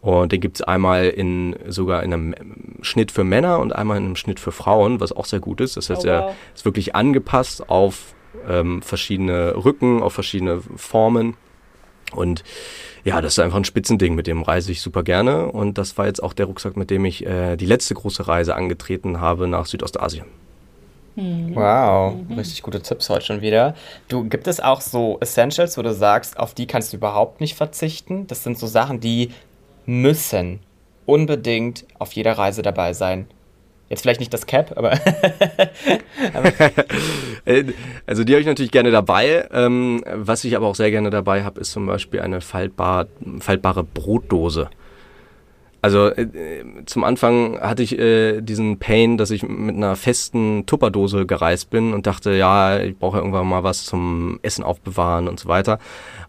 Und 0.00 0.32
den 0.32 0.40
gibt 0.42 0.56
es 0.56 0.62
einmal 0.62 1.06
in 1.06 1.56
sogar 1.66 2.02
in 2.02 2.12
einem 2.12 2.34
Schnitt 2.82 3.10
für 3.10 3.24
Männer 3.24 3.58
und 3.58 3.74
einmal 3.74 3.96
in 3.96 4.04
einem 4.04 4.16
Schnitt 4.16 4.38
für 4.38 4.52
Frauen, 4.52 5.00
was 5.00 5.12
auch 5.12 5.24
sehr 5.24 5.40
gut 5.40 5.62
ist. 5.62 5.78
Das 5.78 5.88
heißt, 5.88 6.02
oh, 6.04 6.08
wow. 6.08 6.12
er 6.12 6.34
ist 6.54 6.66
wirklich 6.66 6.94
angepasst 6.94 7.70
auf 7.70 8.14
ähm, 8.46 8.82
verschiedene 8.82 9.54
Rücken, 9.64 10.02
auf 10.02 10.12
verschiedene 10.12 10.60
Formen. 10.76 11.38
Und 12.12 12.44
ja, 13.04 13.22
das 13.22 13.32
ist 13.32 13.38
einfach 13.38 13.56
ein 13.56 13.64
Spitzending, 13.64 14.14
mit 14.14 14.26
dem 14.26 14.42
reise 14.42 14.72
ich 14.72 14.82
super 14.82 15.02
gerne. 15.02 15.46
Und 15.46 15.78
das 15.78 15.96
war 15.96 16.04
jetzt 16.04 16.22
auch 16.22 16.34
der 16.34 16.46
Rucksack, 16.46 16.76
mit 16.76 16.90
dem 16.90 17.06
ich 17.06 17.24
äh, 17.24 17.56
die 17.56 17.64
letzte 17.64 17.94
große 17.94 18.28
Reise 18.28 18.54
angetreten 18.54 19.22
habe 19.22 19.48
nach 19.48 19.64
Südostasien. 19.64 20.26
Mhm. 21.16 21.54
Wow, 21.54 22.16
mhm. 22.28 22.38
richtig 22.38 22.62
gute 22.62 22.80
Tipps 22.80 23.08
heute 23.08 23.24
schon 23.24 23.40
wieder. 23.40 23.74
Du, 24.08 24.24
gibt 24.28 24.46
es 24.46 24.60
auch 24.60 24.80
so 24.80 25.18
Essentials, 25.20 25.78
wo 25.78 25.82
du 25.82 25.94
sagst, 25.94 26.38
auf 26.38 26.54
die 26.54 26.66
kannst 26.66 26.92
du 26.92 26.96
überhaupt 26.96 27.40
nicht 27.40 27.54
verzichten? 27.56 28.26
Das 28.26 28.42
sind 28.42 28.58
so 28.58 28.66
Sachen, 28.66 29.00
die 29.00 29.30
müssen 29.86 30.60
unbedingt 31.06 31.84
auf 31.98 32.12
jeder 32.12 32.36
Reise 32.38 32.62
dabei 32.62 32.92
sein. 32.92 33.26
Jetzt 33.90 34.00
vielleicht 34.00 34.20
nicht 34.20 34.32
das 34.32 34.46
Cap, 34.46 34.72
aber. 34.76 34.98
Äh, 37.46 37.64
also 38.06 38.24
die 38.24 38.32
habe 38.32 38.40
ich 38.40 38.46
natürlich 38.46 38.72
gerne 38.72 38.90
dabei. 38.90 39.46
Ähm, 39.52 40.02
was 40.14 40.44
ich 40.44 40.56
aber 40.56 40.66
auch 40.66 40.74
sehr 40.74 40.90
gerne 40.90 41.10
dabei 41.10 41.44
habe, 41.44 41.60
ist 41.60 41.72
zum 41.72 41.84
Beispiel 41.84 42.22
eine 42.22 42.40
faltbar, 42.40 43.06
faltbare 43.38 43.84
Brotdose. 43.84 44.70
Also 45.84 46.08
äh, 46.08 46.64
zum 46.86 47.04
Anfang 47.04 47.60
hatte 47.60 47.82
ich 47.82 47.98
äh, 47.98 48.40
diesen 48.40 48.78
Pain, 48.78 49.18
dass 49.18 49.30
ich 49.30 49.42
mit 49.42 49.76
einer 49.76 49.96
festen 49.96 50.64
Tupperdose 50.64 51.26
gereist 51.26 51.68
bin 51.68 51.92
und 51.92 52.06
dachte, 52.06 52.32
ja, 52.32 52.78
ich 52.78 52.96
brauche 52.96 53.18
irgendwann 53.18 53.46
mal 53.46 53.64
was 53.64 53.84
zum 53.84 54.40
Essen 54.40 54.64
aufbewahren 54.64 55.28
und 55.28 55.38
so 55.38 55.46
weiter. 55.46 55.78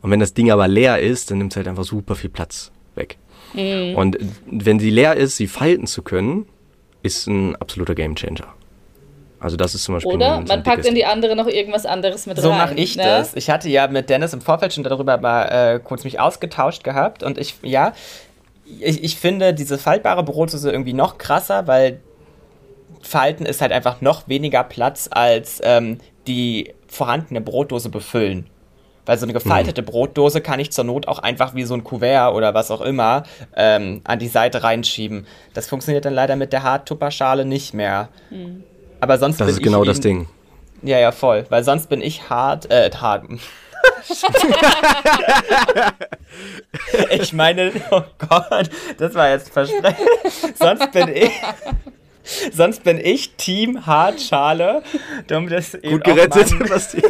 Und 0.02 0.12
wenn 0.12 0.20
das 0.20 0.34
Ding 0.34 0.52
aber 0.52 0.68
leer 0.68 1.00
ist, 1.00 1.32
dann 1.32 1.38
nimmt 1.38 1.54
es 1.54 1.56
halt 1.56 1.70
einfach 1.70 1.86
super 1.86 2.16
viel 2.16 2.30
Platz 2.30 2.74
weg. 2.96 3.16
Mhm. 3.54 3.96
Und 3.96 4.18
wenn 4.46 4.78
sie 4.78 4.90
leer 4.90 5.16
ist, 5.16 5.38
sie 5.38 5.48
falten 5.48 5.88
zu 5.88 6.02
können, 6.02 6.48
ist 7.02 7.26
ein 7.28 7.56
absoluter 7.56 7.96
Gamechanger. 7.96 8.48
Also 9.40 9.56
das 9.56 9.74
ist 9.74 9.86
zum 9.86 9.96
Beispiel 9.96 10.16
Oder 10.16 10.42
man 10.42 10.64
packt 10.64 10.86
in 10.86 10.96
die 10.96 11.06
andere 11.06 11.38
noch 11.38 11.48
irgendwas 11.48 11.86
anderes 11.86 12.26
mit 12.26 12.36
so 12.42 12.50
rein. 12.50 12.60
So 12.60 12.62
mache 12.66 12.76
ich 12.76 12.98
ne? 12.98 13.04
das. 13.04 13.34
Ich 13.36 13.50
hatte 13.50 13.70
ja 13.70 13.88
mit 13.88 14.10
Dennis 14.10 14.34
im 14.34 14.42
Vorfeld 14.42 14.74
schon 14.74 14.84
darüber 14.84 15.18
mal 15.18 15.46
äh, 15.46 15.80
kurz 15.80 16.04
mich 16.04 16.20
ausgetauscht 16.20 16.84
gehabt 16.84 17.24
und 17.24 17.38
ich, 17.38 17.56
ja, 17.62 17.94
ich, 18.66 19.04
ich 19.04 19.18
finde 19.18 19.54
diese 19.54 19.78
faltbare 19.78 20.24
Brotdose 20.24 20.72
irgendwie 20.72 20.94
noch 20.94 21.18
krasser, 21.18 21.68
weil 21.68 22.02
Falten 23.02 23.46
ist 23.46 23.62
halt 23.62 23.72
einfach 23.72 24.02
noch 24.02 24.28
weniger 24.28 24.64
Platz 24.64 25.08
als 25.12 25.62
ähm, 25.64 26.00
die 26.28 26.74
vorhandene 26.88 27.42
Brotdose 27.42 27.90
befüllen. 27.90 28.48
Weil 29.06 29.20
so 29.20 29.26
eine 29.26 29.34
gefaltete 29.34 29.82
hm. 29.82 29.86
Brotdose 29.86 30.42
kann 30.42 30.60
ich 30.60 30.72
zur 30.72 30.84
Not 30.84 31.08
auch 31.08 31.20
einfach 31.20 31.54
wie 31.54 31.64
so 31.64 31.76
ein 31.76 31.84
Kuvert 31.84 32.34
oder 32.34 32.56
was 32.56 32.72
auch 32.72 32.82
immer 32.82 33.24
ähm, 33.56 34.02
an 34.04 34.18
die 34.18 34.28
Seite 34.28 34.64
reinschieben. 34.64 35.28
Das 35.54 35.68
funktioniert 35.68 36.06
dann 36.06 36.14
leider 36.16 36.36
mit 36.36 36.52
der 36.52 36.64
Harttupperschale 36.64 37.46
nicht 37.46 37.76
mehr. 37.76 38.10
Hm. 38.30 38.64
Aber 39.00 39.20
sonst 39.20 39.40
das 39.40 39.50
ist 39.50 39.62
genau 39.62 39.84
das 39.84 40.00
Ding. 40.00 40.28
Ja, 40.82 40.98
ja, 40.98 41.12
voll. 41.12 41.46
Weil 41.50 41.64
sonst 41.64 41.88
bin 41.90 42.02
ich 42.02 42.30
hart, 42.30 42.72
äh, 42.72 42.90
hart. 42.90 43.26
ich 47.12 47.34
meine, 47.34 47.72
oh 47.92 48.02
Gott, 48.18 48.70
das 48.98 49.14
war 49.16 49.30
jetzt 49.30 49.52
Versprechen. 49.52 50.08
Sonst 50.60 50.92
bin 50.92 51.10
ich. 51.16 51.32
Sonst 52.52 52.84
bin 52.84 53.00
ich 53.04 53.36
Team 53.36 53.86
Hartschale. 53.86 54.82
Das 55.28 55.72
Gut 55.82 56.04
gerettet, 56.04 56.70
Basti. 56.70 57.02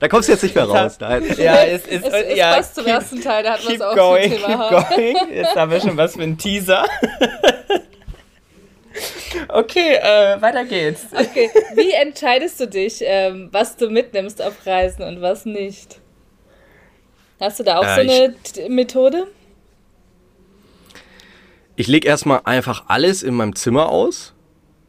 Da 0.00 0.08
kommst 0.08 0.28
du 0.28 0.32
jetzt 0.32 0.42
nicht 0.42 0.54
mehr 0.54 0.64
raus. 0.64 0.96
Nein. 0.98 1.22
Ja, 1.36 1.62
es 1.62 1.86
ist. 1.86 2.06
Es, 2.06 2.12
es 2.12 2.36
ja, 2.36 2.54
passt 2.54 2.74
zum 2.74 2.84
keep- 2.84 2.94
ersten 2.94 3.20
Teil, 3.20 3.44
da 3.44 3.52
hatten 3.52 3.64
wir 3.64 3.70
es 3.74 3.78
Keep 3.78 3.86
auch 3.86 3.94
going, 3.94 4.32
zum 4.32 4.42
keep 4.42 4.58
going. 4.70 5.16
Jetzt 5.34 5.54
haben 5.54 5.70
wir 5.70 5.80
schon 5.80 5.96
was 5.96 6.14
für 6.14 6.22
einen 6.22 6.38
Teaser. 6.38 6.84
Okay, 9.52 9.94
äh, 9.96 10.40
weiter 10.40 10.64
geht's. 10.64 11.06
Okay, 11.12 11.50
wie 11.74 11.90
entscheidest 11.92 12.60
du 12.60 12.66
dich, 12.68 13.02
ähm, 13.04 13.48
was 13.52 13.76
du 13.76 13.90
mitnimmst 13.90 14.40
auf 14.42 14.66
Reisen 14.66 15.02
und 15.02 15.20
was 15.20 15.44
nicht? 15.44 16.00
Hast 17.40 17.58
du 17.58 17.64
da 17.64 17.78
auch 17.78 17.84
Äh, 17.84 17.94
so 17.94 18.00
eine 18.00 18.68
Methode? 18.68 19.26
Ich 21.76 21.86
lege 21.86 22.06
erstmal 22.06 22.42
einfach 22.44 22.84
alles 22.88 23.22
in 23.22 23.34
meinem 23.34 23.56
Zimmer 23.56 23.88
aus. 23.88 24.34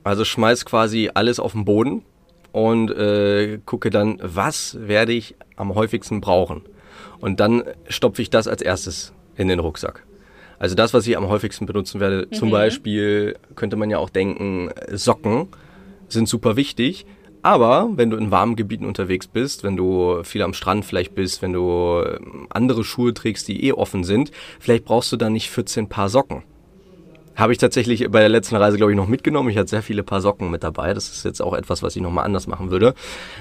Also 0.04 0.26
schmeiß 0.26 0.66
quasi 0.66 1.12
alles 1.14 1.40
auf 1.40 1.54
den 1.54 1.64
Boden 1.64 2.04
und 2.52 2.90
äh, 2.92 3.60
gucke 3.66 3.90
dann, 3.92 4.20
was 4.22 4.76
werde 4.80 5.14
ich 5.14 5.36
am 5.56 5.76
häufigsten 5.76 6.22
brauchen. 6.22 6.64
Und 7.20 7.40
dann 7.40 7.64
stopfe 7.88 8.22
ich 8.22 8.30
das 8.30 8.48
als 8.48 8.62
erstes 8.62 9.14
in 9.38 9.48
den 9.48 9.60
Rucksack. 9.60 10.04
Also 10.62 10.76
das, 10.76 10.94
was 10.94 11.08
ich 11.08 11.18
am 11.18 11.28
häufigsten 11.28 11.66
benutzen 11.66 12.00
werde, 12.00 12.30
zum 12.30 12.52
Beispiel 12.52 13.36
könnte 13.56 13.78
man 13.78 13.90
ja 13.90 13.98
auch 13.98 14.12
denken, 14.12 14.70
Socken 14.92 15.48
sind 16.08 16.30
super 16.30 16.56
wichtig. 16.56 17.08
Aber 17.42 17.90
wenn 17.96 18.12
du 18.12 18.18
in 18.18 18.30
warmen 18.30 18.56
Gebieten 18.56 18.86
unterwegs 18.86 19.26
bist, 19.26 19.64
wenn 19.64 19.76
du 19.76 20.22
viel 20.24 20.44
am 20.44 20.54
Strand 20.54 20.86
vielleicht 20.86 21.16
bist, 21.16 21.42
wenn 21.42 21.54
du 21.54 22.04
ähm, 22.06 22.46
andere 22.52 22.84
Schuhe 22.84 23.16
trägst, 23.16 23.48
die 23.48 23.66
eh 23.66 23.72
offen 23.72 24.04
sind, 24.04 24.30
vielleicht 24.60 24.86
brauchst 24.86 25.12
du 25.12 25.18
dann 25.18 25.34
nicht 25.34 25.50
14 25.50 25.90
Paar 25.90 26.10
Socken. 26.10 26.44
Habe 27.36 27.54
ich 27.54 27.58
tatsächlich 27.58 28.12
bei 28.12 28.20
der 28.20 28.30
letzten 28.30 28.56
Reise, 28.56 28.78
glaube 28.78 28.92
ich, 28.92 28.96
noch 28.96 29.08
mitgenommen. 29.08 29.50
Ich 29.50 29.58
hatte 29.58 29.72
sehr 29.72 29.82
viele 29.82 30.04
Paar 30.04 30.22
Socken 30.22 30.52
mit 30.52 30.64
dabei. 30.64 30.94
Das 30.94 31.10
ist 31.10 31.26
jetzt 31.26 31.42
auch 31.42 31.56
etwas, 31.56 31.82
was 31.82 31.96
ich 31.96 32.04
nochmal 32.04 32.26
anders 32.26 32.46
machen 32.46 32.70
würde. 32.70 32.94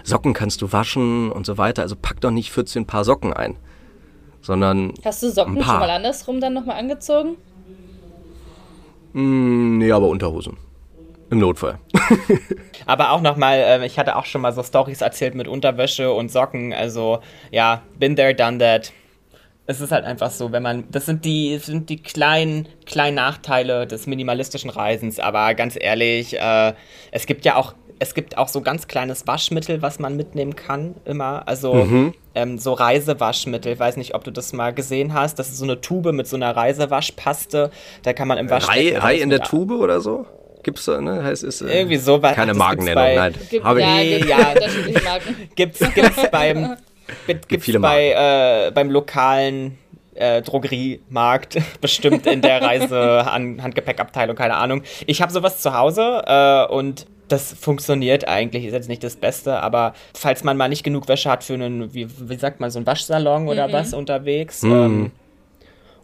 Socken 0.05 0.33
kannst 0.33 0.63
du 0.63 0.73
waschen 0.73 1.31
und 1.31 1.45
so 1.45 1.59
weiter. 1.59 1.83
Also 1.83 1.97
pack 2.01 2.23
doch 2.23 2.31
nicht 2.31 2.51
14 2.51 2.87
Paar 2.87 3.05
Socken 3.05 3.35
ein. 3.35 3.57
Sondern, 4.43 4.95
Hast 5.05 5.23
du 5.23 5.31
Socken 5.31 5.59
ein 5.59 5.65
schon 5.65 5.79
mal 5.79 5.91
andersrum 5.91 6.41
dann 6.41 6.55
nochmal 6.55 6.79
angezogen? 6.79 7.37
mm, 9.13 9.79
nee, 9.79 9.93
aber 9.93 10.09
Unterhosen. 10.09 10.57
Im 11.31 11.39
Notfall. 11.39 11.79
Aber 12.87 13.13
auch 13.13 13.21
nochmal, 13.21 13.59
äh, 13.59 13.87
ich 13.87 14.01
hatte 14.01 14.17
auch 14.17 14.25
schon 14.25 14.41
mal 14.41 14.53
so 14.53 14.65
Stories 14.65 15.01
erzählt 15.01 15.37
mit 15.37 15.47
Unterwäsche 15.47 16.13
und 16.13 16.29
Socken. 16.29 16.73
Also, 16.73 17.21
ja, 17.53 17.83
been 18.01 18.17
there, 18.17 18.35
done 18.35 18.59
that. 18.59 18.93
Es 19.67 19.81
ist 19.81 19.93
halt 19.93 20.05
einfach 20.05 20.33
so, 20.33 20.51
wenn 20.51 20.65
man, 20.65 20.85
das 20.91 21.07
sind 21.07 21.25
die, 21.25 21.57
sind 21.59 21.89
die 21.89 22.03
kleinen, 22.03 22.67
kleinen 22.85 23.15
Nachteile 23.15 23.87
des 23.87 24.09
minimalistischen 24.09 24.71
Reisens. 24.71 25.21
Aber 25.21 25.55
ganz 25.55 25.79
ehrlich, 25.81 26.37
äh, 26.37 26.75
es 27.13 27.27
gibt 27.27 27.45
ja 27.45 27.55
auch, 27.55 27.75
es 28.03 28.15
gibt 28.15 28.37
auch 28.39 28.49
so 28.49 28.63
ganz 28.63 28.89
kleines 28.89 29.27
Waschmittel, 29.27 29.83
was 29.83 29.99
man 29.99 30.17
mitnehmen 30.17 30.57
kann, 30.57 30.95
immer. 31.05 31.47
Also, 31.47 31.87
ähm, 32.35 32.59
so 32.59 32.73
Reisewaschmittel. 32.73 33.75
Ich 33.75 33.79
weiß 33.79 33.97
nicht, 33.99 34.15
ob 34.15 34.25
du 34.25 34.31
das 34.33 34.53
mal 34.53 34.73
gesehen 34.73 35.13
hast. 35.15 35.39
Das 35.39 35.49
ist 35.51 35.59
so 35.59 35.65
eine 35.65 35.81
Tube 35.81 36.13
mit 36.13 36.27
so 36.27 36.35
einer 36.37 36.57
Reisewaschpaste. 36.57 37.71
Da 38.03 38.13
kann 38.15 38.27
man 38.27 38.39
im 38.39 38.49
Waschbecken 38.51 38.97
Rei 38.97 39.01
alles 39.11 39.21
in 39.23 39.31
der 39.31 39.43
Tube 39.43 39.73
oder 39.73 40.01
so? 40.01 40.27
Gibt's 40.63 40.87
da, 40.87 41.01
ne? 41.01 41.23
Heißt, 41.23 41.43
ist, 41.45 41.61
äh, 41.61 41.79
Irgendwie 41.81 41.97
so 41.97 42.23
was. 42.23 42.35
Keine 42.35 42.53
das 42.55 42.57
gibt's 42.57 42.85
Markennennung, 42.87 43.05
bei- 43.05 43.15
nein. 43.17 43.35
Gibt, 43.51 43.65
Habe 43.65 43.81
ja, 43.81 44.01
ich. 44.01 44.17
gibt 44.19 44.29
Ja. 44.31 44.37
unterschiedliche 44.55 45.05
Marken. 45.05 45.37
gibt's, 45.55 45.79
gibt's 45.95 46.31
beim, 46.31 46.77
gibt, 47.27 47.49
gibt's 47.49 47.65
viele 47.67 47.81
bei, 47.81 48.67
äh, 48.67 48.71
beim 48.71 48.91
lokalen 48.91 49.79
äh, 50.15 50.43
Drogeriemarkt, 50.43 51.59
bestimmt 51.81 52.27
in 52.27 52.41
der 52.43 52.61
Reise-Handgepäckabteilung, 52.63 54.37
keine 54.37 54.57
Ahnung. 54.57 54.83
Ich 55.07 55.23
habe 55.23 55.33
sowas 55.33 55.61
zu 55.61 55.75
Hause 55.77 56.23
äh, 56.27 56.67
und 56.73 57.07
das 57.33 57.53
funktioniert 57.53 58.27
eigentlich, 58.29 58.65
ist 58.67 58.73
jetzt 58.73 58.89
nicht 58.89 59.03
das 59.05 59.17
Beste, 59.17 59.61
aber 59.63 59.95
falls 60.15 60.45
man 60.45 60.57
mal 60.57 60.69
nicht 60.69 60.85
genug 60.85 61.09
Wäsche 61.09 61.31
hat 61.31 61.45
für 61.45 61.55
einen, 61.55 61.95
wie, 61.95 62.07
wie 62.29 62.37
sagt 62.37 62.61
man, 62.61 62.71
so 62.71 62.79
einen 62.79 62.87
Waschsalon 62.87 63.49
oder 63.49 63.73
was 63.73 63.95
unterwegs, 63.95 64.63
ähm, 64.63 65.11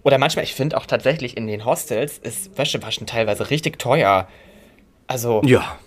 oder 0.02 0.18
manchmal, 0.18 0.44
ich 0.44 0.54
finde 0.54 0.76
auch 0.76 0.86
tatsächlich 0.86 1.36
in 1.36 1.46
den 1.48 1.64
Hostels 1.64 2.18
ist 2.18 2.56
Wäschewaschen 2.56 3.06
teilweise 3.06 3.50
richtig 3.50 3.78
teuer. 3.78 4.28
Also, 5.08 5.42
Ja. 5.44 5.78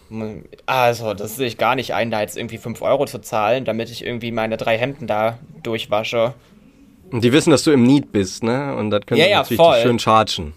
also, 0.65 1.13
das 1.13 1.37
sehe 1.37 1.47
ich 1.47 1.57
gar 1.57 1.75
nicht 1.75 1.93
ein, 1.93 2.11
da 2.11 2.21
jetzt 2.21 2.37
irgendwie 2.37 2.57
5 2.57 2.81
Euro 2.81 3.05
zu 3.05 3.19
zahlen, 3.19 3.63
damit 3.65 3.89
ich 3.89 4.05
irgendwie 4.05 4.31
meine 4.31 4.57
drei 4.57 4.77
Hemden 4.77 5.07
da 5.07 5.39
durchwasche. 5.63 6.33
Und 7.11 7.23
die 7.23 7.31
wissen, 7.31 7.51
dass 7.51 7.63
du 7.63 7.71
im 7.71 7.83
Need 7.83 8.11
bist, 8.11 8.43
ne? 8.43 8.75
Und 8.75 8.91
das 8.91 9.05
können 9.05 9.19
Ja, 9.19 9.25
sie 9.25 9.31
ja, 9.31 9.37
natürlich 9.37 9.57
voll. 9.57 9.81
schön 9.81 9.99
chargen. 9.99 10.53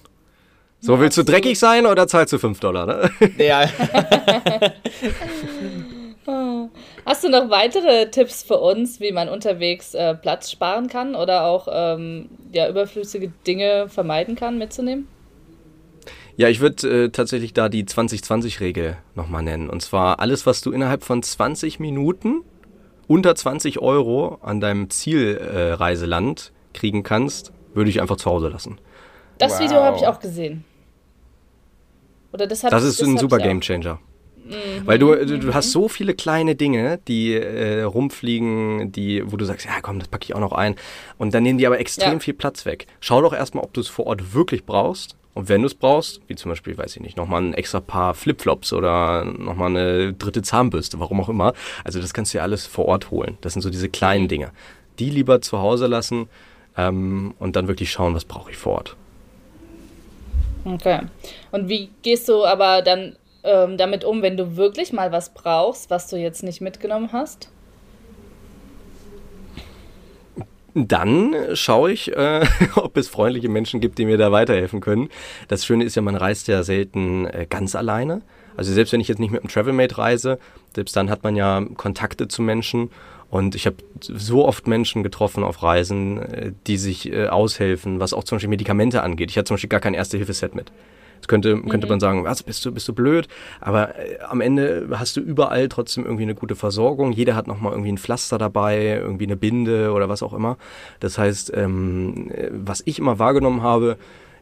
So, 0.85 0.99
willst 0.99 1.17
du 1.17 1.23
dreckig 1.23 1.59
sein 1.59 1.87
oder 1.87 2.09
zahlst 2.09 2.33
du 2.33 2.39
5 2.39 2.59
Dollar, 2.59 2.87
ne? 2.87 3.11
Ja, 3.39 3.69
Hast 7.05 7.25
du 7.25 7.29
noch 7.29 7.51
weitere 7.51 8.11
Tipps 8.11 8.43
für 8.43 8.59
uns, 8.59 9.01
wie 9.01 9.13
man 9.13 9.29
unterwegs 9.29 9.95
äh, 9.95 10.15
Platz 10.15 10.51
sparen 10.51 10.89
kann 10.89 11.15
oder 11.15 11.45
auch 11.45 11.69
ähm, 11.71 12.29
ja, 12.53 12.69
überflüssige 12.69 13.33
Dinge 13.47 13.89
vermeiden 13.89 14.35
kann, 14.35 14.59
mitzunehmen? 14.59 15.09
Ja, 16.37 16.49
ich 16.49 16.61
würde 16.61 17.05
äh, 17.05 17.09
tatsächlich 17.11 17.53
da 17.55 17.69
die 17.69 17.85
2020-Regel 17.85 18.97
nochmal 19.15 19.43
nennen. 19.43 19.69
Und 19.69 19.83
zwar 19.83 20.21
alles, 20.21 20.47
was 20.47 20.63
du 20.63 20.73
innerhalb 20.73 21.05
von 21.05 21.23
20 21.23 21.81
Minuten 21.81 22.43
unter 23.07 23.35
20 23.35 23.81
Euro 23.81 24.39
an 24.43 24.61
deinem 24.61 24.91
Zielreiseland 24.91 26.53
äh, 26.53 26.79
kriegen 26.79 27.03
kannst, 27.03 27.53
würde 27.75 27.91
ich 27.91 28.01
einfach 28.01 28.17
zu 28.17 28.31
Hause 28.31 28.49
lassen. 28.49 28.79
Das 29.39 29.55
Wow. 29.55 29.61
Video 29.61 29.83
habe 29.83 29.97
ich 29.97 30.07
auch 30.07 30.21
gesehen. 30.21 30.65
Oder 32.33 32.47
das 32.47 32.65
hat 32.65 32.73
Das 32.73 32.85
ist 32.85 33.03
ein 33.03 33.15
hab 33.15 33.21
super. 33.21 33.39
Gamechanger. 33.39 33.99
Weil 34.85 34.99
du, 34.99 35.15
du, 35.25 35.55
hast 35.55 35.71
so 35.71 35.89
viele 35.89 36.15
kleine 36.15 36.55
Dinge, 36.55 36.99
die 37.09 37.35
äh, 37.35 37.83
rumfliegen, 37.83 38.93
die, 38.93 39.23
wo 39.31 39.37
du 39.37 39.45
sagst, 39.45 39.67
ja 39.67 39.81
komm, 39.81 39.99
das 39.99 40.09
packe 40.09 40.25
ich 40.25 40.35
auch 40.35 40.41
noch 40.41 40.53
ein. 40.53 40.75
Und 41.17 41.33
dann 41.33 41.43
nehmen 41.43 41.59
die 41.59 41.67
aber 41.67 41.79
extrem 41.79 42.15
Ja. 42.15 42.19
viel 42.19 42.35
Platz 42.35 42.67
weg. 42.67 42.87
Schau 43.01 43.23
doch 43.23 43.33
erstmal, 43.33 43.65
ob 43.65 43.73
du 43.73 43.81
es 43.81 43.89
vor 43.89 44.07
Ort 44.07 44.35
wirklich 44.35 44.65
brauchst. 44.65 45.17
Und 45.35 45.49
wenn 45.49 45.63
du 45.63 45.67
es 45.67 45.75
brauchst, 45.75 46.21
wie 46.27 46.35
zum 46.35 46.51
Beispiel, 46.51 46.77
weiß 46.77 46.97
ich 46.97 47.03
nicht, 47.03 47.17
nochmal 47.17 47.43
ein 47.43 47.55
extra 47.55 47.81
Paar 47.81 48.15
Flipflops 48.15 48.73
oder 48.73 49.25
nochmal 49.25 49.71
eine 49.71 50.13
dritte 50.13 50.43
Zahnbürste, 50.43 51.01
warum 51.01 51.21
auch 51.21 51.31
immer. 51.31 51.55
Also 51.85 52.01
das 52.01 52.13
kannst 52.13 52.35
du 52.35 52.39
ja 52.39 52.45
alles 52.45 52.67
vor 52.67 52.87
Ort 52.87 53.11
holen. 53.11 53.39
Das 53.41 53.55
sind 53.55 53.63
so 53.63 53.71
diese 53.71 53.89
kleinen 53.89 54.29
Dinge. 54.29 54.51
Die 54.99 55.09
lieber 55.09 55.41
zu 55.41 55.59
Hause 55.61 55.87
lassen 55.87 56.29
ähm, 56.77 57.33
und 57.39 57.57
dann 57.57 57.67
wirklich 57.69 57.91
schauen, 57.91 58.15
was 58.15 58.27
brauche 58.27 58.51
ich 58.51 58.59
vor 58.59 58.75
Ort. 58.75 58.97
Okay. 60.65 61.01
Und 61.51 61.69
wie 61.69 61.91
gehst 62.03 62.29
du 62.29 62.45
aber 62.45 62.83
dann 62.83 63.17
ähm, 63.45 63.77
damit 63.77 64.05
um, 64.05 64.23
wenn 64.23 64.37
du 64.37 64.57
wirklich 64.57 64.93
mal 64.93 65.13
was 65.13 65.35
brauchst, 65.35 65.91
was 65.91 66.09
du 66.09 66.17
jetzt 66.17 66.43
nicht 66.43 66.61
mitgenommen 66.61 67.11
hast? 67.13 67.51
Dann 70.75 71.35
schaue 71.53 71.93
ich, 71.93 72.17
äh, 72.17 72.47
ob 72.77 72.97
es 72.97 73.09
freundliche 73.09 73.49
Menschen 73.49 73.81
gibt, 73.81 73.99
die 73.99 74.07
mir 74.07 74.17
da 74.17 74.33
weiterhelfen 74.33 74.81
können. 74.81 75.09
Das 75.49 75.67
Schöne 75.67 75.85
ist 75.85 75.97
ja, 75.97 76.03
man 76.03 76.17
reist 76.17 76.49
ja 76.49 76.63
selten 76.63 77.27
äh, 77.27 77.47
ganz 77.49 77.75
alleine. 77.75 78.23
Also 78.57 78.73
selbst 78.73 78.93
wenn 78.93 79.01
ich 79.01 79.09
jetzt 79.09 79.19
nicht 79.19 79.33
mit 79.33 79.43
einem 79.43 79.51
Travelmate 79.51 79.99
reise, 79.99 80.39
selbst 80.75 80.97
dann 80.97 81.11
hat 81.11 81.25
man 81.25 81.37
ja 81.37 81.63
Kontakte 81.77 82.29
zu 82.29 82.43
Menschen. 82.43 82.91
Und 83.33 83.55
ich 83.55 83.65
habe 83.65 83.77
so 83.99 84.47
oft 84.47 84.67
Menschen 84.67 85.03
getroffen 85.03 85.43
auf 85.43 85.63
Reisen, 85.63 86.19
äh, 86.21 86.53
die 86.67 86.77
sich 86.77 87.11
äh, 87.11 87.29
aushelfen, 87.29 87.99
was 87.99 88.13
auch 88.13 88.25
zum 88.25 88.37
Beispiel 88.37 88.51
Medikamente 88.51 89.03
angeht. 89.03 89.31
Ich 89.31 89.39
hatte 89.39 89.47
zum 89.47 89.55
Beispiel 89.55 89.71
gar 89.71 89.81
kein 89.81 89.95
Erste-Hilfe-Set 89.95 90.55
mit. 90.55 90.71
Jetzt 91.15 91.29
könnte, 91.29 91.63
könnte 91.63 91.87
man 91.87 91.99
sagen, 91.99 92.25
was, 92.25 92.43
bist 92.43 92.63
du, 92.67 92.73
bist 92.73 92.89
du 92.89 92.93
blöd? 92.93 93.29
Aber 93.63 93.99
äh, 93.99 94.19
am 94.29 94.43
Ende 94.43 94.87
hast 94.93 95.17
du 95.17 95.23
überall 95.23 95.71
trotzdem 95.71 96.05
irgendwie 96.05 96.25
eine 96.25 96.35
gute 96.35 96.57
Versorgung. 96.57 97.13
Jeder 97.13 97.35
hat 97.35 97.47
nochmal 97.47 97.73
irgendwie 97.73 97.93
ein 97.93 97.97
Pflaster 97.97 98.37
dabei, 98.37 98.99
irgendwie 99.01 99.25
eine 99.25 99.39
Binde 99.39 99.93
oder 99.93 100.11
was 100.11 100.23
auch 100.23 100.35
immer. 100.35 100.59
Das 101.01 101.17
heißt, 101.17 101.53
ähm, 101.57 102.31
äh, 102.33 102.51
was 102.53 102.83
ich 102.85 102.99
immer 102.99 103.19
wahrgenommen 103.19 103.63
habe, 103.63 103.97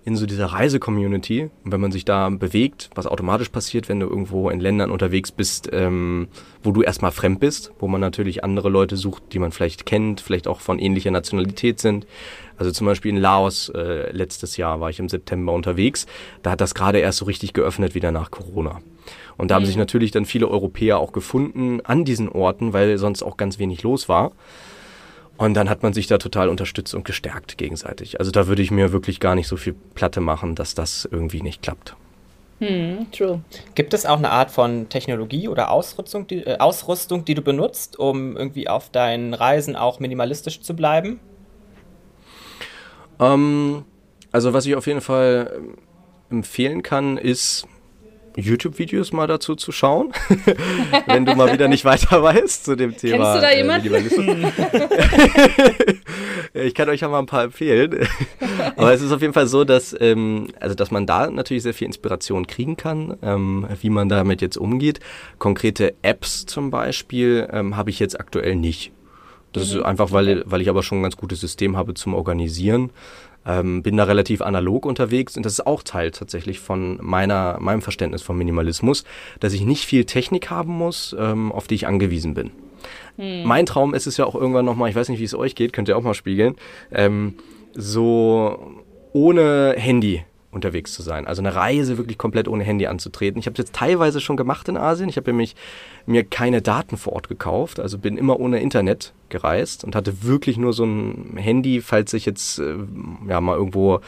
in 0.05 0.17
so 0.17 0.27
dieser 0.27 0.47
Reise-Community, 0.47 1.51
und 1.65 1.73
wenn 1.73 1.81
man 1.81 1.93
sich 1.93 2.05
da 2.05 2.29
bewegt, 2.31 2.91
was 2.95 3.07
automatisch 3.07 3.51
passiert, 3.51 3.89
wenn 3.89 4.01
du 4.01 4.07
irgendwo 4.07 4.49
in 4.49 4.61
Ländern 4.61 4.91
unterwegs 4.91 5.31
bist, 5.31 5.69
ähm, 5.73 6.29
wo 6.63 6.73
du 6.73 6.83
erstmal 6.83 7.13
fremd 7.13 7.41
bist, 7.41 7.73
wo 7.79 7.87
man 7.87 8.01
natürlich 8.01 8.43
andere 8.43 8.71
Leute 8.71 8.97
sucht, 8.97 9.23
die 9.33 9.39
man 9.39 9.53
vielleicht 9.53 9.85
kennt, 9.85 10.21
vielleicht 10.21 10.49
auch 10.49 10.61
von 10.61 10.79
ähnlicher 10.79 11.11
Nationalität 11.11 11.81
sind. 11.81 12.07
Also 12.57 12.73
zum 12.73 12.87
Beispiel 12.87 13.11
in 13.11 13.19
Laos 13.19 13.69
äh, 13.71 14.11
letztes 14.13 14.57
Jahr 14.57 14.81
war 14.81 14.91
ich 14.91 14.99
im 14.99 15.09
September 15.09 15.53
unterwegs. 15.53 16.07
Da 16.43 16.53
hat 16.53 16.61
das 16.61 16.75
gerade 16.75 16.99
erst 16.99 17.19
so 17.19 17.25
richtig 17.27 17.53
geöffnet 17.53 17.95
wieder 17.95 18.11
nach 18.11 18.31
Corona. 18.31 18.81
Und 19.37 19.51
da 19.51 19.55
haben 19.55 19.65
sich 19.65 19.77
natürlich 19.77 20.11
dann 20.11 20.27
viele 20.27 20.49
Europäer 20.49 20.99
auch 20.99 21.13
gefunden 21.13 21.81
an 21.83 22.05
diesen 22.05 22.29
Orten, 22.29 22.73
weil 22.73 22.99
sonst 22.99 23.23
auch 23.23 23.37
ganz 23.37 23.59
wenig 23.59 23.83
los 23.83 24.09
war. 24.09 24.33
Und 25.41 25.55
dann 25.55 25.71
hat 25.71 25.83
man 25.83 25.95
sich 25.95 26.07
da 26.07 26.19
total 26.19 26.51
unterstützt 26.51 26.95
und 26.95 27.07
gestärkt 27.07 27.57
gegenseitig. 27.57 28.19
Also 28.19 28.31
da 28.31 28.47
würde 28.47 28.61
ich 28.61 28.71
mir 28.71 28.93
wirklich 28.93 29.21
gar 29.21 29.35
nicht 29.35 29.49
so 29.49 29.57
viel 29.57 29.75
Platte 29.95 30.21
machen, 30.21 30.55
dass 30.55 30.75
das 30.75 31.09
irgendwie 31.11 31.41
nicht 31.41 31.63
klappt. 31.63 31.97
True. 33.13 33.41
Gibt 33.75 33.95
es 33.95 34.05
auch 34.05 34.19
eine 34.19 34.29
Art 34.29 34.51
von 34.51 34.91
Technologie 34.91 35.49
oder 35.49 35.71
Ausrüstung 35.71 36.27
die, 36.27 36.47
äh, 36.47 36.59
Ausrüstung, 36.59 37.25
die 37.25 37.33
du 37.33 37.41
benutzt, 37.41 37.99
um 37.99 38.37
irgendwie 38.37 38.69
auf 38.69 38.91
deinen 38.91 39.33
Reisen 39.33 39.77
auch 39.77 39.99
minimalistisch 39.99 40.61
zu 40.61 40.77
bleiben? 40.77 41.21
Ähm, 43.19 43.87
also 44.33 44.53
was 44.53 44.67
ich 44.67 44.75
auf 44.75 44.87
jeden 44.87 45.01
Fall 45.01 45.53
ähm, 45.57 45.79
empfehlen 46.29 46.83
kann, 46.83 47.17
ist 47.17 47.67
YouTube-Videos 48.37 49.13
mal 49.13 49.27
dazu 49.27 49.55
zu 49.55 49.73
schauen, 49.73 50.13
wenn 51.07 51.27
du 51.27 51.35
mal 51.35 51.53
wieder 51.53 51.69
nicht 51.69 51.85
weiter 51.85 52.23
weißt 52.23 52.65
zu 52.65 52.77
dem 52.77 52.97
Thema. 52.97 53.35
Kennst 53.35 53.37
du 53.37 53.41
da 53.41 53.53
jemanden? 53.53 54.45
Äh, 56.55 56.63
ich 56.67 56.75
kann 56.75 56.89
euch 56.89 57.01
ja 57.01 57.09
mal 57.09 57.19
ein 57.19 57.27
paar 57.27 57.45
empfehlen. 57.45 58.07
Aber 58.77 58.93
es 58.93 59.03
ist 59.03 59.13
auf 59.13 59.21
jeden 59.21 59.33
Fall 59.33 59.47
so, 59.47 59.65
dass, 59.65 59.97
ähm, 60.01 60.49
also 60.61 60.75
dass 60.75 60.91
man 60.91 61.07
da 61.07 61.31
natürlich 61.31 61.63
sehr 61.63 61.75
viel 61.75 61.87
Inspiration 61.87 62.47
kriegen 62.47 62.77
kann, 62.77 63.17
ähm, 63.23 63.67
wie 63.81 63.91
man 63.91 64.09
damit 64.09 64.43
jetzt 64.43 64.57
umgeht. 64.57 65.01
Konkrete 65.39 65.95
Apps 66.03 66.47
zum 66.47 66.71
Beispiel 66.71 67.49
ähm, 67.53 67.77
habe 67.77 67.91
ich 67.91 67.99
jetzt 67.99 68.19
aktuell 68.19 68.57
nicht. 68.57 68.93
Das 69.53 69.73
mhm. 69.73 69.81
ist 69.81 69.85
einfach, 69.85 70.13
weil, 70.13 70.43
weil 70.47 70.61
ich 70.61 70.69
aber 70.69 70.83
schon 70.83 71.01
ein 71.01 71.03
ganz 71.03 71.17
gutes 71.17 71.41
System 71.41 71.77
habe 71.77 71.95
zum 71.95 72.15
Organisieren. 72.15 72.91
Ähm, 73.47 73.83
bin 73.83 73.97
da 73.97 74.05
relativ 74.05 74.43
analog 74.43 74.85
unterwegs 74.85 75.37
und 75.37 75.47
das 75.47 75.55
ist 75.55 75.67
auch 75.67 75.83
Teil 75.83 76.11
tatsächlich 76.11 76.61
von 76.61 76.99
meiner, 77.01 77.59
meinem 77.59 77.81
Verständnis 77.81 78.21
von 78.21 78.37
Minimalismus, 78.37 79.05
dass 79.41 79.55
ich 79.55 79.63
nicht 79.63 79.87
viel 79.87 80.05
Technik 80.05 80.51
haben 80.51 80.73
muss, 80.73 81.17
ähm, 81.19 81.51
auf 81.51 81.67
die 81.67 81.77
ich 81.77 81.87
angewiesen 81.87 82.35
bin. 82.35 82.51
Hm. 83.17 83.45
Mein 83.45 83.67
Traum 83.67 83.95
ist 83.95 84.07
es 84.07 84.19
ja 84.19 84.27
auch 84.27 84.35
irgendwann 84.35 84.65
nochmal, 84.67 84.91
ich 84.91 84.97
weiß 84.97 85.09
nicht, 85.09 85.21
wie 85.21 85.25
es 85.25 85.35
euch 85.35 85.55
geht, 85.55 85.73
könnt 85.73 85.89
ihr 85.89 85.97
auch 85.97 86.03
mal 86.03 86.15
spiegeln, 86.15 86.57
ähm, 86.93 87.35
so 87.75 88.83
ohne 89.13 89.75
Handy 89.77 90.25
unterwegs 90.53 90.93
zu 90.93 91.03
sein. 91.03 91.27
Also 91.27 91.43
eine 91.43 91.55
Reise 91.55 91.97
wirklich 91.97 92.19
komplett 92.19 92.49
ohne 92.49 92.65
Handy 92.65 92.87
anzutreten. 92.87 93.39
Ich 93.39 93.47
habe 93.47 93.55
es 93.55 93.59
jetzt 93.59 93.75
teilweise 93.75 94.21
schon 94.21 94.37
gemacht 94.37 94.69
in 94.69 94.77
Asien. 94.77 95.09
Ich 95.09 95.17
habe 95.17 95.31
nämlich 95.31 95.55
mir 96.07 96.25
keine 96.25 96.61
Daten 96.61 96.97
vor 96.97 97.13
Ort 97.13 97.29
gekauft, 97.29 97.79
also 97.79 97.99
bin 97.99 98.17
immer 98.17 98.41
ohne 98.41 98.61
Internet 98.61 99.13
gereist 99.29 99.85
und 99.85 99.95
hatte 99.95 100.25
wirklich 100.25 100.57
nur 100.57 100.73
so 100.73 100.85
ein 100.85 101.37
Handy, 101.37 101.81
falls 101.81 102.13
ich 102.15 102.27
jetzt 102.27 102.59
äh, 102.59 102.75
ja 103.29 103.41
mal 103.41 103.57
irgendwo 103.57 104.01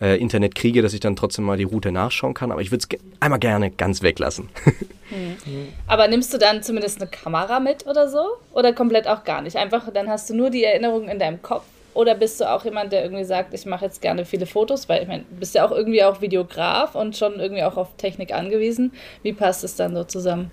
äh, 0.00 0.18
Internet 0.18 0.54
kriege, 0.54 0.80
dass 0.80 0.94
ich 0.94 1.00
dann 1.00 1.14
trotzdem 1.14 1.44
mal 1.44 1.58
die 1.58 1.64
Route 1.64 1.92
nachschauen 1.92 2.32
kann. 2.32 2.50
Aber 2.50 2.62
ich 2.62 2.70
würde 2.70 2.86
es 2.90 2.98
einmal 3.20 3.38
gerne 3.38 3.70
ganz 3.70 4.02
weglassen. 4.02 4.48
hm. 5.10 5.68
Aber 5.86 6.08
nimmst 6.08 6.32
du 6.32 6.38
dann 6.38 6.62
zumindest 6.62 7.02
eine 7.02 7.10
Kamera 7.10 7.60
mit 7.60 7.86
oder 7.86 8.08
so? 8.08 8.24
Oder 8.52 8.72
komplett 8.72 9.06
auch 9.06 9.24
gar 9.24 9.42
nicht? 9.42 9.56
Einfach, 9.56 9.92
dann 9.92 10.08
hast 10.08 10.30
du 10.30 10.34
nur 10.34 10.48
die 10.48 10.64
Erinnerungen 10.64 11.08
in 11.08 11.18
deinem 11.18 11.42
Kopf 11.42 11.64
oder 11.94 12.14
bist 12.14 12.40
du 12.40 12.50
auch 12.50 12.64
jemand, 12.64 12.92
der 12.92 13.02
irgendwie 13.02 13.24
sagt, 13.24 13.54
ich 13.54 13.66
mache 13.66 13.84
jetzt 13.84 14.00
gerne 14.00 14.24
viele 14.24 14.46
Fotos, 14.46 14.88
weil 14.88 15.02
ich 15.02 15.08
meine, 15.08 15.24
du 15.28 15.36
bist 15.36 15.54
ja 15.54 15.66
auch 15.66 15.72
irgendwie 15.72 16.02
auch 16.04 16.20
Videograf 16.20 16.94
und 16.94 17.16
schon 17.16 17.38
irgendwie 17.38 17.62
auch 17.62 17.76
auf 17.76 17.96
Technik 17.96 18.32
angewiesen. 18.32 18.92
Wie 19.22 19.32
passt 19.32 19.64
es 19.64 19.76
dann 19.76 19.94
so 19.94 20.04
zusammen? 20.04 20.50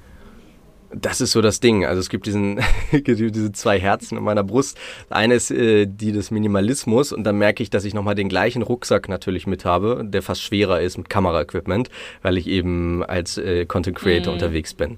Das 0.91 1.21
ist 1.21 1.33
so 1.33 1.41
das 1.41 1.59
Ding. 1.59 1.85
Also 1.85 1.99
es 1.99 2.09
gibt 2.09 2.25
diesen, 2.25 2.59
diese 2.91 3.51
zwei 3.51 3.79
Herzen 3.79 4.17
in 4.17 4.23
meiner 4.23 4.43
Brust. 4.43 4.77
Eine 5.09 5.35
ist 5.35 5.51
äh, 5.51 5.85
die 5.85 6.11
des 6.11 6.31
Minimalismus 6.31 7.13
und 7.13 7.23
dann 7.23 7.37
merke 7.37 7.61
ich, 7.61 7.69
dass 7.69 7.85
ich 7.85 7.93
nochmal 7.93 8.15
den 8.15 8.27
gleichen 8.27 8.63
Rucksack 8.63 9.07
natürlich 9.07 9.45
mit 9.45 9.65
habe, 9.65 10.03
der 10.03 10.23
fast 10.23 10.41
schwerer 10.41 10.81
ist 10.81 10.97
mit 10.97 11.09
Kameraequipment, 11.09 11.89
weil 12.23 12.37
ich 12.37 12.47
eben 12.47 13.03
als 13.03 13.37
äh, 13.37 13.65
Content 13.65 13.97
Creator 13.97 14.33
mm. 14.33 14.35
unterwegs 14.35 14.73
bin. 14.73 14.97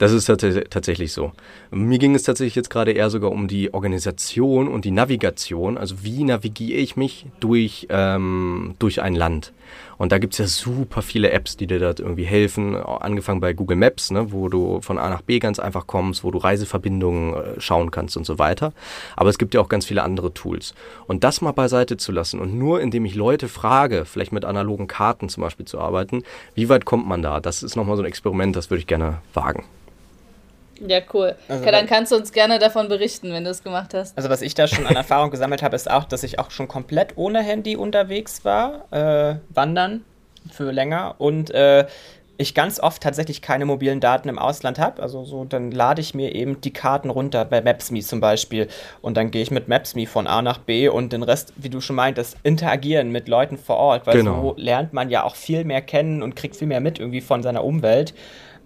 Das 0.00 0.12
ist 0.12 0.24
tatsächlich 0.24 1.12
so. 1.12 1.32
Mir 1.70 1.98
ging 1.98 2.14
es 2.14 2.22
tatsächlich 2.22 2.54
jetzt 2.54 2.70
gerade 2.70 2.92
eher 2.92 3.10
sogar 3.10 3.30
um 3.30 3.48
die 3.48 3.74
Organisation 3.74 4.66
und 4.66 4.86
die 4.86 4.92
Navigation. 4.92 5.76
Also 5.76 5.96
wie 6.02 6.24
navigiere 6.24 6.78
ich 6.78 6.96
mich 6.96 7.26
durch, 7.38 7.86
ähm, 7.90 8.76
durch 8.78 9.02
ein 9.02 9.14
Land? 9.14 9.52
Und 9.98 10.10
da 10.10 10.16
gibt 10.16 10.32
es 10.32 10.38
ja 10.38 10.46
super 10.46 11.02
viele 11.02 11.32
Apps, 11.32 11.58
die 11.58 11.66
dir 11.66 11.78
da 11.78 11.88
irgendwie 11.88 12.24
helfen. 12.24 12.76
Angefangen 12.76 13.40
bei 13.40 13.52
Google 13.52 13.76
Maps, 13.76 14.10
ne, 14.10 14.32
wo 14.32 14.48
du 14.48 14.80
von 14.80 14.96
A 14.96 15.10
nach 15.10 15.20
B 15.20 15.38
ganz 15.38 15.58
einfach 15.58 15.86
kommst, 15.86 16.24
wo 16.24 16.30
du 16.30 16.38
Reiseverbindungen 16.38 17.34
äh, 17.34 17.60
schauen 17.60 17.90
kannst 17.90 18.16
und 18.16 18.24
so 18.24 18.38
weiter. 18.38 18.72
Aber 19.16 19.28
es 19.28 19.36
gibt 19.36 19.52
ja 19.52 19.60
auch 19.60 19.68
ganz 19.68 19.84
viele 19.84 20.02
andere 20.02 20.32
Tools. 20.32 20.72
Und 21.08 21.24
das 21.24 21.42
mal 21.42 21.52
beiseite 21.52 21.98
zu 21.98 22.10
lassen 22.10 22.40
und 22.40 22.58
nur 22.58 22.80
indem 22.80 23.04
ich 23.04 23.14
Leute 23.14 23.48
frage, 23.48 24.06
vielleicht 24.06 24.32
mit 24.32 24.46
analogen 24.46 24.86
Karten 24.86 25.28
zum 25.28 25.42
Beispiel 25.42 25.66
zu 25.66 25.78
arbeiten, 25.78 26.22
wie 26.54 26.70
weit 26.70 26.86
kommt 26.86 27.06
man 27.06 27.20
da? 27.20 27.38
Das 27.38 27.62
ist 27.62 27.76
nochmal 27.76 27.96
so 27.96 28.02
ein 28.02 28.08
Experiment, 28.08 28.56
das 28.56 28.70
würde 28.70 28.80
ich 28.80 28.86
gerne 28.86 29.18
wagen. 29.34 29.64
Ja, 30.86 31.00
cool. 31.12 31.34
Also, 31.48 31.64
dann 31.64 31.86
kannst 31.86 32.12
du 32.12 32.16
uns 32.16 32.32
gerne 32.32 32.58
davon 32.58 32.88
berichten, 32.88 33.32
wenn 33.32 33.44
du 33.44 33.50
es 33.50 33.62
gemacht 33.62 33.94
hast. 33.94 34.16
Also 34.16 34.30
was 34.30 34.42
ich 34.42 34.54
da 34.54 34.66
schon 34.66 34.86
an 34.86 34.96
Erfahrung 34.96 35.30
gesammelt 35.30 35.62
habe, 35.62 35.76
ist 35.76 35.90
auch, 35.90 36.04
dass 36.04 36.22
ich 36.22 36.38
auch 36.38 36.50
schon 36.50 36.68
komplett 36.68 37.16
ohne 37.16 37.42
Handy 37.42 37.76
unterwegs 37.76 38.44
war, 38.44 38.86
äh, 38.90 39.36
wandern 39.50 40.04
für 40.50 40.70
länger 40.72 41.16
und 41.18 41.50
äh, 41.50 41.86
ich 42.40 42.54
ganz 42.54 42.80
oft 42.80 43.02
tatsächlich 43.02 43.42
keine 43.42 43.66
mobilen 43.66 44.00
Daten 44.00 44.30
im 44.30 44.38
Ausland 44.38 44.78
habe. 44.78 45.02
Also 45.02 45.24
so, 45.24 45.44
dann 45.44 45.70
lade 45.70 46.00
ich 46.00 46.14
mir 46.14 46.34
eben 46.34 46.60
die 46.62 46.72
Karten 46.72 47.10
runter, 47.10 47.44
bei 47.44 47.60
Maps.me 47.60 48.00
zum 48.00 48.20
Beispiel. 48.20 48.68
Und 49.02 49.18
dann 49.18 49.30
gehe 49.30 49.42
ich 49.42 49.50
mit 49.50 49.68
Maps.me 49.68 50.06
von 50.06 50.26
A 50.26 50.40
nach 50.40 50.56
B 50.56 50.88
und 50.88 51.12
den 51.12 51.22
Rest, 51.22 51.52
wie 51.56 51.68
du 51.68 51.82
schon 51.82 51.96
meintest, 51.96 52.38
interagieren 52.42 53.12
mit 53.12 53.28
Leuten 53.28 53.58
vor 53.58 53.76
Ort. 53.76 54.06
Weil 54.06 54.16
genau. 54.16 54.42
so 54.42 54.54
lernt 54.56 54.94
man 54.94 55.10
ja 55.10 55.24
auch 55.24 55.36
viel 55.36 55.64
mehr 55.64 55.82
kennen 55.82 56.22
und 56.22 56.34
kriegt 56.34 56.56
viel 56.56 56.68
mehr 56.68 56.80
mit 56.80 56.98
irgendwie 56.98 57.20
von 57.20 57.42
seiner 57.42 57.62
Umwelt. 57.62 58.14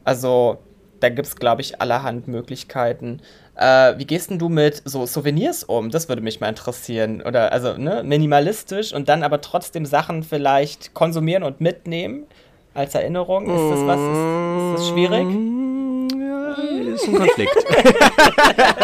Also 0.05 0.59
da 1.05 1.11
gibt 1.11 1.29
es, 1.29 1.37
glaube 1.37 1.61
ich, 1.61 1.83
allerhand 1.83 2.29
Möglichkeiten. 2.29 3.21
Äh, 3.57 3.99
wie 3.99 4.07
gehst 4.07 4.31
denn 4.31 4.39
du 4.39 4.49
mit 4.49 4.81
so 4.87 5.05
Souvenirs 5.05 5.63
um? 5.63 5.91
Das 5.91 6.09
würde 6.09 6.23
mich 6.23 6.41
mal 6.41 6.49
interessieren. 6.49 7.21
Oder 7.21 7.53
also, 7.53 7.77
ne, 7.77 8.03
minimalistisch 8.03 8.95
und 8.95 9.11
dann 9.11 9.23
aber 9.23 9.43
trotzdem 9.43 9.85
Sachen 9.85 10.23
vielleicht 10.23 10.95
konsumieren 10.95 11.43
und 11.43 11.61
mitnehmen 11.61 12.25
als 12.73 12.95
Erinnerung. 12.95 13.45
Ist 13.45 13.71
das 13.71 13.87
was? 13.87 14.01
Ist, 14.01 14.81
ist 14.81 14.81
das 14.81 14.89
schwierig? 14.89 15.27
Ja, 16.19 16.95
ist 16.95 17.07
ein 17.07 17.15
Konflikt. 17.17 17.55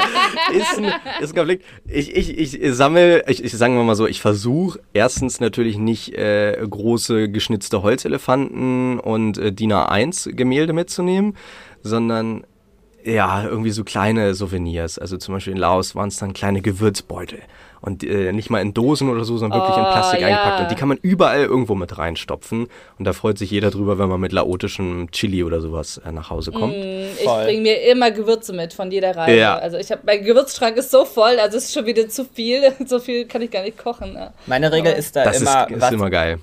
ist, 0.51 0.78
ein, 0.78 0.92
ist 1.20 1.32
ein 1.32 1.36
Konflikt. 1.36 1.64
Ich, 1.86 2.14
ich, 2.14 2.38
ich 2.38 2.74
sammle, 2.74 3.24
ich, 3.28 3.42
ich 3.44 3.53
sagen 3.53 3.76
wir 3.76 3.84
mal 3.84 3.94
so, 3.94 4.07
ich 4.07 4.20
versuche 4.20 4.80
erstens 4.92 5.40
natürlich 5.40 5.78
nicht 5.78 6.14
äh, 6.14 6.57
große 6.68 7.28
geschnitzte 7.30 7.82
Holzelefanten 7.82 8.98
und 8.98 9.38
äh, 9.38 9.53
DIN 9.53 9.72
A1 9.72 10.32
Gemälde 10.32 10.72
mitzunehmen 10.72 11.34
sondern 11.82 12.44
ja, 13.03 13.44
irgendwie 13.44 13.70
so 13.70 13.82
kleine 13.82 14.34
Souvenirs. 14.34 14.98
Also 14.98 15.16
zum 15.16 15.34
Beispiel 15.34 15.55
in 15.55 15.59
Laos 15.59 15.94
waren 15.94 16.09
es 16.09 16.18
dann 16.18 16.34
kleine 16.34 16.61
Gewürzbeutel. 16.61 17.40
Und 17.81 18.05
äh, 18.05 18.33
nicht 18.33 18.51
mal 18.51 18.61
in 18.61 18.74
Dosen 18.74 19.09
oder 19.09 19.24
so, 19.24 19.39
sondern 19.39 19.61
wirklich 19.61 19.76
oh, 19.76 19.81
in 19.81 19.87
Plastik 19.87 20.20
ja. 20.20 20.26
eingepackt. 20.26 20.61
Und 20.61 20.70
die 20.70 20.74
kann 20.74 20.89
man 20.89 20.99
überall 21.01 21.45
irgendwo 21.45 21.74
mit 21.74 21.97
reinstopfen. 21.97 22.68
Und 22.99 23.05
da 23.05 23.12
freut 23.12 23.39
sich 23.39 23.51
jeder 23.51 23.70
drüber, 23.70 23.99
wenn 23.99 24.09
man 24.09 24.20
mit 24.20 24.33
laotischem 24.33 25.11
Chili 25.12 25.43
oder 25.45 25.61
sowas 25.61 26.01
äh, 26.05 26.12
nach 26.12 26.31
Hause 26.31 26.53
kommt. 26.53 26.76
Mm, 26.76 27.05
ich 27.18 27.24
bringe 27.24 27.62
mir 27.62 27.91
immer 27.91 28.11
Gewürze 28.11 28.53
mit 28.53 28.74
von 28.74 28.91
jeder 28.91 29.16
Reise. 29.16 29.39
Ja. 29.39 29.57
Also 29.57 29.78
ich 29.78 29.91
habe 29.91 30.03
mein 30.05 30.22
Gewürzschrank 30.22 30.76
ist 30.76 30.91
so 30.91 31.05
voll, 31.05 31.39
also 31.39 31.57
es 31.57 31.64
ist 31.64 31.74
schon 31.74 31.87
wieder 31.87 32.09
zu 32.09 32.24
viel. 32.24 32.61
so 32.87 32.99
viel 32.99 33.26
kann 33.26 33.43
ich 33.43 33.51
gar 33.51 33.62
nicht 33.62 33.78
kochen. 33.78 34.12
Ne? 34.12 34.33
Meine 34.47 34.70
Regel 34.70 34.93
Aber 34.93 34.99
ist 34.99 35.16
da 35.16 35.24
das 35.24 35.41
immer. 35.41 35.70
Ist, 35.70 35.83
ist 35.83 35.93
immer 35.93 36.11
geil 36.11 36.39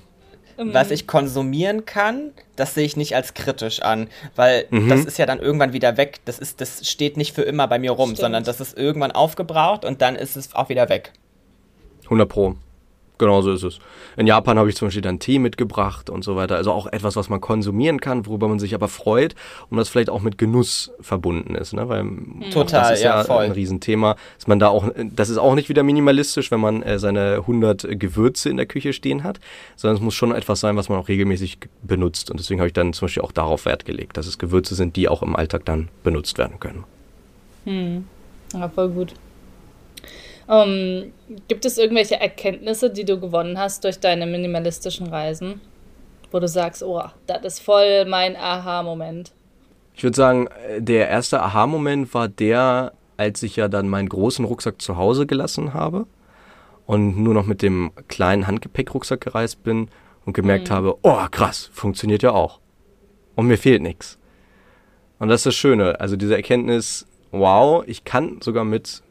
was 0.58 0.90
ich 0.90 1.06
konsumieren 1.06 1.84
kann, 1.84 2.32
das 2.56 2.74
sehe 2.74 2.84
ich 2.84 2.96
nicht 2.96 3.14
als 3.14 3.34
kritisch 3.34 3.80
an, 3.80 4.08
weil 4.34 4.66
mhm. 4.70 4.88
das 4.88 5.04
ist 5.04 5.18
ja 5.18 5.26
dann 5.26 5.38
irgendwann 5.38 5.72
wieder 5.72 5.96
weg. 5.96 6.18
Das 6.24 6.38
ist, 6.38 6.60
das 6.60 6.88
steht 6.88 7.16
nicht 7.16 7.34
für 7.34 7.42
immer 7.42 7.68
bei 7.68 7.78
mir 7.78 7.92
rum, 7.92 8.10
Stimmt. 8.10 8.18
sondern 8.18 8.44
das 8.44 8.60
ist 8.60 8.76
irgendwann 8.76 9.12
aufgebraucht 9.12 9.84
und 9.84 10.02
dann 10.02 10.16
ist 10.16 10.36
es 10.36 10.54
auch 10.54 10.68
wieder 10.68 10.88
weg. 10.88 11.12
100 12.08 12.28
Pro. 12.28 12.56
Genau 13.18 13.42
so 13.42 13.52
ist 13.52 13.64
es. 13.64 13.80
In 14.16 14.26
Japan 14.26 14.58
habe 14.58 14.68
ich 14.68 14.76
zum 14.76 14.86
Beispiel 14.86 15.02
dann 15.02 15.18
Tee 15.18 15.40
mitgebracht 15.40 16.08
und 16.08 16.22
so 16.22 16.36
weiter. 16.36 16.54
Also 16.54 16.70
auch 16.70 16.86
etwas, 16.86 17.16
was 17.16 17.28
man 17.28 17.40
konsumieren 17.40 18.00
kann, 18.00 18.26
worüber 18.26 18.48
man 18.48 18.60
sich 18.60 18.74
aber 18.74 18.86
freut 18.86 19.34
und 19.70 19.76
das 19.76 19.88
vielleicht 19.88 20.08
auch 20.08 20.22
mit 20.22 20.38
Genuss 20.38 20.92
verbunden 21.00 21.56
ist. 21.56 21.72
Ne? 21.72 21.88
Weil 21.88 22.06
Total, 22.52 22.90
das 22.90 22.98
ist 22.98 23.04
ja, 23.04 23.22
ja 23.22 23.38
ein 23.38 23.50
Riesenthema. 23.50 24.16
Dass 24.36 24.46
man 24.46 24.60
da 24.60 24.68
auch, 24.68 24.88
das 24.96 25.30
ist 25.30 25.38
auch 25.38 25.56
nicht 25.56 25.68
wieder 25.68 25.82
minimalistisch, 25.82 26.50
wenn 26.52 26.60
man 26.60 26.82
äh, 26.82 26.98
seine 27.00 27.38
100 27.38 27.98
Gewürze 27.98 28.50
in 28.50 28.56
der 28.56 28.66
Küche 28.66 28.92
stehen 28.92 29.24
hat, 29.24 29.40
sondern 29.74 29.96
es 29.96 30.02
muss 30.02 30.14
schon 30.14 30.32
etwas 30.32 30.60
sein, 30.60 30.76
was 30.76 30.88
man 30.88 30.98
auch 30.98 31.08
regelmäßig 31.08 31.58
benutzt. 31.82 32.30
Und 32.30 32.38
deswegen 32.38 32.60
habe 32.60 32.68
ich 32.68 32.74
dann 32.74 32.92
zum 32.92 33.06
Beispiel 33.06 33.24
auch 33.24 33.32
darauf 33.32 33.64
Wert 33.64 33.84
gelegt, 33.84 34.16
dass 34.16 34.28
es 34.28 34.38
Gewürze 34.38 34.76
sind, 34.76 34.94
die 34.94 35.08
auch 35.08 35.22
im 35.22 35.34
Alltag 35.34 35.64
dann 35.64 35.88
benutzt 36.04 36.38
werden 36.38 36.60
können. 36.60 36.84
Hm. 37.64 38.04
Ja, 38.54 38.68
voll 38.68 38.88
gut. 38.90 39.14
Ähm, 40.48 41.12
gibt 41.46 41.64
es 41.64 41.76
irgendwelche 41.76 42.18
Erkenntnisse, 42.18 42.90
die 42.90 43.04
du 43.04 43.20
gewonnen 43.20 43.58
hast 43.58 43.84
durch 43.84 44.00
deine 44.00 44.26
minimalistischen 44.26 45.08
Reisen, 45.08 45.60
wo 46.30 46.40
du 46.40 46.48
sagst, 46.48 46.82
oh, 46.82 47.02
das 47.26 47.44
ist 47.44 47.60
voll 47.60 48.06
mein 48.06 48.36
Aha-Moment? 48.36 49.32
Ich 49.94 50.02
würde 50.04 50.16
sagen, 50.16 50.48
der 50.78 51.08
erste 51.08 51.42
Aha-Moment 51.42 52.14
war 52.14 52.28
der, 52.28 52.92
als 53.16 53.42
ich 53.42 53.56
ja 53.56 53.68
dann 53.68 53.88
meinen 53.88 54.08
großen 54.08 54.44
Rucksack 54.44 54.80
zu 54.80 54.96
Hause 54.96 55.26
gelassen 55.26 55.74
habe 55.74 56.06
und 56.86 57.18
nur 57.18 57.34
noch 57.34 57.44
mit 57.44 57.60
dem 57.60 57.90
kleinen 58.06 58.46
Handgepäckrucksack 58.46 59.20
gereist 59.20 59.62
bin 59.62 59.88
und 60.24 60.32
gemerkt 60.32 60.70
mhm. 60.70 60.74
habe, 60.74 60.98
oh 61.02 61.18
krass, 61.30 61.68
funktioniert 61.72 62.22
ja 62.22 62.32
auch. 62.32 62.60
Und 63.34 63.46
mir 63.46 63.58
fehlt 63.58 63.82
nichts. 63.82 64.18
Und 65.18 65.28
das 65.28 65.40
ist 65.40 65.46
das 65.46 65.54
Schöne, 65.56 66.00
also 66.00 66.16
diese 66.16 66.36
Erkenntnis, 66.36 67.06
wow, 67.32 67.82
ich 67.86 68.04
kann 68.04 68.40
sogar 68.40 68.64
mit 68.64 69.02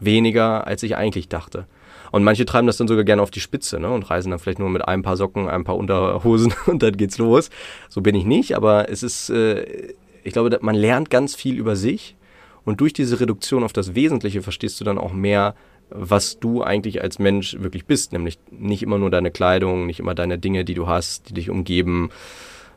weniger, 0.00 0.66
als 0.66 0.82
ich 0.82 0.96
eigentlich 0.96 1.28
dachte. 1.28 1.66
Und 2.10 2.24
manche 2.24 2.46
treiben 2.46 2.66
das 2.66 2.76
dann 2.78 2.88
sogar 2.88 3.04
gerne 3.04 3.22
auf 3.22 3.30
die 3.30 3.40
Spitze 3.40 3.78
ne, 3.78 3.90
und 3.90 4.08
reisen 4.10 4.30
dann 4.30 4.38
vielleicht 4.38 4.58
nur 4.58 4.70
mit 4.70 4.86
ein 4.86 5.02
paar 5.02 5.16
Socken, 5.16 5.48
ein 5.48 5.64
paar 5.64 5.76
Unterhosen 5.76 6.54
und 6.66 6.82
dann 6.82 6.96
geht's 6.96 7.18
los. 7.18 7.50
So 7.88 8.00
bin 8.00 8.14
ich 8.14 8.24
nicht, 8.24 8.56
aber 8.56 8.90
es 8.90 9.02
ist, 9.02 9.30
äh, 9.30 9.92
ich 10.24 10.32
glaube, 10.32 10.58
man 10.62 10.74
lernt 10.74 11.10
ganz 11.10 11.34
viel 11.34 11.56
über 11.56 11.76
sich 11.76 12.16
und 12.64 12.80
durch 12.80 12.92
diese 12.92 13.20
Reduktion 13.20 13.64
auf 13.64 13.72
das 13.72 13.94
Wesentliche 13.94 14.42
verstehst 14.42 14.80
du 14.80 14.84
dann 14.84 14.98
auch 14.98 15.12
mehr, 15.12 15.54
was 15.90 16.38
du 16.38 16.62
eigentlich 16.62 17.02
als 17.02 17.18
Mensch 17.18 17.56
wirklich 17.60 17.86
bist, 17.86 18.12
nämlich 18.12 18.38
nicht 18.50 18.82
immer 18.82 18.98
nur 18.98 19.10
deine 19.10 19.30
Kleidung, 19.30 19.86
nicht 19.86 20.00
immer 20.00 20.14
deine 20.14 20.38
Dinge, 20.38 20.64
die 20.64 20.74
du 20.74 20.86
hast, 20.86 21.30
die 21.30 21.34
dich 21.34 21.50
umgeben 21.50 22.10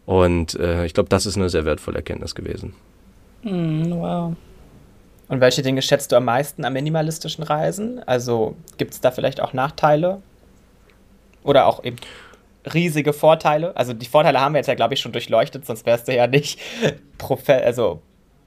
Und 0.06 0.56
äh, 0.56 0.86
ich 0.86 0.94
glaube, 0.94 1.10
das 1.10 1.26
ist 1.26 1.36
eine 1.38 1.50
sehr 1.50 1.66
wertvolle 1.66 1.98
Erkenntnis 1.98 2.36
gewesen. 2.36 2.74
Mm, 3.44 3.92
wow. 3.92 4.34
Und 5.32 5.40
welche 5.40 5.62
Dinge 5.62 5.82
schätzt 5.82 6.12
du 6.12 6.18
am 6.18 6.26
meisten 6.26 6.66
an 6.66 6.74
minimalistischen 6.74 7.46
Reisen? 7.46 8.04
Also 8.06 8.58
gibt 8.78 8.94
es 8.94 9.00
da 9.00 9.12
vielleicht 9.12 9.40
auch 9.40 9.54
Nachteile? 9.54 10.22
Oder 11.46 11.68
auch 11.68 11.86
eben 11.86 11.96
riesige 12.74 13.14
Vorteile? 13.14 13.74
Also 13.78 13.94
die 13.94 14.08
Vorteile 14.08 14.42
haben 14.42 14.54
wir 14.54 14.60
jetzt 14.60 14.68
ja, 14.68 14.74
glaube 14.74 14.94
ich, 14.94 15.00
schon 15.00 15.14
durchleuchtet, 15.14 15.66
sonst 15.66 15.86
wärst 15.86 16.10
du 16.10 16.14
ja 16.14 16.28
nicht 16.28 16.60
Profe 17.18 17.64
also 17.64 18.02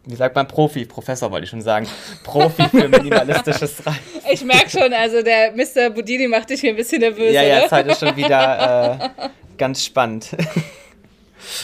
wie 0.05 0.15
sagt 0.15 0.37
man, 0.37 0.47
Profi, 0.47 0.85
Professor 0.85 1.31
wollte 1.31 1.45
ich 1.45 1.51
schon 1.51 1.63
sagen, 1.63 1.89
Profi 2.23 2.69
für 2.69 2.87
minimalistisches 2.91 3.87
Reisen. 3.87 4.01
Ich 4.31 4.45
merke 4.45 4.69
schon, 4.69 4.93
also 4.93 5.23
der 5.23 5.53
Mr. 5.53 5.89
Budini 5.89 6.29
macht 6.29 6.51
dich 6.51 6.61
hier 6.61 6.75
ein 6.75 6.77
bisschen 6.77 7.01
nervös. 7.01 7.33
Ja, 7.33 7.43
ja, 7.43 7.65
oder? 7.65 7.87
ist 7.87 8.01
schon 8.01 8.15
wieder 8.15 9.01
äh, 9.01 9.29
ganz 9.57 9.83
spannend. 9.83 10.37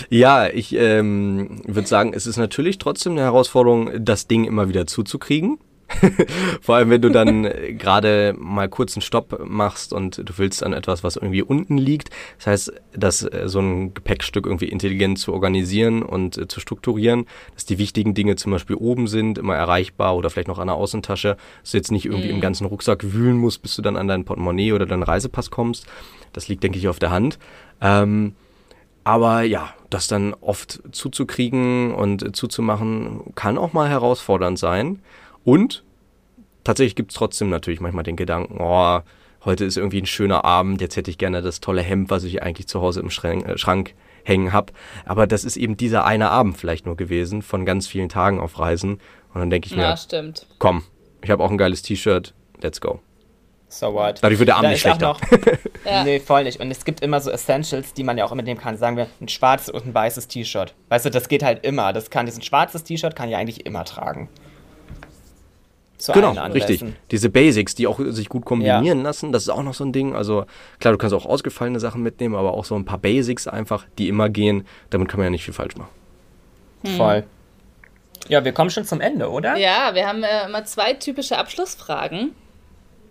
Ja, 0.09 0.49
ich 0.49 0.75
ähm, 0.75 1.63
würde 1.67 1.89
sagen, 1.89 2.13
es 2.15 2.27
ist 2.27 2.37
natürlich 2.37 2.79
trotzdem 2.79 3.13
eine 3.13 3.23
Herausforderung, 3.23 3.91
das 3.99 4.27
Ding 4.27 4.45
immer 4.45 4.69
wieder 4.69 4.87
zuzukriegen. 4.87 5.59
Vor 6.61 6.77
allem, 6.77 6.91
wenn 6.91 7.03
du 7.03 7.11
dann 7.11 7.45
äh, 7.47 7.73
gerade 7.75 8.35
mal 8.39 8.69
kurz 8.69 8.97
einen 8.97 9.03
Stopp 9.03 9.45
machst 9.45 9.93
und 9.93 10.19
du 10.19 10.39
willst 10.39 10.63
an 10.63 10.73
etwas, 10.73 11.03
was 11.03 11.17
irgendwie 11.17 11.43
unten 11.43 11.79
liegt. 11.79 12.11
Das 12.39 12.47
heißt, 12.47 12.73
dass 12.93 13.23
äh, 13.23 13.49
so 13.49 13.61
ein 13.61 13.95
Gepäckstück 13.95 14.47
irgendwie 14.47 14.69
intelligent 14.69 15.19
zu 15.19 15.33
organisieren 15.33 16.03
und 16.03 16.39
äh, 16.39 16.49
zu 16.49 16.61
strukturieren, 16.61 17.27
dass 17.55 17.65
die 17.65 17.79
wichtigen 17.79 18.15
Dinge 18.15 18.37
zum 18.37 18.53
Beispiel 18.53 18.77
oben 18.77 19.07
sind, 19.09 19.39
immer 19.39 19.57
erreichbar 19.57 20.17
oder 20.17 20.31
vielleicht 20.31 20.49
noch 20.49 20.59
an 20.59 20.69
der 20.69 20.77
Außentasche, 20.77 21.37
dass 21.63 21.73
du 21.73 21.77
jetzt 21.77 21.93
nicht 21.93 22.07
irgendwie 22.07 22.31
im 22.31 22.41
ganzen 22.41 22.67
Rucksack 22.67 23.13
wühlen 23.13 23.37
musst, 23.37 23.63
bis 23.63 23.77
du 23.77 23.83
dann 23.83 23.97
an 23.97 24.09
dein 24.09 24.25
Portemonnaie 24.25 24.73
oder 24.73 24.87
deinen 24.87 25.03
Reisepass 25.03 25.51
kommst. 25.51 25.87
Das 26.33 26.49
liegt, 26.49 26.63
denke 26.63 26.79
ich, 26.79 26.89
auf 26.89 26.99
der 26.99 27.11
Hand. 27.11 27.39
Ähm, 27.81 28.35
aber 29.11 29.43
ja, 29.43 29.75
das 29.91 30.07
dann 30.07 30.35
oft 30.35 30.81
zuzukriegen 30.93 31.93
und 31.93 32.37
zuzumachen, 32.37 33.35
kann 33.35 33.59
auch 33.59 33.73
mal 33.73 33.89
herausfordernd 33.89 34.57
sein. 34.57 35.01
Und 35.45 35.83
tatsächlich 36.63 36.95
gibt 36.95 37.11
es 37.11 37.17
trotzdem 37.17 37.51
natürlich 37.51 37.81
manchmal 37.81 38.05
den 38.05 38.15
Gedanken, 38.15 38.59
oh, 38.61 39.01
heute 39.45 39.65
ist 39.65 39.77
irgendwie 39.77 40.01
ein 40.01 40.07
schöner 40.07 40.45
Abend, 40.45 40.81
jetzt 40.81 40.95
hätte 40.97 41.11
ich 41.11 41.19
gerne 41.19 41.43
das 41.43 41.59
tolle 41.59 41.83
Hemd, 41.83 42.09
was 42.09 42.23
ich 42.23 42.41
eigentlich 42.45 42.69
zu 42.69 42.81
Hause 42.83 43.01
im 43.01 43.11
Schrank, 43.11 43.49
äh, 43.49 43.59
Schrank 43.59 43.95
hängen 44.23 44.53
habe. 44.53 44.73
Aber 45.07 45.27
das 45.27 45.43
ist 45.45 45.57
eben 45.57 45.77
dieser 45.77 46.05
eine 46.05 46.31
Abend 46.31 46.57
vielleicht 46.57 46.87
nur 46.87 46.97
gewesen 46.97 47.43
von 47.43 47.65
ganz 47.65 47.89
vielen 47.89 48.11
Tagen 48.11 48.39
auf 48.39 48.61
Reisen. 48.61 49.01
Und 49.35 49.41
dann 49.41 49.51
denke 49.51 49.67
ich 49.67 49.73
Ja, 49.75 49.91
mir, 49.91 49.97
stimmt. 49.97 50.47
komm, 50.61 50.85
ich 51.21 51.31
habe 51.33 51.43
auch 51.43 51.51
ein 51.51 51.59
geiles 51.59 51.83
T-Shirt, 51.83 52.33
let's 52.63 52.81
go. 52.81 53.01
So 53.73 53.95
what? 53.95 54.19
Dadurch 54.21 54.39
wird 54.41 54.49
der 54.49 54.57
Abend 54.57 54.67
Da 54.67 54.71
nicht 54.71 54.81
schlechter. 54.81 55.07
Noch, 55.07 55.21
Ja. 55.85 56.03
Nee, 56.05 56.19
voll 56.19 56.43
nicht. 56.43 56.61
Und 56.61 56.71
es 56.73 56.85
gibt 56.85 57.03
immer 57.03 57.21
so 57.21 57.31
Essentials, 57.31 57.95
die 57.95 58.03
man 58.03 58.19
ja 58.19 58.25
auch 58.25 58.33
immer 58.33 58.43
nehmen 58.43 58.61
kann. 58.61 58.77
Sagen 58.77 58.97
wir, 58.97 59.07
ein 59.21 59.29
schwarzes 59.29 59.71
und 59.71 59.87
ein 59.87 59.95
weißes 59.95 60.27
T-Shirt. 60.27 60.75
Weißt 60.89 61.07
du, 61.07 61.11
das 61.11 61.29
geht 61.29 61.45
halt 61.45 61.65
immer. 61.65 61.93
Das 61.93 62.11
kann, 62.11 62.27
diesen 62.27 62.43
schwarzes 62.43 62.83
T-Shirt 62.83 63.15
kann 63.15 63.29
ich 63.29 63.37
eigentlich 63.37 63.65
immer 63.65 63.85
tragen. 63.85 64.29
Zu 65.99 66.13
Genau, 66.13 66.33
richtig. 66.47 66.83
Diese 67.13 67.31
Basics, 67.31 67.77
die 67.77 67.87
auch 67.87 68.01
sich 68.09 68.29
gut 68.29 68.45
kombinieren 68.45 69.03
lassen, 69.03 69.33
das 69.33 69.43
ist 69.45 69.51
auch 69.51 69.63
noch 69.63 69.75
so 69.75 69.85
ein 69.85 69.93
Ding. 69.93 70.17
Also 70.17 70.47
klar, 70.81 70.93
du 70.93 70.99
kannst 70.99 71.15
auch 71.15 71.27
ausgefallene 71.27 71.79
Sachen 71.79 72.03
mitnehmen, 72.03 72.35
aber 72.35 72.55
auch 72.55 72.65
so 72.65 72.75
ein 72.75 72.85
paar 72.85 72.99
Basics 72.99 73.47
einfach, 73.47 73.85
die 73.99 74.09
immer 74.09 74.29
gehen. 74.31 74.67
Damit 74.89 75.09
kann 75.09 75.19
man 75.19 75.27
ja 75.27 75.31
nicht 75.31 75.45
viel 75.45 75.55
falsch 75.55 75.77
machen. 75.77 75.91
Voll. 76.97 77.25
Ja, 78.29 78.45
wir 78.45 78.53
kommen 78.53 78.71
schon 78.71 78.85
zum 78.85 79.01
Ende, 79.01 79.31
oder? 79.31 79.57
Ja, 79.57 79.95
wir 79.95 80.07
haben 80.07 80.23
äh, 80.23 80.47
immer 80.47 80.65
zwei 80.65 80.95
typische 80.95 81.39
Abschlussfragen. 81.39 82.33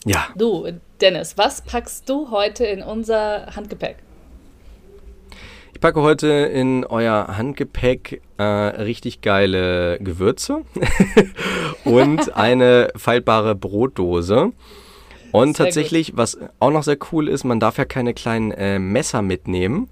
Ja, 0.06 0.28
Du, 0.36 0.68
Dennis, 1.02 1.38
was 1.38 1.62
packst 1.62 2.10
du 2.10 2.32
heute 2.32 2.66
in 2.66 2.82
unser 2.82 3.48
Handgepäck? 3.56 3.98
ich 5.80 5.82
packe 5.82 6.02
heute 6.02 6.28
in 6.28 6.84
euer 6.84 7.38
Handgepäck 7.38 8.22
äh, 8.38 8.44
richtig 8.44 9.22
geile 9.22 9.98
Gewürze 10.00 10.64
und 11.86 12.36
eine 12.36 12.90
faltbare 12.98 13.56
Brotdose. 13.56 14.52
Und 15.32 15.56
Sehr 15.56 15.68
tatsächlich, 15.68 16.18
was 16.18 16.38
auch 16.60 16.72
noch 16.72 16.84
sehr 16.84 16.98
cool 17.14 17.30
ist, 17.30 17.46
man 17.46 17.62
darf 17.62 17.78
ja 17.78 17.86
keine 17.86 18.14
kleinen 18.14 18.52
äh, 18.52 18.78
Messer 18.78 19.22
mitnehmen. 19.22 19.88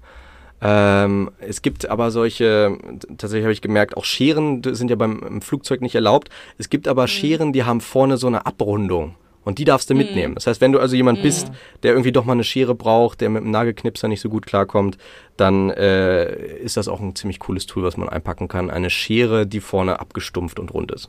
Ähm, 0.60 1.30
es 1.38 1.62
gibt 1.62 1.88
aber 1.88 2.10
solche, 2.10 2.76
tatsächlich 3.16 3.44
habe 3.44 3.54
ich 3.54 3.62
gemerkt, 3.62 3.96
auch 3.96 4.04
Scheren 4.04 4.62
sind 4.62 4.90
ja 4.90 4.96
beim 4.96 5.22
im 5.26 5.40
Flugzeug 5.40 5.80
nicht 5.80 5.94
erlaubt. 5.94 6.28
Es 6.58 6.68
gibt 6.68 6.86
aber 6.86 7.08
Scheren, 7.08 7.54
die 7.54 7.64
haben 7.64 7.80
vorne 7.80 8.18
so 8.18 8.26
eine 8.26 8.44
Abrundung. 8.44 9.14
Und 9.48 9.58
die 9.58 9.64
darfst 9.64 9.88
du 9.88 9.94
mitnehmen. 9.94 10.34
Das 10.34 10.46
heißt, 10.46 10.60
wenn 10.60 10.72
du 10.72 10.78
also 10.78 10.94
jemand 10.94 11.22
bist, 11.22 11.50
der 11.82 11.92
irgendwie 11.92 12.12
doch 12.12 12.26
mal 12.26 12.34
eine 12.34 12.44
Schere 12.44 12.74
braucht, 12.74 13.22
der 13.22 13.30
mit 13.30 13.42
dem 13.42 13.50
Nagelknipser 13.50 14.06
nicht 14.06 14.20
so 14.20 14.28
gut 14.28 14.44
klarkommt, 14.44 14.98
dann 15.38 15.70
äh, 15.70 16.58
ist 16.58 16.76
das 16.76 16.86
auch 16.86 17.00
ein 17.00 17.16
ziemlich 17.16 17.38
cooles 17.38 17.64
Tool, 17.64 17.82
was 17.82 17.96
man 17.96 18.10
einpacken 18.10 18.48
kann. 18.48 18.68
Eine 18.68 18.90
Schere, 18.90 19.46
die 19.46 19.60
vorne 19.60 20.00
abgestumpft 20.00 20.58
und 20.58 20.74
rund 20.74 20.92
ist. 20.92 21.08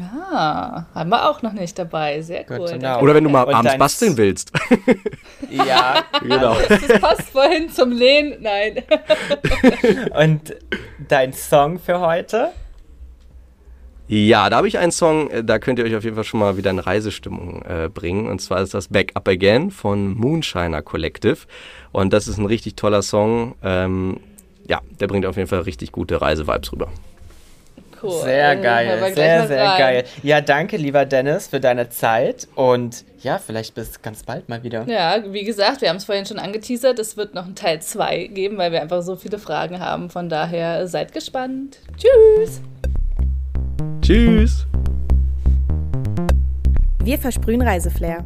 Ah, 0.00 0.84
haben 0.94 1.10
wir 1.10 1.28
auch 1.28 1.42
noch 1.42 1.52
nicht 1.52 1.76
dabei. 1.76 2.22
Sehr 2.22 2.44
cool. 2.50 2.78
know. 2.78 3.00
Oder 3.00 3.14
wenn 3.16 3.24
du 3.24 3.30
mal 3.30 3.42
Und 3.42 3.54
abends 3.54 3.76
basteln 3.78 4.16
willst. 4.16 4.52
Ja. 5.50 6.04
genau. 6.22 6.54
Das 6.68 7.00
passt 7.00 7.30
vorhin 7.30 7.68
zum 7.68 7.90
Lehnen. 7.90 8.36
Nein. 8.40 8.84
Und 10.28 10.54
dein 11.08 11.32
Song 11.32 11.80
für 11.80 11.98
heute? 11.98 12.52
Ja, 14.12 14.50
da 14.50 14.56
habe 14.56 14.66
ich 14.66 14.76
einen 14.76 14.90
Song, 14.90 15.30
äh, 15.30 15.44
da 15.44 15.60
könnt 15.60 15.78
ihr 15.78 15.84
euch 15.84 15.94
auf 15.94 16.02
jeden 16.02 16.16
Fall 16.16 16.24
schon 16.24 16.40
mal 16.40 16.56
wieder 16.56 16.70
in 16.70 16.80
Reisestimmung 16.80 17.62
äh, 17.62 17.88
bringen. 17.88 18.26
Und 18.26 18.40
zwar 18.40 18.60
ist 18.60 18.74
das 18.74 18.88
Back 18.88 19.12
Up 19.14 19.28
Again 19.28 19.70
von 19.70 20.14
Moonshiner 20.14 20.82
Collective. 20.82 21.36
Und 21.92 22.12
das 22.12 22.26
ist 22.26 22.36
ein 22.36 22.46
richtig 22.46 22.74
toller 22.74 23.02
Song. 23.02 23.54
Ähm, 23.62 24.18
ja, 24.66 24.80
der 24.98 25.06
bringt 25.06 25.26
auf 25.26 25.36
jeden 25.36 25.48
Fall 25.48 25.60
richtig 25.60 25.92
gute 25.92 26.20
Reise-Vibes 26.20 26.72
rüber. 26.72 26.88
Cool. 28.02 28.22
Sehr 28.22 28.56
geil, 28.56 29.12
sehr, 29.14 29.46
sehr 29.46 29.64
rein. 29.64 29.78
geil. 29.78 30.04
Ja, 30.24 30.40
danke, 30.40 30.76
lieber 30.76 31.04
Dennis, 31.04 31.46
für 31.46 31.60
deine 31.60 31.88
Zeit. 31.90 32.48
Und 32.56 33.04
ja, 33.20 33.38
vielleicht 33.38 33.76
bis 33.76 34.02
ganz 34.02 34.24
bald 34.24 34.48
mal 34.48 34.64
wieder. 34.64 34.88
Ja, 34.88 35.22
wie 35.28 35.44
gesagt, 35.44 35.82
wir 35.82 35.88
haben 35.88 35.98
es 35.98 36.06
vorhin 36.06 36.26
schon 36.26 36.40
angeteasert. 36.40 36.98
Es 36.98 37.16
wird 37.16 37.34
noch 37.34 37.44
einen 37.44 37.54
Teil 37.54 37.80
2 37.80 38.26
geben, 38.26 38.58
weil 38.58 38.72
wir 38.72 38.82
einfach 38.82 39.02
so 39.02 39.14
viele 39.14 39.38
Fragen 39.38 39.78
haben. 39.78 40.10
Von 40.10 40.28
daher 40.28 40.88
seid 40.88 41.12
gespannt. 41.12 41.78
Tschüss. 41.96 42.60
Tschüss! 44.10 44.66
Wir 47.04 47.16
versprühen 47.16 47.62
Reiseflair. 47.62 48.24